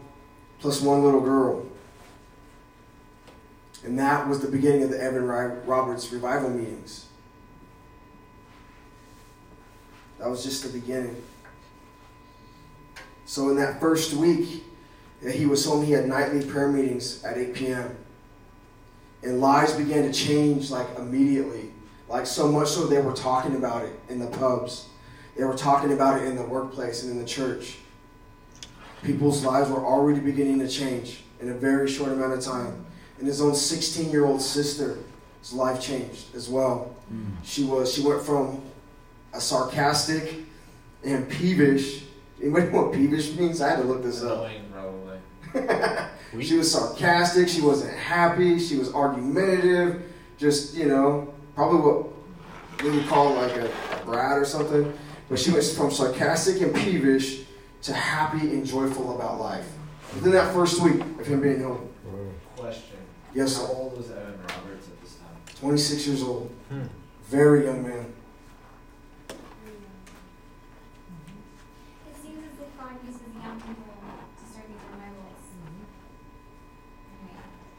plus 0.59 0.81
one 0.81 1.03
little 1.03 1.21
girl. 1.21 1.65
And 3.83 3.97
that 3.99 4.27
was 4.27 4.39
the 4.39 4.47
beginning 4.47 4.83
of 4.83 4.89
the 4.89 5.01
Evan 5.01 5.25
Roberts 5.25 6.11
revival 6.11 6.49
meetings. 6.49 7.05
That 10.19 10.29
was 10.29 10.43
just 10.43 10.63
the 10.63 10.79
beginning. 10.79 11.21
So 13.25 13.49
in 13.49 13.57
that 13.57 13.79
first 13.79 14.13
week 14.13 14.63
that 15.21 15.33
he 15.33 15.45
was 15.45 15.65
home, 15.65 15.85
he 15.85 15.91
had 15.91 16.07
nightly 16.07 16.45
prayer 16.45 16.69
meetings 16.69 17.23
at 17.23 17.37
8 17.37 17.53
p.m. 17.53 17.95
And 19.23 19.41
lives 19.41 19.73
began 19.73 20.03
to 20.03 20.13
change 20.13 20.69
like 20.69 20.87
immediately. 20.97 21.71
Like 22.07 22.27
so 22.27 22.51
much 22.51 22.69
so 22.69 22.85
they 22.85 23.01
were 23.01 23.13
talking 23.13 23.55
about 23.55 23.83
it 23.83 23.99
in 24.09 24.19
the 24.19 24.27
pubs. 24.27 24.87
They 25.35 25.43
were 25.43 25.57
talking 25.57 25.91
about 25.91 26.21
it 26.21 26.27
in 26.27 26.35
the 26.35 26.43
workplace 26.43 27.03
and 27.03 27.11
in 27.11 27.17
the 27.17 27.25
church. 27.25 27.77
People's 29.03 29.43
lives 29.43 29.69
were 29.69 29.85
already 29.85 30.19
beginning 30.19 30.59
to 30.59 30.67
change 30.67 31.23
in 31.41 31.49
a 31.49 31.53
very 31.53 31.89
short 31.89 32.11
amount 32.11 32.33
of 32.33 32.41
time. 32.41 32.85
And 33.17 33.27
his 33.27 33.41
own 33.41 33.55
16 33.55 34.11
year 34.11 34.25
old 34.25 34.41
sister's 34.41 34.97
life 35.51 35.81
changed 35.81 36.35
as 36.35 36.49
well. 36.49 36.95
Hmm. 37.09 37.31
She 37.43 37.63
was 37.63 37.93
she 37.93 38.01
went 38.01 38.21
from 38.21 38.61
a 39.33 39.41
sarcastic 39.41 40.35
and 41.03 41.29
peevish. 41.29 42.04
Anybody 42.41 42.67
know 42.71 42.83
what 42.83 42.93
peevish 42.93 43.33
means? 43.35 43.61
I 43.61 43.69
had 43.69 43.77
to 43.77 43.83
look 43.83 44.03
this 44.03 44.21
up. 44.23 44.39
Annoying, 44.39 44.65
probably. 44.71 46.43
she 46.45 46.57
was 46.57 46.71
sarcastic. 46.71 47.47
She 47.47 47.61
wasn't 47.61 47.93
happy. 47.97 48.59
She 48.59 48.75
was 48.77 48.93
argumentative. 48.93 50.03
Just 50.37 50.75
you 50.75 50.87
know, 50.87 51.33
probably 51.55 51.79
what 51.79 52.07
we 52.83 52.91
would 52.97 53.07
call 53.07 53.33
like 53.35 53.55
a, 53.55 53.67
a 53.67 54.05
brat 54.05 54.37
or 54.37 54.45
something. 54.45 54.93
But 55.29 55.39
she 55.39 55.51
went 55.51 55.63
from 55.63 55.91
sarcastic 55.91 56.61
and 56.61 56.75
peevish 56.75 57.43
to 57.83 57.93
happy 57.93 58.51
and 58.51 58.65
joyful 58.65 59.15
about 59.15 59.39
life. 59.39 59.67
Within 60.13 60.31
that 60.33 60.53
first 60.53 60.81
week 60.81 61.01
of 61.19 61.25
him 61.25 61.41
being 61.41 61.63
home. 61.63 61.89
Question. 62.55 62.97
Yes, 63.33 63.57
How 63.57 63.65
sir. 63.67 63.73
old 63.73 63.97
was 63.97 64.11
Evan 64.11 64.37
Roberts 64.39 64.87
at 64.87 65.01
this 65.01 65.15
time? 65.15 65.35
26 65.59 66.07
years 66.07 66.23
old. 66.23 66.49
Hmm. 66.69 66.83
Very 67.25 67.65
young 67.65 67.83
man. 67.83 68.13
It 69.29 69.35
seems 72.21 72.43
as 72.45 72.59
if 72.59 72.77
God 72.79 72.93
uses 73.05 73.21
young 73.43 73.59
people 73.59 73.93
to 74.39 74.45
start 74.51 74.67
these 74.67 74.77
revivals. 74.93 75.43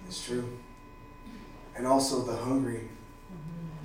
It's 0.07 0.16
true. 0.27 0.59
And 1.77 1.87
also 1.87 2.23
the 2.23 2.37
hungry 2.37 2.89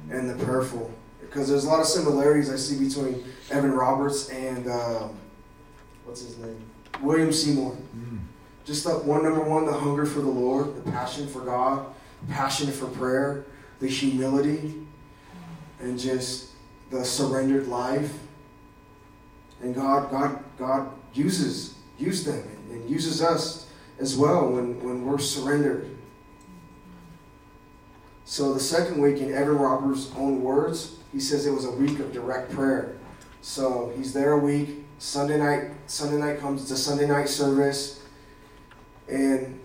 and 0.09 0.29
the 0.29 0.43
prayerful. 0.43 0.91
Because 1.19 1.47
there's 1.49 1.65
a 1.65 1.69
lot 1.69 1.79
of 1.79 1.85
similarities 1.85 2.49
I 2.49 2.55
see 2.55 2.83
between 2.83 3.23
Evan 3.49 3.71
Roberts 3.71 4.29
and, 4.29 4.67
um, 4.69 5.17
what's 6.05 6.21
his 6.21 6.37
name? 6.37 6.61
William 7.01 7.31
Seymour. 7.31 7.77
Just 8.65 8.83
that 8.85 9.03
one, 9.03 9.23
number 9.23 9.41
one, 9.41 9.65
the 9.65 9.73
hunger 9.73 10.05
for 10.05 10.21
the 10.21 10.29
Lord, 10.29 10.75
the 10.75 10.91
passion 10.91 11.27
for 11.27 11.41
God, 11.41 11.85
passion 12.29 12.71
for 12.71 12.87
prayer, 12.87 13.45
the 13.79 13.87
humility, 13.87 14.85
and 15.79 15.97
just 15.97 16.51
the 16.91 17.03
surrendered 17.03 17.67
life. 17.67 18.13
And 19.61 19.73
God, 19.73 20.11
God, 20.11 20.43
God 20.57 20.89
uses, 21.13 21.75
used 21.97 22.25
them 22.25 22.47
and, 22.69 22.81
and 22.81 22.89
uses 22.89 23.21
us 23.21 23.67
as 23.99 24.15
well 24.15 24.47
when, 24.49 24.81
when 24.83 25.05
we're 25.05 25.19
surrendered. 25.19 25.97
So 28.31 28.53
the 28.53 28.61
second 28.61 29.01
week, 29.01 29.17
in 29.17 29.33
Evan 29.33 29.57
Roberts' 29.57 30.09
own 30.15 30.41
words, 30.41 30.95
he 31.11 31.19
says 31.19 31.45
it 31.45 31.51
was 31.51 31.65
a 31.65 31.71
week 31.71 31.99
of 31.99 32.13
direct 32.13 32.49
prayer. 32.53 32.95
So 33.41 33.91
he's 33.97 34.13
there 34.13 34.31
a 34.31 34.39
week. 34.39 34.85
Sunday 34.99 35.37
night, 35.37 35.71
Sunday 35.87 36.15
night 36.15 36.39
comes. 36.39 36.61
It's 36.61 36.71
a 36.71 36.77
Sunday 36.77 37.07
night 37.07 37.27
service, 37.27 38.01
and 39.09 39.59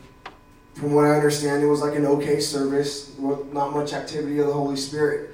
from 0.74 0.94
what 0.94 1.05
I 1.05 1.11
understand, 1.11 1.62
it 1.62 1.66
was 1.66 1.81
like 1.81 1.94
an 1.94 2.07
okay 2.07 2.40
service. 2.40 3.16
Not 3.20 3.72
much 3.72 3.92
activity 3.92 4.40
of 4.40 4.48
the 4.48 4.52
Holy 4.52 4.74
Spirit. 4.74 5.31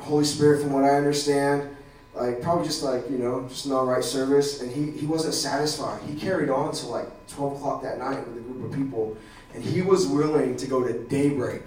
Holy 0.00 0.24
Spirit, 0.24 0.62
from 0.62 0.72
what 0.72 0.84
I 0.84 0.96
understand, 0.96 1.68
like 2.14 2.40
probably 2.40 2.64
just 2.64 2.82
like 2.82 3.10
you 3.10 3.18
know, 3.18 3.46
just 3.46 3.66
an 3.66 3.72
all 3.72 3.84
right 3.84 4.02
service. 4.02 4.62
And 4.62 4.72
he 4.72 4.90
he 4.98 5.04
wasn't 5.04 5.34
satisfied. 5.34 6.00
He 6.04 6.18
carried 6.18 6.48
on 6.48 6.72
to 6.72 6.86
like 6.86 7.26
twelve 7.26 7.56
o'clock 7.56 7.82
that 7.82 7.98
night 7.98 8.26
with 8.26 8.38
a 8.38 8.40
group 8.40 8.64
of 8.64 8.74
people, 8.74 9.18
and 9.52 9.62
he 9.62 9.82
was 9.82 10.06
willing 10.06 10.56
to 10.56 10.66
go 10.66 10.82
to 10.82 10.94
daybreak 11.08 11.60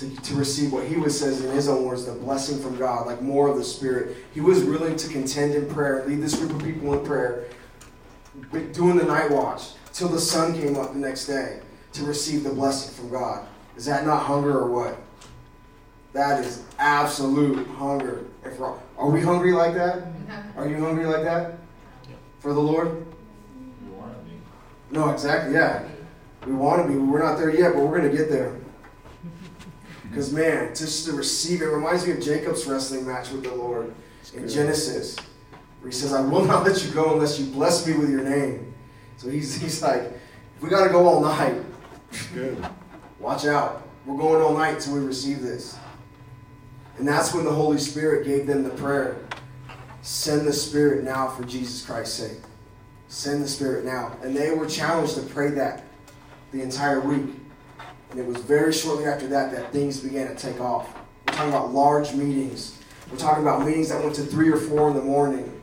to, 0.00 0.14
to 0.22 0.34
receive 0.34 0.72
what 0.72 0.86
he 0.86 0.96
was 0.96 1.18
says 1.18 1.44
in 1.44 1.50
his 1.52 1.68
own 1.68 1.84
words, 1.84 2.06
the 2.06 2.12
blessing 2.12 2.60
from 2.60 2.76
God, 2.78 3.06
like 3.06 3.20
more 3.20 3.48
of 3.48 3.56
the 3.56 3.64
Spirit. 3.64 4.16
He 4.32 4.40
was 4.40 4.64
willing 4.64 4.96
to 4.96 5.08
contend 5.08 5.54
in 5.54 5.68
prayer, 5.68 6.04
lead 6.06 6.20
this 6.20 6.36
group 6.36 6.52
of 6.52 6.62
people 6.62 6.98
in 6.98 7.04
prayer, 7.04 7.46
doing 8.72 8.96
the 8.96 9.04
night 9.04 9.30
watch 9.30 9.70
till 9.92 10.08
the 10.08 10.20
sun 10.20 10.54
came 10.54 10.76
up 10.76 10.92
the 10.92 10.98
next 10.98 11.26
day 11.26 11.60
to 11.92 12.04
receive 12.04 12.44
the 12.44 12.50
blessing 12.50 12.94
from 12.94 13.10
God. 13.10 13.46
Is 13.76 13.84
that 13.86 14.06
not 14.06 14.22
hunger 14.22 14.56
or 14.58 14.70
what? 14.70 14.98
That 16.12 16.44
is 16.44 16.64
absolute 16.78 17.66
hunger. 17.68 18.24
If 18.44 18.58
we're- 18.58 18.74
are 18.96 19.10
we 19.10 19.20
hungry 19.20 19.52
like 19.52 19.74
that? 19.74 20.04
Are 20.56 20.68
you 20.68 20.78
hungry 20.78 21.06
like 21.06 21.22
that 21.22 21.54
for 22.40 22.52
the 22.52 22.60
Lord? 22.60 22.88
You 23.86 23.92
want 23.92 24.12
to 24.12 24.24
be. 24.24 24.36
No, 24.90 25.10
exactly. 25.10 25.54
Yeah, 25.54 25.86
we 26.46 26.52
want 26.52 26.82
to 26.82 26.88
be. 26.92 26.98
We're 26.98 27.22
not 27.22 27.38
there 27.38 27.54
yet, 27.54 27.74
but 27.74 27.82
we're 27.84 27.98
going 27.98 28.10
to 28.10 28.16
get 28.16 28.28
there. 28.30 28.56
Because 30.08 30.32
man, 30.32 30.74
just 30.74 31.06
to 31.06 31.12
receive 31.12 31.62
it 31.62 31.66
reminds 31.66 32.06
me 32.06 32.12
of 32.12 32.20
Jacob's 32.20 32.66
wrestling 32.66 33.06
match 33.06 33.30
with 33.30 33.44
the 33.44 33.54
Lord 33.54 33.94
in 34.34 34.48
Genesis, 34.48 35.16
where 35.80 35.90
he 35.90 35.96
says, 35.96 36.12
"I 36.12 36.20
will 36.20 36.44
not 36.44 36.64
let 36.66 36.84
you 36.84 36.92
go 36.92 37.14
unless 37.14 37.38
you 37.38 37.46
bless 37.46 37.86
me 37.86 37.94
with 37.94 38.10
your 38.10 38.24
name." 38.24 38.74
So 39.16 39.28
he's 39.28 39.60
he's 39.60 39.82
like, 39.82 40.02
if 40.02 40.62
we 40.62 40.68
got 40.68 40.84
to 40.84 40.90
go 40.90 41.06
all 41.06 41.20
night, 41.20 41.62
Good. 42.34 42.64
watch 43.18 43.44
out. 43.44 43.86
We're 44.06 44.16
going 44.16 44.42
all 44.42 44.56
night 44.56 44.80
till 44.80 44.94
we 44.94 45.00
receive 45.00 45.42
this. 45.42 45.76
And 46.98 47.06
that's 47.06 47.34
when 47.34 47.44
the 47.44 47.52
Holy 47.52 47.78
Spirit 47.78 48.26
gave 48.26 48.46
them 48.46 48.64
the 48.64 48.70
prayer 48.70 49.18
send 50.02 50.46
the 50.46 50.52
Spirit 50.52 51.04
now 51.04 51.28
for 51.28 51.44
Jesus 51.44 51.84
Christ's 51.84 52.14
sake. 52.14 52.38
Send 53.08 53.42
the 53.42 53.48
Spirit 53.48 53.84
now. 53.84 54.16
And 54.22 54.36
they 54.36 54.52
were 54.52 54.66
challenged 54.66 55.16
to 55.16 55.22
pray 55.22 55.50
that 55.50 55.84
the 56.52 56.62
entire 56.62 57.00
week. 57.00 57.26
And 58.10 58.18
it 58.18 58.26
was 58.26 58.38
very 58.38 58.72
shortly 58.72 59.04
after 59.04 59.26
that 59.28 59.52
that 59.52 59.72
things 59.72 60.00
began 60.00 60.28
to 60.28 60.34
take 60.34 60.60
off. 60.60 60.94
We're 61.26 61.34
talking 61.34 61.50
about 61.50 61.72
large 61.72 62.14
meetings. 62.14 62.78
We're 63.10 63.18
talking 63.18 63.42
about 63.42 63.64
meetings 63.64 63.90
that 63.90 64.02
went 64.02 64.16
to 64.16 64.22
three 64.22 64.50
or 64.50 64.56
four 64.56 64.88
in 64.88 64.96
the 64.96 65.02
morning. 65.02 65.60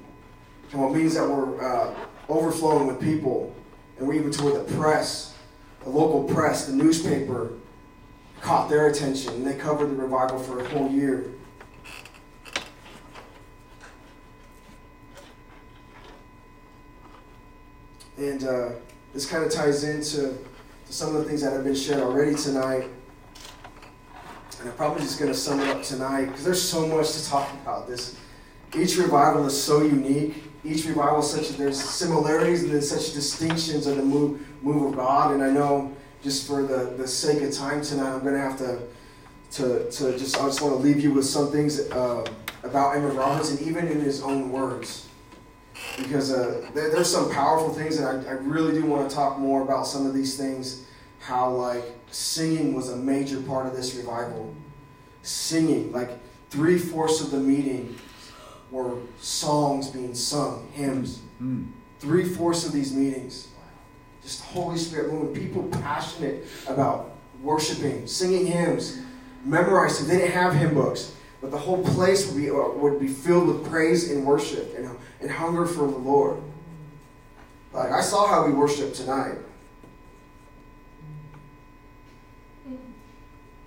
About 0.74 0.94
meetings 0.94 1.16
that 1.16 1.28
were 1.28 1.64
uh, 1.64 1.96
overflowing 2.30 2.88
with 2.88 3.00
people. 3.00 3.56
And 3.98 4.08
we 4.08 4.20
even 4.20 4.32
to 4.32 4.44
where 4.44 4.62
the 4.62 4.74
press, 4.76 5.36
the 5.84 5.90
local 5.90 6.24
press, 6.24 6.66
the 6.66 6.74
newspaper, 6.74 7.54
caught 8.42 8.70
their 8.70 8.88
attention 8.88 9.34
and 9.34 9.48
they 9.48 9.56
covered 9.56 9.88
the 9.88 9.96
revival 9.96 10.38
for 10.38 10.60
a 10.60 10.70
whole 10.70 10.90
year. 10.92 11.32
And 18.18 18.44
uh, 18.44 18.70
this 19.14 19.26
kind 19.26 19.44
of 19.44 19.52
ties 19.52 19.84
into 19.84 20.38
to 20.88 20.94
some 20.94 21.16
of 21.16 21.24
the 21.24 21.30
things 21.30 21.42
that 21.42 21.54
have 21.54 21.64
been 21.64 21.76
shared 21.76 22.02
already 22.02 22.36
tonight. 22.36 22.90
And 24.60 24.70
I'm 24.70 24.76
probably 24.76 25.02
just 25.02 25.20
going 25.20 25.32
to 25.32 25.38
sum 25.38 25.60
it 25.60 25.68
up 25.68 25.84
tonight 25.84 26.26
because 26.26 26.44
there's 26.44 26.62
so 26.62 26.88
much 26.88 27.12
to 27.14 27.30
talk 27.30 27.52
about. 27.54 27.88
This 27.88 28.18
each 28.76 28.98
revival 28.98 29.46
is 29.46 29.62
so 29.62 29.82
unique. 29.82 30.44
Each 30.64 30.86
revival 30.86 31.22
such 31.22 31.50
there's 31.58 31.82
similarities 31.82 32.64
and 32.64 32.74
then 32.74 32.82
such 32.82 33.14
distinctions 33.14 33.88
of 33.88 33.98
the 33.98 34.04
move 34.04 34.46
move 34.64 34.92
of 34.92 34.96
God. 34.96 35.34
And 35.34 35.44
I 35.44 35.50
know 35.50 35.96
just 36.24 36.48
for 36.48 36.64
the, 36.64 36.96
the 36.98 37.08
sake 37.08 37.42
of 37.44 37.54
time 37.54 37.82
tonight, 37.82 38.14
I'm 38.14 38.22
going 38.22 38.34
to 38.34 38.40
have 38.40 38.58
to 38.60 38.80
to, 39.52 39.90
to 39.90 40.18
just, 40.18 40.38
I 40.38 40.46
just 40.48 40.62
want 40.62 40.74
to 40.76 40.80
leave 40.80 41.00
you 41.00 41.14
with 41.14 41.26
some 41.26 41.52
things 41.52 41.80
uh, 41.92 42.26
about 42.64 42.96
Evan 42.96 43.16
Roberts 43.16 43.52
and 43.52 43.62
even 43.62 43.88
in 43.88 44.02
his 44.02 44.22
own 44.22 44.52
words. 44.52 45.08
Because 45.98 46.32
uh, 46.32 46.70
there, 46.74 46.90
there's 46.92 47.12
some 47.12 47.32
powerful 47.32 47.70
things, 47.70 47.98
that 47.98 48.08
I, 48.08 48.30
I 48.30 48.34
really 48.34 48.74
do 48.74 48.86
want 48.86 49.10
to 49.10 49.16
talk 49.16 49.40
more 49.40 49.62
about 49.62 49.88
some 49.88 50.06
of 50.06 50.14
these 50.14 50.38
things. 50.38 50.86
How, 51.20 51.50
like, 51.50 51.84
singing 52.12 52.74
was 52.74 52.90
a 52.90 52.98
major 52.98 53.42
part 53.42 53.66
of 53.66 53.76
this 53.76 53.96
revival. 53.96 54.54
Singing, 55.24 55.92
like, 55.92 56.12
three 56.50 56.78
fourths 56.78 57.22
of 57.22 57.32
the 57.32 57.40
meeting 57.40 57.98
were 58.72 58.98
songs 59.20 59.90
being 59.90 60.14
sung, 60.14 60.70
hymns. 60.74 61.22
Mm. 61.42 61.72
Three 62.00 62.26
fourths 62.26 62.66
of 62.66 62.74
these 62.74 62.94
meetings. 62.94 63.48
Just 64.22 64.44
Holy 64.44 64.78
Spirit 64.78 65.12
moving, 65.12 65.34
people 65.34 65.64
passionate 65.82 66.46
about 66.68 67.16
worshiping, 67.42 68.08
singing 68.08 68.48
hymns, 68.48 69.00
memorizing. 69.44 70.08
They 70.08 70.18
didn't 70.18 70.32
have 70.32 70.54
hymn 70.54 70.74
books, 70.74 71.14
but 71.42 71.52
the 71.52 71.58
whole 71.58 71.84
place 71.84 72.28
would 72.28 72.38
be, 72.38 72.50
uh, 72.50 72.56
would 72.56 73.00
be 73.00 73.08
filled 73.08 73.48
with 73.48 73.70
praise 73.70 74.12
and 74.12 74.26
worship 74.26 74.76
and, 74.78 74.90
and 75.26 75.34
hunger 75.34 75.66
for 75.66 75.88
the 75.88 75.98
Lord. 75.98 76.40
Like, 77.74 77.92
I 77.92 78.02
saw 78.02 78.28
how 78.28 78.46
we 78.46 78.54
worship 78.54 78.94
tonight. 78.94 79.38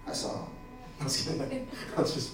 I 0.07 0.13
saw. 0.13 0.47
I 1.01 1.05
was 1.05 1.17
kidding. 1.21 1.69
Just, 1.97 2.31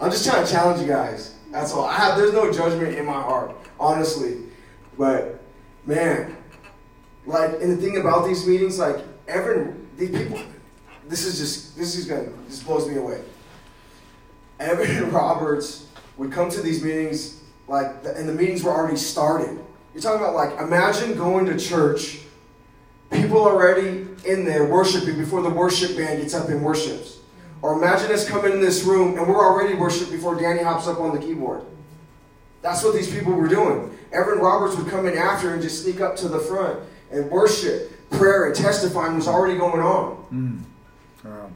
I'm 0.00 0.10
just 0.10 0.24
trying 0.24 0.46
to 0.46 0.50
challenge 0.50 0.80
you 0.80 0.86
guys. 0.86 1.34
That's 1.50 1.72
all. 1.72 1.84
I 1.84 1.94
have. 1.94 2.16
There's 2.16 2.32
no 2.32 2.52
judgment 2.52 2.96
in 2.96 3.04
my 3.04 3.20
heart, 3.20 3.56
honestly. 3.78 4.42
But 4.96 5.42
man, 5.84 6.36
like, 7.26 7.60
and 7.60 7.72
the 7.72 7.76
thing 7.76 7.98
about 7.98 8.24
these 8.24 8.46
meetings, 8.46 8.78
like, 8.78 8.98
Evan, 9.26 9.88
these 9.96 10.10
people, 10.10 10.38
this 11.08 11.26
is 11.26 11.38
just, 11.38 11.76
this 11.76 11.96
is 11.96 12.06
gonna, 12.06 12.30
this 12.46 12.62
blows 12.62 12.88
me 12.88 12.98
away. 12.98 13.20
Evan 14.60 15.10
Roberts 15.12 15.88
would 16.16 16.30
come 16.30 16.50
to 16.50 16.62
these 16.62 16.84
meetings, 16.84 17.40
like, 17.68 17.86
and 18.04 18.28
the 18.28 18.32
meetings 18.32 18.62
were 18.62 18.70
already 18.70 18.96
started. 18.96 19.58
You're 19.92 20.02
talking 20.02 20.20
about, 20.20 20.34
like, 20.34 20.58
imagine 20.58 21.16
going 21.16 21.46
to 21.46 21.58
church, 21.58 22.20
people 23.10 23.38
already 23.38 24.06
in 24.26 24.44
there 24.44 24.66
worshiping 24.66 25.16
before 25.16 25.42
the 25.42 25.50
worship 25.50 25.96
band 25.96 26.20
gets 26.20 26.34
up 26.34 26.48
and 26.48 26.62
worships. 26.62 27.18
Or 27.62 27.72
imagine 27.74 28.12
us 28.12 28.28
coming 28.28 28.52
in 28.52 28.60
this 28.60 28.84
room 28.84 29.16
and 29.16 29.26
we're 29.26 29.42
already 29.42 29.74
worshiping 29.74 30.16
before 30.16 30.34
Danny 30.34 30.62
hops 30.62 30.86
up 30.86 31.00
on 31.00 31.14
the 31.14 31.20
keyboard. 31.20 31.62
That's 32.60 32.82
what 32.82 32.94
these 32.94 33.10
people 33.10 33.32
were 33.32 33.48
doing. 33.48 33.96
Evan 34.12 34.38
Roberts 34.38 34.76
would 34.76 34.88
come 34.88 35.06
in 35.06 35.16
after 35.16 35.52
and 35.52 35.62
just 35.62 35.82
sneak 35.82 36.00
up 36.00 36.16
to 36.16 36.28
the 36.28 36.38
front 36.38 36.80
and 37.10 37.30
worship, 37.30 37.90
prayer, 38.10 38.46
and 38.46 38.54
testifying 38.54 39.16
was 39.16 39.28
already 39.28 39.58
going 39.58 39.80
on. 39.80 40.64
Mm. 41.24 41.54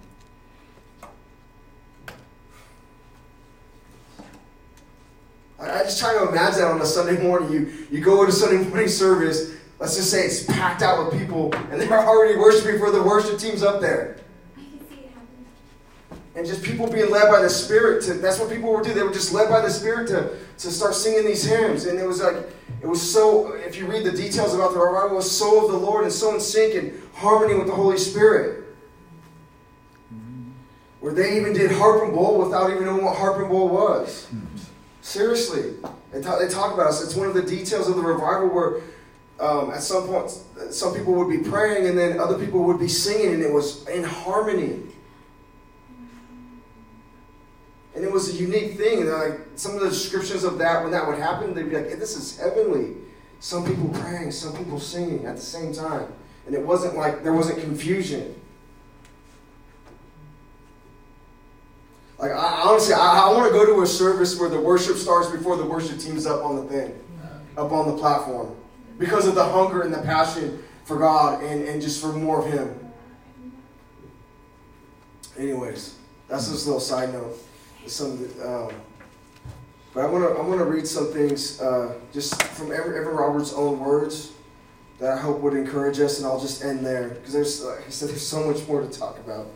I, 5.59 5.81
I 5.81 5.83
just 5.85 5.99
try 5.99 6.13
to 6.15 6.29
imagine 6.29 6.61
that 6.61 6.71
on 6.71 6.81
a 6.81 6.87
Sunday 6.87 7.21
morning. 7.23 7.53
You 7.53 7.87
you 7.91 8.01
go 8.01 8.25
to 8.25 8.33
Sunday 8.33 8.65
morning 8.69 8.89
service. 8.89 9.55
Let's 9.79 9.97
just 9.97 10.11
say 10.11 10.25
it's 10.25 10.45
packed 10.45 10.83
out 10.83 11.05
with 11.05 11.21
people, 11.21 11.55
and 11.71 11.81
they're 11.81 12.07
already 12.07 12.37
worshiping 12.37 12.79
for 12.79 12.91
the 12.91 13.03
worship 13.03 13.39
teams 13.39 13.63
up 13.63 13.81
there. 13.81 14.19
I 14.57 14.61
can 14.61 14.89
see 14.89 14.95
it 14.97 15.11
happen. 15.15 16.19
and 16.35 16.47
just 16.47 16.65
people 16.65 16.91
being 16.91 17.11
led 17.11 17.31
by 17.31 17.41
the 17.41 17.51
Spirit 17.51 18.03
to 18.05 18.15
that's 18.15 18.41
what 18.41 18.51
people 18.51 18.73
would 18.75 18.85
do. 18.85 18.93
They 18.93 19.03
were 19.03 19.13
just 19.13 19.33
led 19.33 19.49
by 19.49 19.61
the 19.61 19.71
Spirit 19.71 20.09
to, 20.09 20.37
to 20.59 20.71
start 20.73 20.95
singing 20.95 21.25
these 21.25 21.45
hymns. 21.45 21.87
And 21.87 21.99
it 21.99 22.07
was 22.07 22.21
like 22.21 22.37
it 22.83 22.87
was 22.87 23.01
so 23.01 23.53
if 23.53 23.77
you 23.77 23.87
read 23.87 24.05
the 24.05 24.13
details 24.13 24.55
about 24.55 24.73
the 24.73 24.81
revival, 24.81 25.13
it 25.13 25.15
was 25.17 25.31
so 25.31 25.65
of 25.65 25.73
the 25.73 25.79
Lord 25.79 26.05
and 26.05 26.13
so 26.13 26.35
in 26.35 26.41
sync 26.41 26.75
and 26.75 27.01
harmony 27.15 27.55
with 27.55 27.67
the 27.67 27.75
Holy 27.75 27.99
Spirit. 27.99 28.65
Mm-hmm. 30.13 30.51
Where 31.01 31.13
they 31.13 31.37
even 31.37 31.53
did 31.53 31.71
harp 31.71 32.03
and 32.03 32.13
bowl 32.13 32.39
without 32.39 32.71
even 32.71 32.85
knowing 32.85 33.05
what 33.05 33.17
harp 33.17 33.39
and 33.39 33.49
bowl 33.49 33.69
was. 33.69 34.27
Mm-hmm. 34.27 34.58
Seriously. 35.09 35.73
They 36.13 36.21
talk, 36.21 36.39
they 36.39 36.49
talk 36.49 36.75
about 36.75 36.89
us. 36.89 37.03
It's 37.03 37.15
one 37.15 37.27
of 37.27 37.33
the 37.33 37.41
details 37.41 37.89
of 37.89 37.97
the 37.97 38.03
revival 38.03 38.49
where 38.49 38.83
um, 39.41 39.71
at 39.71 39.83
some 39.83 40.07
point 40.07 40.31
some 40.71 40.95
people 40.95 41.15
would 41.15 41.31
be 41.31 41.49
praying 41.49 41.87
and 41.87 41.97
then 41.97 42.21
other 42.21 42.39
people 42.39 42.63
would 42.65 42.79
be 42.79 42.89
singing 42.89 43.33
and 43.33 43.43
it 43.43 43.51
was 43.51 43.89
in 43.89 44.05
harmony. 44.05 44.83
And 47.95 48.05
it 48.05 48.13
was 48.13 48.35
a 48.35 48.37
unique 48.37 48.77
thing. 48.77 49.09
Like 49.09 49.41
some 49.57 49.77
of 49.77 49.81
the 49.81 49.89
descriptions 49.89 50.45
of 50.45 50.59
that, 50.59 50.83
when 50.83 50.93
that 50.93 51.07
would 51.07 51.19
happen, 51.19 51.55
they'd 51.55 51.71
be 51.71 51.77
like, 51.77 51.99
"This 51.99 52.15
is 52.15 52.39
heavenly." 52.39 52.97
Some 53.41 53.65
people 53.65 53.89
praying, 54.01 54.33
some 54.33 54.55
people 54.59 54.79
singing 54.79 55.25
at 55.25 55.37
the 55.37 55.43
same 55.43 55.73
time, 55.73 56.13
and 56.45 56.55
it 56.55 56.61
wasn't 56.61 56.99
like 56.99 57.23
there 57.25 57.33
wasn't 57.33 57.61
confusion. 57.61 58.39
Like 62.19 62.33
I, 62.33 62.63
honestly, 62.65 62.95
I, 62.95 63.27
I 63.27 63.33
want 63.33 63.47
to 63.47 63.53
go 63.53 63.65
to 63.65 63.83
a 63.83 63.87
service 63.87 64.39
where 64.39 64.49
the 64.49 64.61
worship 64.61 64.97
starts 64.97 65.31
before 65.31 65.57
the 65.57 65.65
worship 65.65 65.99
team's 65.99 66.27
up 66.27 66.45
on 66.45 66.57
the 66.57 66.65
thing, 66.65 66.99
up 67.57 67.71
on 67.71 67.87
the 67.89 67.97
platform, 67.97 68.57
because 68.99 69.27
of 69.27 69.35
the 69.35 69.45
hunger 69.45 69.83
and 69.83 69.95
the 69.95 70.03
passion 70.03 70.63
for 70.85 70.99
God 70.99 71.43
and, 71.45 71.63
and 71.63 71.81
just 71.81 72.01
for 72.01 72.13
more 72.13 72.45
of 72.45 72.53
Him. 72.53 72.93
Anyways, 75.39 75.97
that's 76.29 76.51
just 76.51 76.65
a 76.65 76.69
little 76.69 76.81
side 76.81 77.13
note. 77.13 77.37
Some 77.87 78.29
um, 78.45 78.71
but 79.95 80.05
I 80.05 80.07
want 80.07 80.25
to 80.25 80.41
I 80.41 80.47
want 80.47 80.59
to 80.59 80.65
read 80.65 80.87
some 80.87 81.13
things 81.13 81.61
uh, 81.61 81.95
just 82.13 82.43
from 82.43 82.73
Evan, 82.73 82.95
Evan 82.95 83.15
Roberts' 83.15 83.53
own 83.55 83.79
words 83.79 84.33
that 84.99 85.13
I 85.13 85.17
hope 85.17 85.41
would 85.41 85.55
encourage 85.55 86.01
us, 86.01 86.19
and 86.19 86.27
I'll 86.27 86.41
just 86.41 86.65
end 86.65 86.85
there 86.85 87.11
because 87.11 87.33
there's 87.33 87.65
like 87.65 87.87
I 87.87 87.91
said 87.91 88.09
there's 88.11 88.27
so 88.27 88.45
much 88.45 88.67
more 88.67 88.83
to 88.83 88.89
talk 88.89 89.19
about, 89.21 89.47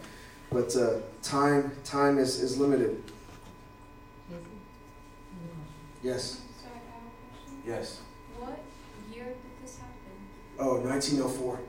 but 0.50 0.74
uh, 0.76 1.00
time 1.22 1.72
time 1.84 2.18
is, 2.18 2.40
is 2.40 2.58
limited. 2.58 3.02
Yes. 6.02 6.40
Sorry, 6.60 6.72
I 6.74 6.94
have 6.94 7.02
a 7.04 7.36
question. 7.36 7.62
Yes. 7.66 8.00
What 8.38 8.58
year 9.14 9.24
did 9.26 9.62
this 9.62 9.78
happen? 9.78 9.94
Oh, 10.58 10.80
1904 10.80 11.60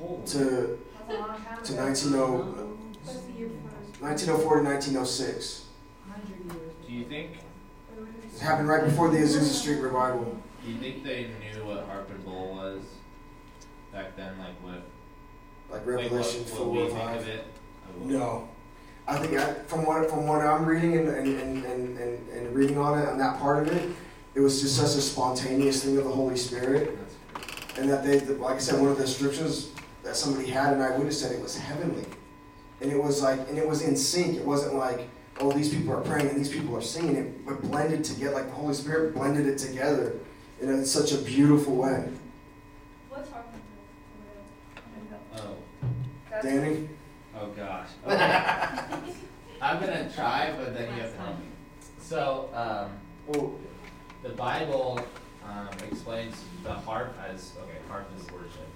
Holy. 0.00 0.26
to 0.26 0.28
That's 0.28 1.08
a 1.08 1.20
long 1.20 1.28
time 1.28 1.62
to 1.62 1.72
ago. 1.72 1.82
1900 1.82 2.66
What's 3.04 3.20
the 3.20 3.32
year 3.32 3.48
first? 3.48 4.02
1904 4.02 4.56
to 4.58 4.64
1906. 4.64 5.64
Do 6.86 6.92
you 6.92 7.04
think? 7.04 7.30
It 8.34 8.40
happened 8.40 8.68
right 8.68 8.84
before 8.84 9.10
the 9.10 9.18
Azusa 9.18 9.42
Street 9.44 9.80
revival. 9.80 10.36
Do 10.64 10.70
you 10.72 10.78
think 10.78 11.04
they 11.04 11.30
knew 11.40 11.64
what 11.64 11.84
harp 11.84 12.10
and 12.10 12.24
bowl 12.24 12.54
was 12.56 12.82
back 13.92 14.16
then? 14.16 14.38
Like 14.38 14.60
what? 14.62 14.82
Like 15.70 15.86
like 15.86 15.86
Revelation 15.86 16.40
what, 16.44 16.50
4 16.50 16.70
we 16.70 16.78
or 16.82 16.86
think 16.88 16.98
5. 17.00 17.16
of 17.18 17.28
it? 17.28 17.44
No. 18.04 18.48
I 19.10 19.18
think 19.18 19.36
I, 19.36 19.54
from 19.64 19.84
what 19.84 20.08
from 20.08 20.28
what 20.28 20.40
I'm 20.40 20.64
reading 20.64 20.96
and, 20.96 21.08
and, 21.08 21.40
and, 21.40 21.64
and, 21.64 21.98
and, 21.98 22.28
and 22.28 22.54
reading 22.54 22.78
on 22.78 22.96
it 22.96 23.08
on 23.08 23.18
that 23.18 23.40
part 23.40 23.66
of 23.66 23.74
it, 23.74 23.90
it 24.36 24.40
was 24.40 24.60
just 24.60 24.76
such 24.76 24.96
a 24.96 25.00
spontaneous 25.00 25.84
thing 25.84 25.98
of 25.98 26.04
the 26.04 26.10
Holy 26.10 26.36
Spirit, 26.36 26.96
and 27.76 27.90
that 27.90 28.04
they, 28.04 28.20
like 28.20 28.54
I 28.54 28.58
said, 28.58 28.80
one 28.80 28.88
of 28.88 28.98
the 28.98 29.04
descriptions 29.04 29.70
that 30.04 30.14
somebody 30.14 30.48
had, 30.48 30.74
and 30.74 30.82
I 30.82 30.96
would 30.96 31.06
have 31.06 31.14
said 31.14 31.32
it 31.32 31.42
was 31.42 31.58
heavenly, 31.58 32.04
and 32.80 32.92
it 32.92 33.02
was 33.02 33.20
like, 33.20 33.40
and 33.48 33.58
it 33.58 33.66
was 33.66 33.82
in 33.82 33.96
sync. 33.96 34.36
It 34.36 34.44
wasn't 34.44 34.76
like, 34.76 35.08
oh, 35.40 35.50
these 35.50 35.74
people 35.74 35.92
are 35.92 36.02
praying 36.02 36.28
and 36.28 36.38
these 36.38 36.48
people 36.48 36.76
are 36.76 36.82
singing. 36.82 37.16
It 37.16 37.44
but 37.44 37.62
blended 37.62 38.04
together, 38.04 38.36
like 38.36 38.46
the 38.46 38.52
Holy 38.52 38.74
Spirit 38.74 39.12
blended 39.12 39.44
it 39.44 39.58
together 39.58 40.20
in 40.60 40.86
such 40.86 41.10
a 41.10 41.18
beautiful 41.18 41.74
way. 41.74 42.08
What's 43.08 43.28
Harper? 43.32 43.48
Oh, 45.36 45.56
Danny, 46.42 46.88
oh 47.40 47.46
gosh. 47.48 47.88
Okay. 48.06 49.14
I'm 49.62 49.78
gonna 49.78 50.10
try, 50.14 50.54
but 50.56 50.72
then 50.72 50.94
you 50.94 51.02
have 51.02 51.12
to 51.12 51.20
help 51.20 51.38
me. 51.38 51.44
So, 52.00 52.48
um, 52.54 53.52
the 54.22 54.30
Bible 54.30 54.98
um, 55.46 55.68
explains 55.90 56.34
the 56.62 56.72
harp 56.72 57.14
as 57.30 57.52
okay. 57.62 57.78
Harp 57.88 58.10
is 58.16 58.22
worship. 58.32 58.66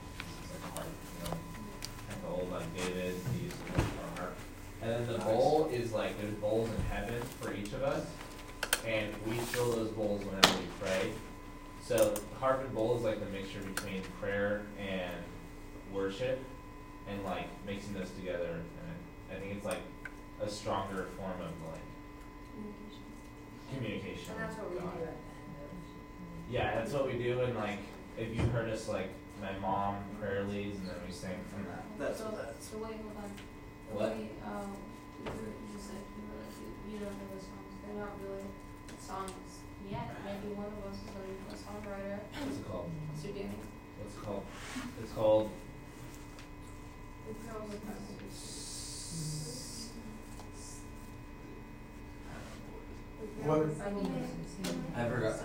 It's 0.42 0.52
like 0.52 0.72
a 0.72 0.76
harp, 0.76 0.86
you 1.22 1.30
know, 1.30 1.36
like 2.08 2.22
the 2.22 2.28
old 2.28 2.52
like 2.52 2.76
David 2.76 3.14
he 3.32 3.44
used 3.44 3.56
to 3.66 3.72
play 3.72 3.84
a 3.84 4.20
harp. 4.20 4.36
And 4.82 4.90
then 4.90 5.06
the 5.06 5.24
bowl 5.24 5.70
is 5.72 5.92
like 5.92 6.20
there's 6.20 6.34
bowls 6.34 6.68
in 6.68 6.84
heaven 6.94 7.22
for 7.40 7.54
each 7.54 7.72
of 7.72 7.82
us, 7.82 8.06
and 8.86 9.08
we 9.26 9.36
fill 9.36 9.72
those 9.72 9.90
bowls 9.90 10.22
whenever 10.24 10.58
we 10.58 10.66
pray. 10.80 11.12
So 11.82 12.14
harp 12.40 12.60
and 12.60 12.74
bowl 12.74 12.96
is 12.96 13.04
like 13.04 13.20
the 13.20 13.30
mixture 13.30 13.60
between 13.60 14.02
prayer 14.20 14.66
and 14.78 15.14
worship, 15.92 16.42
and 17.08 17.24
like 17.24 17.46
mixing 17.66 17.94
those 17.94 18.10
together. 18.10 18.60
And 18.60 19.36
I 19.36 19.40
think 19.40 19.56
it's 19.56 19.64
like 19.64 19.82
a 20.42 20.48
stronger 20.48 21.08
form 21.16 21.40
of 21.40 21.52
like 21.72 21.82
communication. 23.74 24.34
And 24.34 24.42
that's 24.44 24.56
what 24.58 24.70
we 24.72 24.78
God. 24.78 24.98
do. 24.98 25.08
Yeah, 26.50 26.74
that's 26.76 26.92
what 26.92 27.06
we 27.06 27.14
do, 27.18 27.40
and 27.40 27.56
like 27.56 27.78
if 28.18 28.34
you 28.36 28.42
heard 28.52 28.68
us 28.68 28.86
like 28.88 29.08
my 29.40 29.56
mom 29.58 29.96
prayer 30.20 30.44
leads, 30.44 30.78
and 30.78 30.88
then 30.88 30.96
we 31.06 31.12
sing 31.12 31.40
from 31.50 31.64
that. 31.66 31.84
That's 31.98 32.18
so, 32.20 32.26
what 32.26 32.36
that's. 32.36 32.68
so 32.70 32.78
wait, 32.78 33.00
hold 33.00 33.16
on. 33.16 33.30
The 33.32 33.94
What? 33.96 34.10
way, 34.16 34.28
um, 34.44 34.68
you 35.24 35.30
were- 35.32 35.56
you 35.64 35.78
said 35.80 36.04
you 36.14 36.22
were 36.28 36.38
like, 36.44 36.54
you, 36.60 36.68
you 36.92 36.98
don't 37.00 37.16
know 37.16 37.28
the 37.34 37.40
songs. 37.40 37.72
They're 37.82 37.96
not 37.98 38.12
really 38.22 38.44
songs 39.00 39.64
yet. 39.90 40.06
Maybe 40.24 40.52
one 40.54 40.68
of 40.68 40.80
us 40.86 41.00
is 41.00 41.10
going 41.10 41.26
to 41.26 41.32
be 41.32 41.48
a 41.48 41.56
songwriter. 41.58 42.18
What's 42.44 42.58
it 42.60 42.68
called? 42.68 42.90
What's 43.08 43.24
your 43.24 43.32
doing? 43.34 43.56
What's 43.98 44.14
it 44.16 44.22
called? 44.22 44.44
It's 45.02 45.12
called. 45.12 45.50
What? 53.44 53.60
I 54.96 55.08
forgot. 55.08 55.36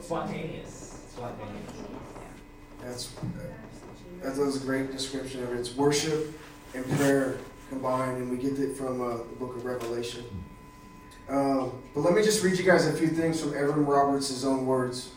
Spontaneous. 0.00 1.00
Spontaneous. 1.10 1.72
That's 2.82 3.10
that 4.22 4.36
a 4.56 4.66
great 4.66 4.90
description 4.92 5.42
of 5.42 5.52
it. 5.52 5.60
It's 5.60 5.74
worship 5.74 6.38
and 6.74 6.84
prayer 6.92 7.38
combined, 7.68 8.18
and 8.18 8.30
we 8.30 8.36
get 8.36 8.58
it 8.58 8.76
from 8.76 9.00
uh, 9.00 9.18
the 9.18 9.36
Book 9.38 9.56
of 9.56 9.64
Revelation. 9.64 10.43
Um, 11.28 11.82
but 11.94 12.00
let 12.00 12.14
me 12.14 12.22
just 12.22 12.42
read 12.42 12.58
you 12.58 12.64
guys 12.64 12.86
a 12.86 12.92
few 12.92 13.08
things 13.08 13.40
from 13.40 13.54
Evan 13.54 13.86
Roberts' 13.86 14.44
own 14.44 14.66
words. 14.66 15.10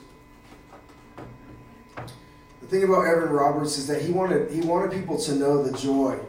The 2.61 2.67
thing 2.67 2.83
about 2.83 3.05
Evan 3.05 3.29
Roberts 3.29 3.77
is 3.77 3.87
that 3.87 4.01
he 4.01 4.11
wanted 4.11 4.51
he 4.51 4.61
wanted 4.61 4.91
people 4.91 5.17
to 5.19 5.35
know 5.35 5.63
the 5.63 5.77
joy 5.77 6.19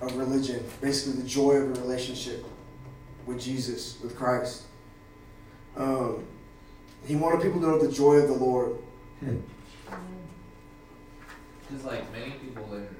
of 0.00 0.16
religion, 0.16 0.64
basically 0.80 1.20
the 1.20 1.28
joy 1.28 1.52
of 1.52 1.78
a 1.78 1.80
relationship 1.80 2.44
with 3.26 3.40
Jesus, 3.40 3.98
with 4.02 4.16
Christ. 4.16 4.62
Um, 5.76 6.24
he 7.06 7.16
wanted 7.16 7.42
people 7.42 7.60
to 7.60 7.66
know 7.66 7.78
the 7.78 7.90
joy 7.90 8.16
of 8.16 8.28
the 8.28 8.34
Lord. 8.34 8.76
Because 9.20 9.42
like 11.84 12.10
many 12.12 12.32
people 12.32 12.64
didn't 12.66 12.96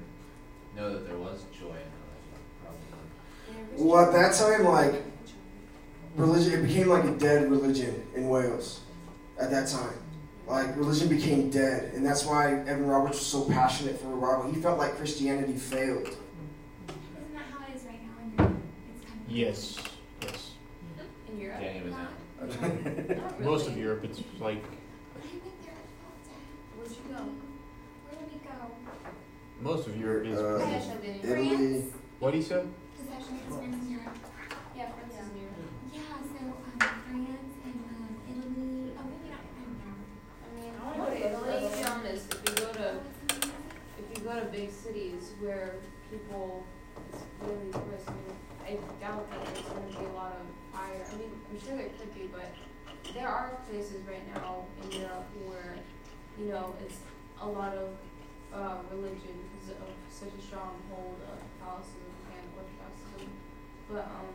know 0.75 0.91
that 0.93 1.07
there 1.07 1.17
was 1.17 1.43
joy 1.51 1.65
in 1.65 1.75
religion. 1.75 2.39
Probably. 2.63 3.85
Well, 3.85 4.05
at 4.05 4.13
that 4.13 4.33
time, 4.33 4.63
like 4.65 5.03
religion, 6.15 6.53
it 6.53 6.67
became 6.67 6.87
like 6.89 7.03
a 7.03 7.11
dead 7.11 7.49
religion 7.49 8.05
in 8.15 8.29
Wales. 8.29 8.81
At 9.39 9.49
that 9.51 9.67
time, 9.67 9.93
like 10.47 10.75
religion 10.77 11.07
became 11.09 11.49
dead, 11.49 11.93
and 11.93 12.05
that's 12.05 12.25
why 12.25 12.53
Evan 12.53 12.85
Roberts 12.85 13.17
was 13.17 13.25
so 13.25 13.49
passionate 13.49 13.99
for 13.99 14.07
revival. 14.07 14.51
He 14.51 14.61
felt 14.61 14.77
like 14.77 14.95
Christianity 14.95 15.53
failed. 15.53 16.07
Isn't 16.07 16.17
that 17.33 17.43
how 17.51 17.65
it 17.67 17.75
is 17.75 17.83
right 17.83 17.99
now 18.03 18.21
in 18.23 18.37
Europe? 18.37 18.57
It's 18.95 19.05
kind 19.05 19.21
of 19.25 19.31
Yes, 19.35 19.77
yes. 20.21 20.51
In 21.31 21.39
Europe? 21.39 21.59
Can't 21.59 21.75
even 21.77 21.91
know. 21.91 23.21
Not 23.21 23.39
Most 23.41 23.67
of. 23.67 23.77
Europe, 23.77 24.03
it's 24.03 24.19
like 24.39 24.63
I 24.63 25.21
think 25.21 25.43
they're 25.63 25.73
Where'd 26.77 26.91
you 26.91 26.97
go? 27.09 27.23
Where 28.05 28.19
did 28.19 28.31
we 28.31 28.37
go? 28.47 28.53
most 29.61 29.87
of 29.87 29.97
Europe 29.97 30.27
is. 30.27 30.37
Uh, 30.39 30.59
Possession 30.59 30.97
in 31.03 31.27
Europe. 31.27 31.39
Italy. 31.39 31.81
France. 31.81 31.93
what 32.19 32.31
do 32.31 32.37
you 32.37 32.43
say? 32.43 32.63
Possession 32.97 33.35
is 33.37 33.55
France 33.55 33.75
in 33.81 33.91
Europe. 33.91 34.17
Yeah, 34.75 34.91
France 34.91 35.13
is 35.13 35.31
in 35.31 35.37
Europe. 35.41 35.53
Yeah, 35.93 36.01
so 36.19 36.39
um, 36.43 36.79
France 36.79 37.53
and 37.63 37.79
um, 37.87 38.11
Italy. 38.27 38.91
Oh, 38.99 39.03
maybe 39.07 39.29
not. 39.31 39.43
I 39.45 39.63
don't 39.63 39.79
know. 39.79 39.95
I 40.43 40.59
mean, 40.59 40.73
I 40.75 40.83
wanna 40.83 40.97
go 40.99 41.09
to 41.09 41.17
Italy, 41.29 41.69
to 41.69 41.77
be 41.77 41.83
honest, 41.85 42.33
if 42.33 42.49
you 42.49 42.65
go 42.65 42.71
to, 42.73 42.99
if 43.99 44.05
you 44.17 44.23
go 44.23 44.39
to 44.39 44.45
big 44.51 44.69
cities 44.71 45.31
where 45.39 45.75
people, 46.11 46.63
it's 47.13 47.23
really 47.41 47.71
tourist, 47.71 48.09
I 48.09 48.13
mean, 48.19 48.35
I 48.65 48.71
doubt 48.99 49.29
that 49.31 49.45
there's 49.45 49.65
gonna 49.65 49.87
be 49.87 50.05
a 50.05 50.15
lot 50.17 50.33
of 50.33 50.45
fire, 50.73 51.05
I 51.07 51.15
mean, 51.15 51.31
I'm 51.51 51.59
sure 51.61 51.77
there 51.77 51.89
could 51.99 52.13
be, 52.15 52.27
but 52.31 52.49
there 53.13 53.27
are 53.27 53.59
places 53.69 54.01
right 54.07 54.25
now 54.33 54.65
in 54.83 55.01
Europe 55.01 55.27
where, 55.45 55.75
you 56.39 56.45
know, 56.45 56.73
it's 56.81 56.97
a 57.41 57.47
lot 57.47 57.75
of, 57.75 57.89
uh, 58.53 58.77
religion 58.91 59.35
because 59.53 59.75
of 59.77 59.87
such 60.73 60.81
a 60.81 60.89
strong 60.89 60.89
hold 60.89 61.17
of 61.29 61.37
Catholicism 61.59 62.13
and 62.33 62.43
Orthodoxism, 62.57 63.29
but, 63.89 64.05
um, 64.09 64.29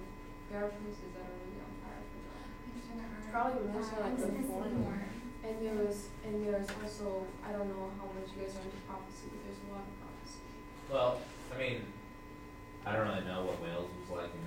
there 0.48 0.64
are 0.64 0.70
places 0.80 1.10
that 1.12 1.26
are 1.28 1.34
really 1.44 1.60
on 1.60 1.72
fire 1.84 2.02
for 2.08 2.20
that. 2.24 2.46
I'm 2.48 2.78
sure 2.78 2.94
there 2.96 3.10
are. 3.10 3.28
Probably 3.28 3.68
more 3.68 3.82
so 3.84 3.94
like 4.00 4.08
I 4.08 4.14
was 4.16 4.24
gonna 4.24 4.40
say 4.40 4.48
California. 4.48 4.78
more. 4.80 5.00
And 5.44 5.54
there 5.62 5.76
was, 5.78 5.98
and 6.24 6.34
there's 6.44 6.68
also, 6.82 7.24
I 7.44 7.52
don't 7.52 7.68
know 7.68 7.90
how 8.00 8.08
much 8.16 8.32
you 8.34 8.42
guys 8.42 8.56
are 8.56 8.64
into 8.64 8.80
prophecy, 8.88 9.28
but 9.32 9.40
there's 9.44 9.60
a 9.64 9.68
lot 9.70 9.84
of 9.86 9.94
prophecy. 10.00 10.40
Well, 10.90 11.10
I 11.52 11.56
mean, 11.60 11.78
I 12.84 12.96
don't 12.96 13.06
really 13.08 13.24
know 13.28 13.44
what 13.44 13.60
Wales 13.62 13.88
was 14.00 14.08
like 14.08 14.32
in 14.34 14.42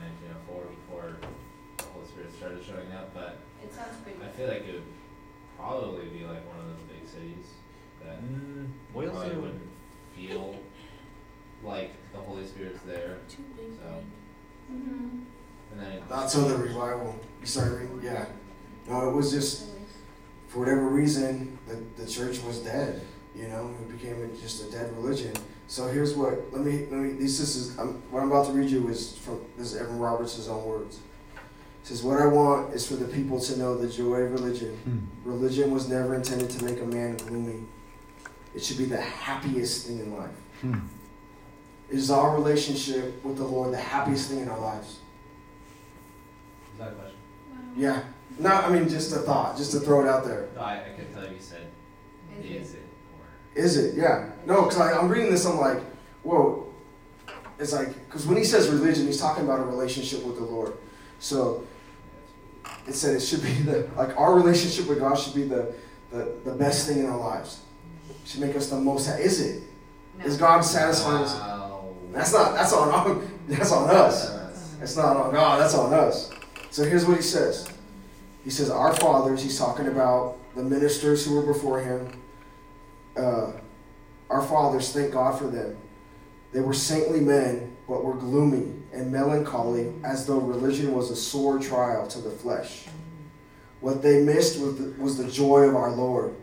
1904 0.50 0.74
before 0.74 1.06
the 1.22 1.86
Holy 1.94 2.06
Spirit 2.10 2.34
started 2.34 2.62
showing 2.66 2.89
up, 2.92 3.14
but 3.14 3.39
It 3.64 3.70
sounds 3.72 3.98
pretty. 4.04 4.18
I 4.26 4.30
feel 4.34 4.50
like 4.50 4.66
it 4.66 4.82
would 4.82 4.92
probably 5.58 6.10
be 6.10 6.26
like 6.26 6.42
one 6.50 6.58
of 6.60 6.66
those 6.74 6.84
big 6.89 7.06
cities 7.06 7.46
that 8.02 8.18
Mm, 8.26 8.74
Wales 8.94 9.14
probably 9.16 9.38
wouldn't 9.38 9.70
feel 10.18 10.58
like 11.64 11.91
the 12.14 12.20
Holy 12.20 12.45
Spirit's 12.45 12.82
there. 12.86 13.18
Two 13.30 13.43
big 13.55 13.72
So, 13.78 14.03
Mhm. 14.74 15.26
and 15.72 15.80
then 15.80 15.91
it 15.93 16.09
Not 16.09 16.30
till 16.30 16.47
the 16.47 16.57
revival. 16.57 17.16
Started 17.43 17.80
reading? 17.80 18.01
Yeah. 18.03 18.26
No, 18.88 19.09
it 19.09 19.16
was 19.16 19.32
just 19.32 19.66
for 20.47 20.59
whatever 20.59 20.88
reason 20.88 21.57
the 21.68 21.78
the 22.01 22.09
church 22.09 22.41
was 22.43 22.59
dead. 22.59 23.01
You 23.36 23.47
know, 23.47 23.72
it 23.82 23.89
became 23.97 24.30
just 24.41 24.68
a 24.68 24.72
dead 24.72 24.95
religion. 24.97 25.34
So 25.68 25.88
here's 25.88 26.16
what. 26.16 26.51
Let 26.51 26.66
me. 26.66 26.88
Let 26.91 26.99
me. 26.99 27.14
This 27.14 27.39
is. 27.39 27.78
I'm, 27.80 28.01
what 28.12 28.22
I'm 28.22 28.32
about 28.32 28.47
to 28.47 28.51
read 28.51 28.70
you 28.70 28.89
is 28.89 29.18
from. 29.18 29.39
This 29.57 29.74
is 29.74 29.80
Evan 29.82 29.99
Roberts' 29.99 30.47
own 30.49 30.66
words. 30.66 30.97
It 30.97 31.88
says, 31.88 32.03
"What 32.03 32.22
I 32.22 32.26
want 32.28 32.74
is 32.76 32.86
for 32.86 32.95
the 32.95 33.05
people 33.07 33.39
to 33.39 33.57
know 33.57 33.76
the 33.78 33.88
joy 33.88 34.18
of 34.18 34.34
religion. 34.34 34.78
Religion 35.24 35.72
was 35.72 35.88
never 35.88 36.14
intended 36.14 36.49
to 36.51 36.64
make 36.66 36.82
a 36.82 36.86
man 36.86 37.16
gloomy. 37.16 37.64
It 38.53 38.62
should 38.62 38.78
be 38.78 38.86
the 38.86 38.99
happiest 39.01 39.88
thing 39.88 39.99
in 39.99 40.14
life. 40.16 40.30
Hmm. 40.59 40.80
Is 41.92 42.10
our 42.10 42.34
relationship 42.36 43.24
with 43.24 43.38
the 43.38 43.44
Lord 43.44 43.74
the 43.74 43.78
happiest 43.78 44.30
thing 44.30 44.39
in 44.39 44.50
our 44.50 44.60
lives? 44.60 45.00
Is 46.74 46.80
that 46.80 46.89
a 46.89 46.92
question? 46.92 47.18
Wow. 47.52 47.58
Yeah. 47.76 48.04
No, 48.39 48.50
I 48.50 48.70
mean 48.70 48.88
just 48.88 49.12
a 49.14 49.20
thought, 49.20 49.58
just 49.58 49.72
to 49.72 49.80
throw 49.82 50.02
it 50.02 50.08
out 50.08 50.24
there. 50.26 50.48
No, 50.56 50.62
I, 50.62 50.76
I 50.76 50.89
could 50.98 51.14
tell 51.14 51.30
you 51.32 51.39
said, 51.39 51.68
is 52.42 52.74
it? 52.76 52.84
Or, 53.20 53.62
Is 53.62 53.78
it? 53.78 53.96
Yeah. 53.96 54.30
No, 54.46 54.64
because 54.64 54.80
I'm 54.80 55.10
reading 55.10 55.32
this, 55.32 55.46
I'm 55.46 55.58
like, 55.60 55.80
whoa. 56.24 56.68
It's 57.60 57.74
like, 57.74 57.94
because 58.08 58.26
when 58.26 58.38
he 58.38 58.44
says 58.46 58.70
religion, 58.70 59.06
he's 59.06 59.20
talking 59.20 59.44
about 59.44 59.60
a 59.60 59.64
relationship 59.64 60.24
with 60.24 60.38
the 60.38 60.44
Lord. 60.46 60.74
So 61.20 61.68
it 62.88 62.94
said 62.96 63.16
it 63.16 63.20
should 63.20 63.44
be 63.44 63.52
the, 63.54 63.88
like, 63.98 64.18
our 64.18 64.34
relationship 64.34 64.88
with 64.88 65.00
God 65.00 65.16
should 65.16 65.36
be 65.36 65.44
the, 65.44 65.74
the, 66.10 66.38
the 66.46 66.54
best 66.54 66.88
thing 66.88 67.00
in 67.00 67.06
our 67.06 67.20
lives. 67.20 67.62
Should 68.26 68.39
make 68.42 68.56
us 68.56 68.70
the 68.70 68.80
most, 68.80 69.08
ha- 69.08 69.18
is 69.18 69.42
it? 69.42 69.64
Is 70.24 70.38
God 70.38 70.62
satisfying 70.62 71.24
us? 71.24 71.34
Wow. 71.39 71.61
That's 72.12 72.34
not, 72.34 72.53
that's 72.53 72.74
on, 72.74 73.39
that's 73.47 73.72
on 73.72 73.89
us. 73.89 74.76
It's 74.82 74.97
not 74.97 75.16
on 75.16 75.34
God, 75.34 75.62
that's 75.62 75.76
on 75.76 75.93
us. 75.93 76.32
So 76.72 76.84
here's 76.84 77.05
what 77.05 77.18
he 77.18 77.24
says. 77.24 77.72
He 78.43 78.49
says, 78.49 78.70
Our 78.70 78.95
fathers, 78.95 79.43
he's 79.43 79.57
talking 79.57 79.88
about 79.88 80.38
the 80.55 80.64
ministers 80.64 81.26
who 81.26 81.36
were 81.36 81.53
before 81.53 81.82
him. 81.82 82.22
Uh, 83.16 83.51
our 84.30 84.41
fathers, 84.41 84.91
thank 84.91 85.14
God 85.14 85.38
for 85.38 85.47
them. 85.47 85.78
They 86.53 86.62
were 86.62 86.74
saintly 86.74 87.20
men, 87.20 87.76
but 87.88 88.03
were 88.03 88.16
gloomy 88.16 88.74
and 88.93 89.12
melancholy, 89.12 89.93
as 90.03 90.26
though 90.26 90.39
religion 90.39 90.93
was 90.93 91.12
a 91.12 91.16
sore 91.16 91.59
trial 91.59 92.07
to 92.07 92.20
the 92.20 92.30
flesh. 92.30 92.86
What 93.80 94.01
they 94.01 94.22
missed 94.22 94.59
was 94.59 94.78
the, 94.78 95.01
was 95.01 95.18
the 95.18 95.30
joy 95.30 95.62
of 95.62 95.76
our 95.76 95.91
Lord. 95.91 96.36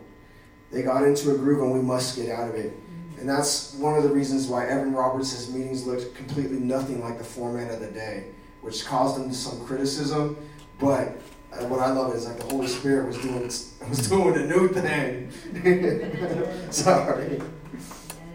They 0.71 0.83
got 0.83 1.03
into 1.03 1.31
a 1.31 1.37
groove 1.37 1.63
and 1.63 1.73
we 1.73 1.81
must 1.81 2.15
get 2.15 2.29
out 2.29 2.49
of 2.49 2.55
it. 2.55 2.73
And 3.19 3.27
that's 3.27 3.73
one 3.73 3.95
of 3.95 4.03
the 4.03 4.09
reasons 4.09 4.47
why 4.47 4.67
Evan 4.67 4.93
Roberts' 4.93 5.49
meetings 5.49 5.85
looked 5.85 6.15
completely 6.15 6.57
nothing 6.57 7.01
like 7.01 7.17
the 7.17 7.23
format 7.23 7.69
of 7.69 7.81
the 7.81 7.91
day, 7.91 8.25
which 8.61 8.85
caused 8.85 9.19
him 9.19 9.33
some 9.33 9.59
criticism. 9.65 10.37
But 10.79 11.17
uh, 11.51 11.65
what 11.65 11.81
I 11.81 11.91
love 11.91 12.15
is 12.15 12.25
like 12.25 12.37
the 12.37 12.45
Holy 12.45 12.67
Spirit 12.67 13.07
was 13.07 13.17
doing 13.17 13.43
was 13.89 14.07
doing 14.07 14.35
a 14.35 14.45
new 14.45 14.69
thing. 14.69 15.31
Sorry. 16.71 17.41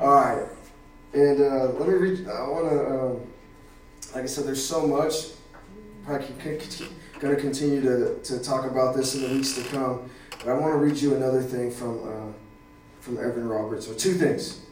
All 0.01 0.15
right, 0.15 0.47
and 1.15 1.41
uh, 1.41 1.67
let 1.79 1.89
me 1.89 1.95
read. 1.95 2.29
I 2.29 2.49
want 2.49 2.71
to, 2.71 2.91
um, 2.91 3.21
like 4.15 4.25
I 4.25 4.27
said, 4.27 4.45
there's 4.45 4.65
so 4.65 4.87
much. 4.87 5.29
Probably 6.05 6.27
going 7.19 7.35
to 7.35 7.41
continue 7.41 7.81
to, 7.81 8.19
to 8.23 8.39
talk 8.43 8.71
about 8.71 8.95
this 8.95 9.15
in 9.15 9.23
the 9.23 9.29
weeks 9.29 9.55
to 9.55 9.63
come. 9.71 10.11
But 10.31 10.49
I 10.49 10.53
want 10.53 10.75
to 10.75 10.79
read 10.79 10.99
you 10.99 11.15
another 11.15 11.41
thing 11.41 11.71
from 11.71 12.07
uh, 12.07 12.33
from 13.01 13.19
Evan 13.19 13.49
Roberts, 13.49 13.89
or 13.89 13.95
two 13.95 14.15
things, 14.15 14.64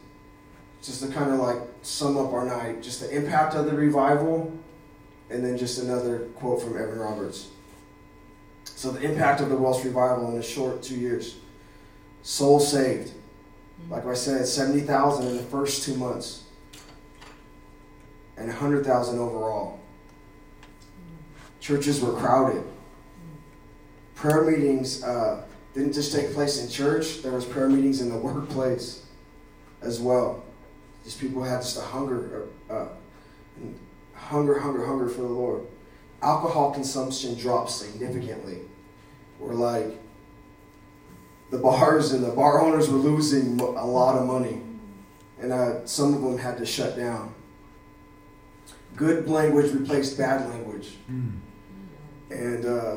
just 0.83 1.03
to 1.03 1.09
kind 1.09 1.30
of 1.30 1.39
like 1.39 1.59
sum 1.83 2.16
up 2.16 2.33
our 2.33 2.45
night, 2.45 2.83
just 2.83 3.01
the 3.01 3.11
impact 3.16 3.55
of 3.55 3.66
the 3.66 3.72
revival, 3.72 4.53
and 5.30 5.45
then 5.45 5.57
just 5.57 5.78
another 5.78 6.20
quote 6.37 6.61
from 6.61 6.76
Evan 6.76 6.99
Roberts. 6.99 7.49
So 8.64 8.91
the 8.91 9.01
impact 9.01 9.41
of 9.41 9.49
the 9.49 9.57
Welsh 9.57 9.85
revival 9.85 10.30
in 10.33 10.39
a 10.39 10.43
short 10.43 10.83
two 10.83 10.97
years, 10.97 11.37
souls 12.22 12.70
saved. 12.70 13.12
Like 13.89 14.07
I 14.07 14.14
said, 14.14 14.47
seventy 14.47 14.80
thousand 14.80 15.28
in 15.28 15.37
the 15.37 15.43
first 15.45 15.85
two 15.85 15.95
months, 15.95 16.45
and 18.37 18.51
hundred 18.51 18.85
thousand 18.85 19.18
overall. 19.18 19.78
Churches 21.61 22.01
were 22.01 22.12
crowded. 22.12 22.64
Prayer 24.16 24.43
meetings 24.43 25.03
uh, 25.05 25.45
didn't 25.74 25.93
just 25.93 26.12
take 26.12 26.33
place 26.33 26.62
in 26.62 26.68
church. 26.68 27.22
There 27.22 27.33
was 27.33 27.45
prayer 27.45 27.68
meetings 27.68 28.01
in 28.01 28.09
the 28.09 28.16
workplace 28.16 29.05
as 29.80 30.01
well. 30.01 30.45
These 31.05 31.16
people 31.16 31.42
had 31.42 31.62
just 31.62 31.78
a 31.78 31.82
hunger, 31.82 32.46
uh, 32.70 32.86
hunger, 34.14 34.59
hunger, 34.59 34.86
hunger 34.86 35.09
for 35.09 35.22
the 35.22 35.28
Lord. 35.28 35.62
Alcohol 36.22 36.72
consumption 36.72 37.34
dropped 37.36 37.70
significantly. 37.70 38.59
We're 39.38 39.55
like 39.55 39.98
the 41.50 41.59
bars 41.59 42.12
and 42.12 42.24
the 42.24 42.30
bar 42.30 42.62
owners 42.62 42.88
were 42.88 42.98
losing 42.98 43.61
a 43.61 43.84
lot 43.84 44.16
of 44.16 44.26
money 44.26 44.61
and 45.42 45.53
uh, 45.53 45.84
some 45.84 46.14
of 46.14 46.22
them 46.22 46.38
had 46.38 46.57
to 46.59 46.64
shut 46.64 46.96
down. 46.96 47.34
Good 48.96 49.28
language 49.28 49.72
replaced 49.72 50.16
bad 50.16 50.48
language, 50.48 50.96
and 52.30 52.64
uh, 52.64 52.96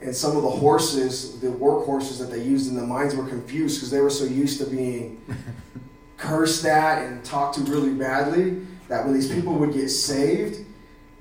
and 0.00 0.14
some 0.14 0.36
of 0.36 0.42
the 0.42 0.50
horses, 0.50 1.40
the 1.40 1.50
work 1.50 1.84
horses 1.84 2.18
that 2.18 2.30
they 2.30 2.42
used 2.42 2.68
in 2.68 2.76
the 2.76 2.86
mines, 2.86 3.16
were 3.16 3.26
confused 3.26 3.78
because 3.78 3.90
they 3.90 4.00
were 4.00 4.10
so 4.10 4.24
used 4.24 4.58
to 4.60 4.66
being 4.66 5.20
cursed 6.16 6.64
at 6.64 7.02
and 7.04 7.24
talked 7.24 7.56
to 7.56 7.62
really 7.62 7.92
badly 7.94 8.64
that 8.88 9.04
when 9.04 9.14
these 9.14 9.32
people 9.32 9.54
would 9.54 9.72
get 9.72 9.88
saved, 9.88 10.64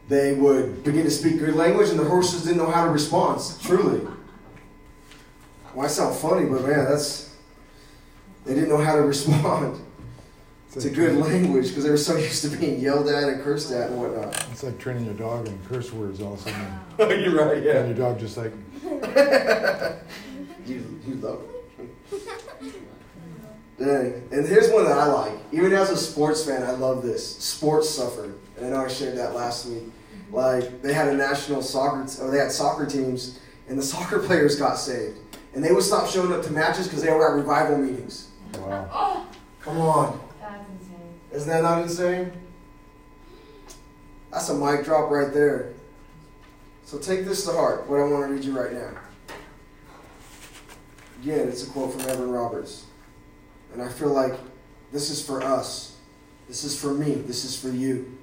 they 0.09 0.33
would 0.33 0.83
begin 0.83 1.03
to 1.03 1.11
speak 1.11 1.39
good 1.39 1.55
language, 1.55 1.89
and 1.89 1.97
the 1.99 2.03
horses 2.03 2.43
didn't 2.43 2.57
know 2.57 2.69
how 2.69 2.85
to 2.85 2.91
respond. 2.91 3.41
Truly, 3.63 4.05
well, 5.73 5.85
I 5.85 5.89
sound 5.89 6.15
funny, 6.17 6.45
but 6.49 6.63
man, 6.67 6.85
that's 6.85 7.33
they 8.45 8.53
didn't 8.53 8.69
know 8.69 8.77
how 8.77 8.95
to 8.95 9.01
respond 9.13 9.79
It's 10.67 10.83
to 10.83 10.89
like, 10.89 10.95
good 10.97 11.15
language 11.17 11.67
because 11.69 11.83
they 11.85 11.89
were 11.89 11.97
so 11.97 12.15
used 12.27 12.43
to 12.43 12.57
being 12.57 12.79
yelled 12.81 13.07
at 13.07 13.23
and 13.23 13.41
cursed 13.41 13.71
at 13.71 13.89
and 13.91 13.99
whatnot. 14.01 14.45
it's 14.51 14.63
like 14.63 14.77
training 14.79 15.05
your 15.05 15.13
dog 15.13 15.47
in 15.47 15.57
curse 15.69 15.93
words 15.93 16.21
all 16.21 16.33
of 16.33 16.39
a 16.39 16.49
sudden. 16.49 16.79
Oh, 16.99 17.09
you're 17.13 17.45
right, 17.45 17.63
yeah. 17.63 17.77
And 17.77 17.95
your 17.97 18.09
dog 18.09 18.19
just 18.19 18.35
like, 18.35 18.51
you, 20.65 20.99
you 21.07 21.15
love 21.15 21.41
it. 21.43 21.50
Dang. 23.81 24.27
And 24.31 24.47
here's 24.47 24.69
one 24.69 24.85
that 24.85 24.97
I 24.97 25.05
like. 25.05 25.33
Even 25.51 25.73
as 25.73 25.89
a 25.89 25.97
sports 25.97 26.45
fan, 26.45 26.61
I 26.61 26.71
love 26.71 27.01
this. 27.01 27.37
Sports 27.37 27.89
suffered. 27.89 28.37
And 28.55 28.67
I 28.67 28.69
know 28.69 28.85
I 28.85 28.87
shared 28.87 29.17
that 29.17 29.33
last 29.33 29.65
week. 29.65 29.85
Mm-hmm. 29.85 30.35
Like, 30.35 30.83
they 30.83 30.93
had 30.93 31.07
a 31.07 31.15
national 31.15 31.63
soccer, 31.63 32.05
or 32.21 32.29
they 32.29 32.37
had 32.37 32.51
soccer 32.51 32.85
teams, 32.85 33.39
and 33.67 33.79
the 33.79 33.83
soccer 33.83 34.19
players 34.27 34.55
got 34.55 34.75
saved. 34.75 35.17
And 35.55 35.63
they 35.63 35.71
would 35.71 35.83
stop 35.83 36.07
showing 36.07 36.31
up 36.31 36.43
to 36.43 36.51
matches 36.51 36.87
because 36.87 37.01
they 37.01 37.11
were 37.11 37.27
at 37.27 37.35
revival 37.35 37.79
meetings. 37.79 38.29
wow. 38.59 39.25
Come 39.61 39.79
on. 39.79 40.19
That's 40.39 40.69
insane. 40.69 40.97
Isn't 41.31 41.49
that 41.49 41.63
not 41.63 41.81
insane? 41.81 42.31
That's 44.29 44.47
a 44.49 44.53
mic 44.53 44.85
drop 44.85 45.09
right 45.09 45.33
there. 45.33 45.73
So 46.85 46.99
take 46.99 47.25
this 47.25 47.45
to 47.45 47.51
heart, 47.51 47.89
what 47.89 47.99
I 47.99 48.03
want 48.03 48.27
to 48.27 48.33
read 48.33 48.43
you 48.43 48.57
right 48.57 48.73
now. 48.73 48.91
Again, 51.21 51.47
it's 51.47 51.67
a 51.67 51.69
quote 51.71 51.93
from 51.93 52.01
Evan 52.09 52.29
Roberts. 52.29 52.85
And 53.73 53.81
I 53.81 53.89
feel 53.89 54.09
like 54.09 54.33
this 54.91 55.09
is 55.09 55.25
for 55.25 55.43
us. 55.43 55.95
This 56.47 56.63
is 56.63 56.79
for 56.79 56.93
me. 56.93 57.15
This 57.15 57.45
is 57.45 57.59
for 57.59 57.69
you. 57.69 58.17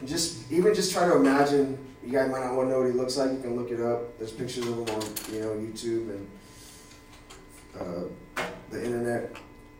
And 0.00 0.08
just 0.08 0.50
even 0.50 0.74
just 0.74 0.92
try 0.92 1.06
to 1.06 1.16
imagine, 1.16 1.78
you 2.04 2.12
guys 2.12 2.30
might 2.30 2.44
not 2.44 2.54
want 2.54 2.68
to 2.68 2.72
know 2.72 2.80
what 2.80 2.86
he 2.86 2.92
looks 2.92 3.16
like, 3.16 3.32
you 3.32 3.40
can 3.40 3.56
look 3.56 3.70
it 3.70 3.80
up. 3.80 4.18
There's 4.18 4.32
pictures 4.32 4.66
of 4.66 4.74
him 4.78 4.94
on, 4.94 5.02
you 5.32 5.40
know, 5.40 5.50
YouTube 5.50 6.10
and 6.10 6.30
uh, 7.78 8.42
the 8.70 8.84
internet. 8.84 9.36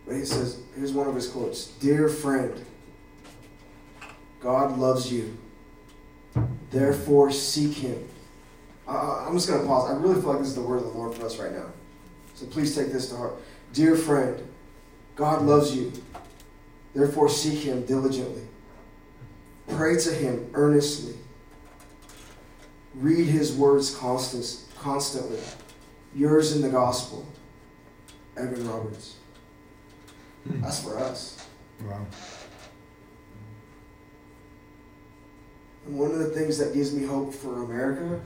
But 0.06 0.16
he 0.16 0.24
says, 0.24 0.60
here's 0.74 0.92
one 0.92 1.06
of 1.08 1.14
his 1.14 1.28
quotes 1.28 1.66
Dear 1.66 2.08
friend, 2.08 2.64
God 4.40 4.78
loves 4.78 5.12
you. 5.12 5.36
Therefore, 6.70 7.30
seek 7.30 7.74
him. 7.74 8.08
Uh, 8.88 9.24
I'm 9.26 9.34
just 9.34 9.48
going 9.48 9.60
to 9.60 9.66
pause. 9.66 9.90
I 9.90 9.94
really 9.94 10.20
feel 10.20 10.30
like 10.30 10.38
this 10.38 10.48
is 10.48 10.54
the 10.54 10.62
word 10.62 10.76
of 10.78 10.84
the 10.84 10.98
Lord 10.98 11.14
for 11.14 11.26
us 11.26 11.38
right 11.38 11.52
now. 11.52 11.66
So 12.34 12.46
please 12.46 12.74
take 12.74 12.92
this 12.92 13.08
to 13.10 13.16
heart. 13.16 13.34
Dear 13.72 13.96
friend, 13.96 14.46
God 15.16 15.42
loves 15.42 15.74
you. 15.74 15.92
Therefore, 16.94 17.28
seek 17.28 17.60
him 17.60 17.86
diligently. 17.86 18.42
Pray 19.68 19.96
to 19.98 20.12
him 20.12 20.50
earnestly. 20.52 21.14
Read 22.94 23.26
his 23.26 23.54
words 23.54 23.94
constant, 23.96 24.66
constantly. 24.78 25.38
Yours 26.14 26.54
in 26.54 26.60
the 26.60 26.68
gospel, 26.68 27.26
Evan 28.36 28.68
Roberts. 28.68 29.16
Hmm. 30.46 30.60
That's 30.60 30.82
for 30.82 30.98
us. 30.98 31.46
Wow. 31.82 32.06
And 35.86 35.98
one 35.98 36.10
of 36.10 36.18
the 36.18 36.30
things 36.30 36.58
that 36.58 36.74
gives 36.74 36.92
me 36.92 37.06
hope 37.06 37.32
for 37.32 37.62
America 37.62 38.20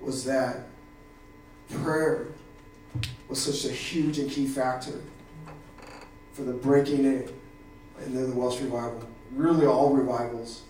was 0.00 0.24
that 0.24 0.66
prayer 1.70 2.31
was 3.28 3.40
such 3.40 3.70
a 3.70 3.74
huge 3.74 4.18
and 4.18 4.30
key 4.30 4.46
factor 4.46 5.00
for 6.32 6.42
the 6.42 6.52
breaking 6.52 7.04
in 7.04 7.28
and 7.98 8.16
then 8.16 8.30
the 8.30 8.36
Welsh 8.36 8.60
revival. 8.60 9.06
Really, 9.32 9.66
all 9.66 9.90
revivals. 9.90 10.62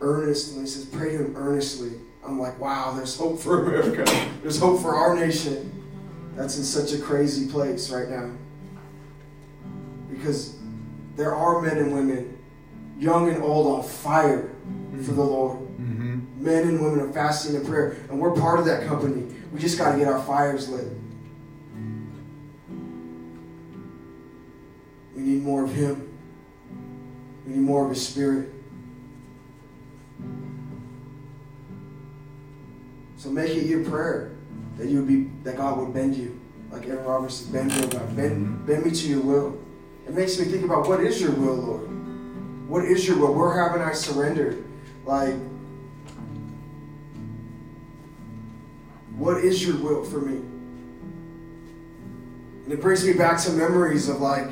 Earnest, 0.00 0.52
and 0.52 0.60
he 0.60 0.66
says, 0.66 0.84
pray 0.86 1.12
to 1.12 1.24
him 1.24 1.36
earnestly. 1.36 1.92
I'm 2.24 2.38
like, 2.38 2.58
wow, 2.60 2.92
there's 2.94 3.16
hope 3.16 3.38
for 3.38 3.64
America. 3.64 4.04
There's 4.42 4.58
hope 4.58 4.80
for 4.80 4.94
our 4.94 5.16
nation 5.16 5.74
that's 6.34 6.56
in 6.56 6.64
such 6.64 6.92
a 6.92 7.02
crazy 7.02 7.50
place 7.50 7.90
right 7.90 8.08
now. 8.08 8.30
Because 10.10 10.56
there 11.16 11.34
are 11.34 11.60
men 11.60 11.78
and 11.78 11.92
women, 11.92 12.38
young 12.98 13.28
and 13.28 13.42
old, 13.42 13.66
on 13.66 13.82
fire 13.82 14.50
for 15.02 15.12
the 15.12 15.22
Lord. 15.22 15.58
Mm-hmm. 15.58 16.44
Men 16.44 16.68
and 16.68 16.80
women 16.80 17.00
are 17.00 17.12
fasting 17.12 17.56
and 17.56 17.66
prayer, 17.66 17.96
and 18.08 18.20
we're 18.20 18.34
part 18.34 18.60
of 18.60 18.66
that 18.66 18.86
company. 18.86 19.26
We 19.52 19.58
just 19.58 19.78
got 19.78 19.92
to 19.92 19.98
get 19.98 20.06
our 20.06 20.22
fires 20.22 20.68
lit. 20.68 20.86
Need 25.28 25.42
more 25.42 25.64
of 25.64 25.72
Him. 25.72 26.16
We 27.46 27.54
need 27.54 27.60
more 27.60 27.84
of 27.84 27.90
His 27.90 28.06
Spirit. 28.06 28.52
So 33.16 33.30
make 33.30 33.50
it 33.50 33.66
your 33.66 33.84
prayer 33.84 34.36
that 34.76 34.88
you 34.88 34.98
would 34.98 35.08
be 35.08 35.30
that 35.42 35.56
God 35.56 35.78
would 35.78 35.92
bend 35.92 36.14
you, 36.16 36.40
like 36.70 36.86
Aaron 36.86 37.28
said, 37.28 37.52
bend 37.52 37.74
me, 37.74 37.88
God, 37.88 38.16
bend, 38.16 38.66
bend 38.66 38.84
me 38.84 38.92
to 38.92 39.08
your 39.08 39.20
will. 39.20 39.58
It 40.06 40.14
makes 40.14 40.38
me 40.38 40.46
think 40.46 40.64
about 40.64 40.86
what 40.86 41.00
is 41.00 41.20
your 41.20 41.32
will, 41.32 41.56
Lord. 41.56 42.68
What 42.68 42.84
is 42.84 43.06
your 43.06 43.18
will? 43.18 43.34
Where 43.34 43.60
haven't 43.60 43.82
I 43.82 43.92
surrendered? 43.92 44.64
Like, 45.04 45.34
what 49.16 49.38
is 49.38 49.66
your 49.66 49.76
will 49.78 50.04
for 50.04 50.20
me? 50.20 50.36
And 52.64 52.72
it 52.72 52.80
brings 52.80 53.04
me 53.04 53.14
back 53.14 53.40
to 53.42 53.50
memories 53.50 54.08
of 54.08 54.20
like 54.20 54.48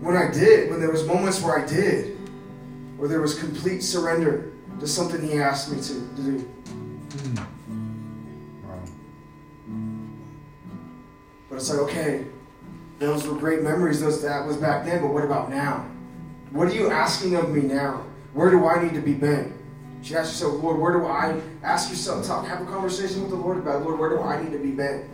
when 0.00 0.16
I 0.16 0.30
did, 0.30 0.70
when 0.70 0.80
there 0.80 0.90
was 0.90 1.06
moments 1.06 1.42
where 1.42 1.58
I 1.58 1.66
did, 1.66 2.16
where 2.96 3.08
there 3.08 3.20
was 3.20 3.38
complete 3.38 3.80
surrender 3.80 4.52
to 4.80 4.86
something 4.86 5.20
He 5.22 5.38
asked 5.38 5.70
me 5.70 5.80
to, 5.80 5.94
to 6.16 6.22
do. 6.22 6.52
Wow. 8.64 8.82
But 11.48 11.56
it's 11.56 11.70
like, 11.70 11.80
okay, 11.80 12.26
those 12.98 13.26
were 13.26 13.36
great 13.36 13.62
memories. 13.62 14.00
Those 14.00 14.22
that 14.22 14.46
was 14.46 14.56
back 14.56 14.84
then. 14.84 15.02
But 15.02 15.12
what 15.12 15.24
about 15.24 15.50
now? 15.50 15.86
What 16.50 16.68
are 16.68 16.74
you 16.74 16.90
asking 16.90 17.34
of 17.34 17.50
me 17.50 17.62
now? 17.62 18.04
Where 18.32 18.50
do 18.50 18.66
I 18.66 18.82
need 18.82 18.94
to 18.94 19.00
be 19.00 19.14
bent? 19.14 19.52
She 20.02 20.14
asked 20.14 20.40
yourself, 20.40 20.62
Lord, 20.62 20.78
where 20.78 20.92
do 20.92 21.06
I 21.06 21.40
ask 21.62 21.90
yourself? 21.90 22.26
Talk, 22.26 22.46
have 22.46 22.62
a 22.62 22.66
conversation 22.66 23.20
with 23.20 23.30
the 23.30 23.36
Lord 23.36 23.58
about, 23.58 23.82
Lord, 23.82 23.98
where 23.98 24.10
do 24.10 24.20
I 24.20 24.42
need 24.42 24.52
to 24.52 24.58
be 24.58 24.70
bent? 24.70 25.06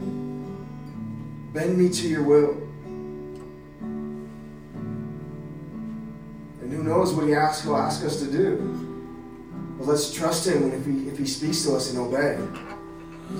Bend 1.55 1.79
me 1.79 1.89
to 1.89 2.09
your 2.09 2.23
will. 2.23 2.64
And 6.65 6.73
who 6.73 6.83
knows 6.83 7.13
what 7.13 7.27
He 7.27 7.35
asks? 7.35 7.63
He'll 7.63 7.77
ask 7.77 8.03
us 8.05 8.21
to 8.21 8.27
do. 8.27 8.57
But 9.79 9.87
let's 9.87 10.11
trust 10.15 10.49
Him, 10.49 10.73
if 10.73 10.87
He 10.87 11.09
if 11.09 11.19
He 11.19 11.27
speaks 11.27 11.63
to 11.65 11.77
us 11.77 11.91
and 11.91 11.99
obey, 11.99 12.39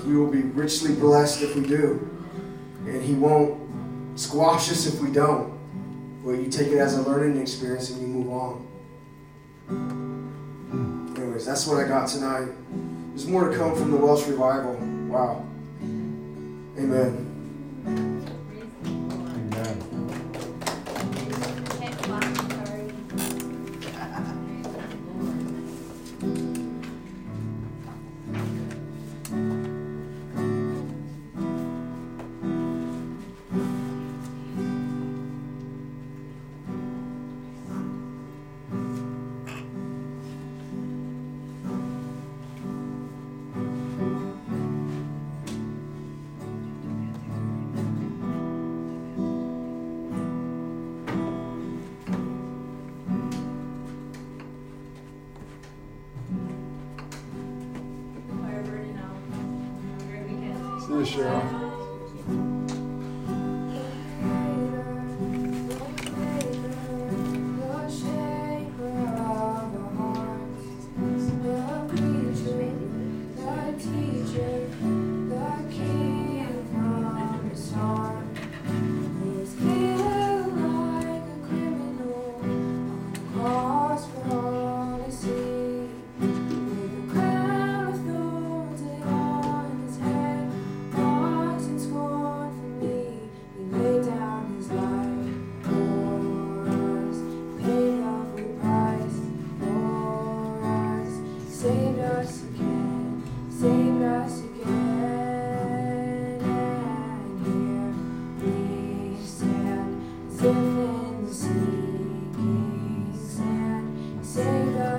we 0.05 0.15
will 0.15 0.29
be 0.29 0.43
richly 0.43 0.93
blessed 0.93 1.41
if 1.41 1.55
we 1.55 1.65
do, 1.65 2.07
and 2.85 3.01
He 3.01 3.15
won't 3.15 3.59
squash 4.15 4.69
us 4.69 4.85
if 4.85 5.01
we 5.01 5.09
don't. 5.11 5.55
Well, 6.23 6.35
you 6.35 6.49
take 6.51 6.67
it 6.67 6.77
as 6.77 6.97
a 6.97 7.01
learning 7.01 7.41
experience 7.41 7.89
and 7.89 7.99
you 8.01 8.07
move 8.07 8.29
on. 8.29 8.67
Anyways, 11.17 11.45
that's 11.47 11.65
what 11.65 11.83
I 11.83 11.87
got 11.87 12.07
tonight. 12.07 12.47
There's 13.09 13.25
more 13.25 13.49
to 13.49 13.57
come 13.57 13.75
from 13.75 13.89
the 13.89 13.97
Welsh 13.97 14.27
revival. 14.27 14.75
Wow. 15.07 15.43
Amen. 16.77 18.14
Have 61.05 61.53
a 61.53 61.54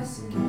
mais 0.07 0.45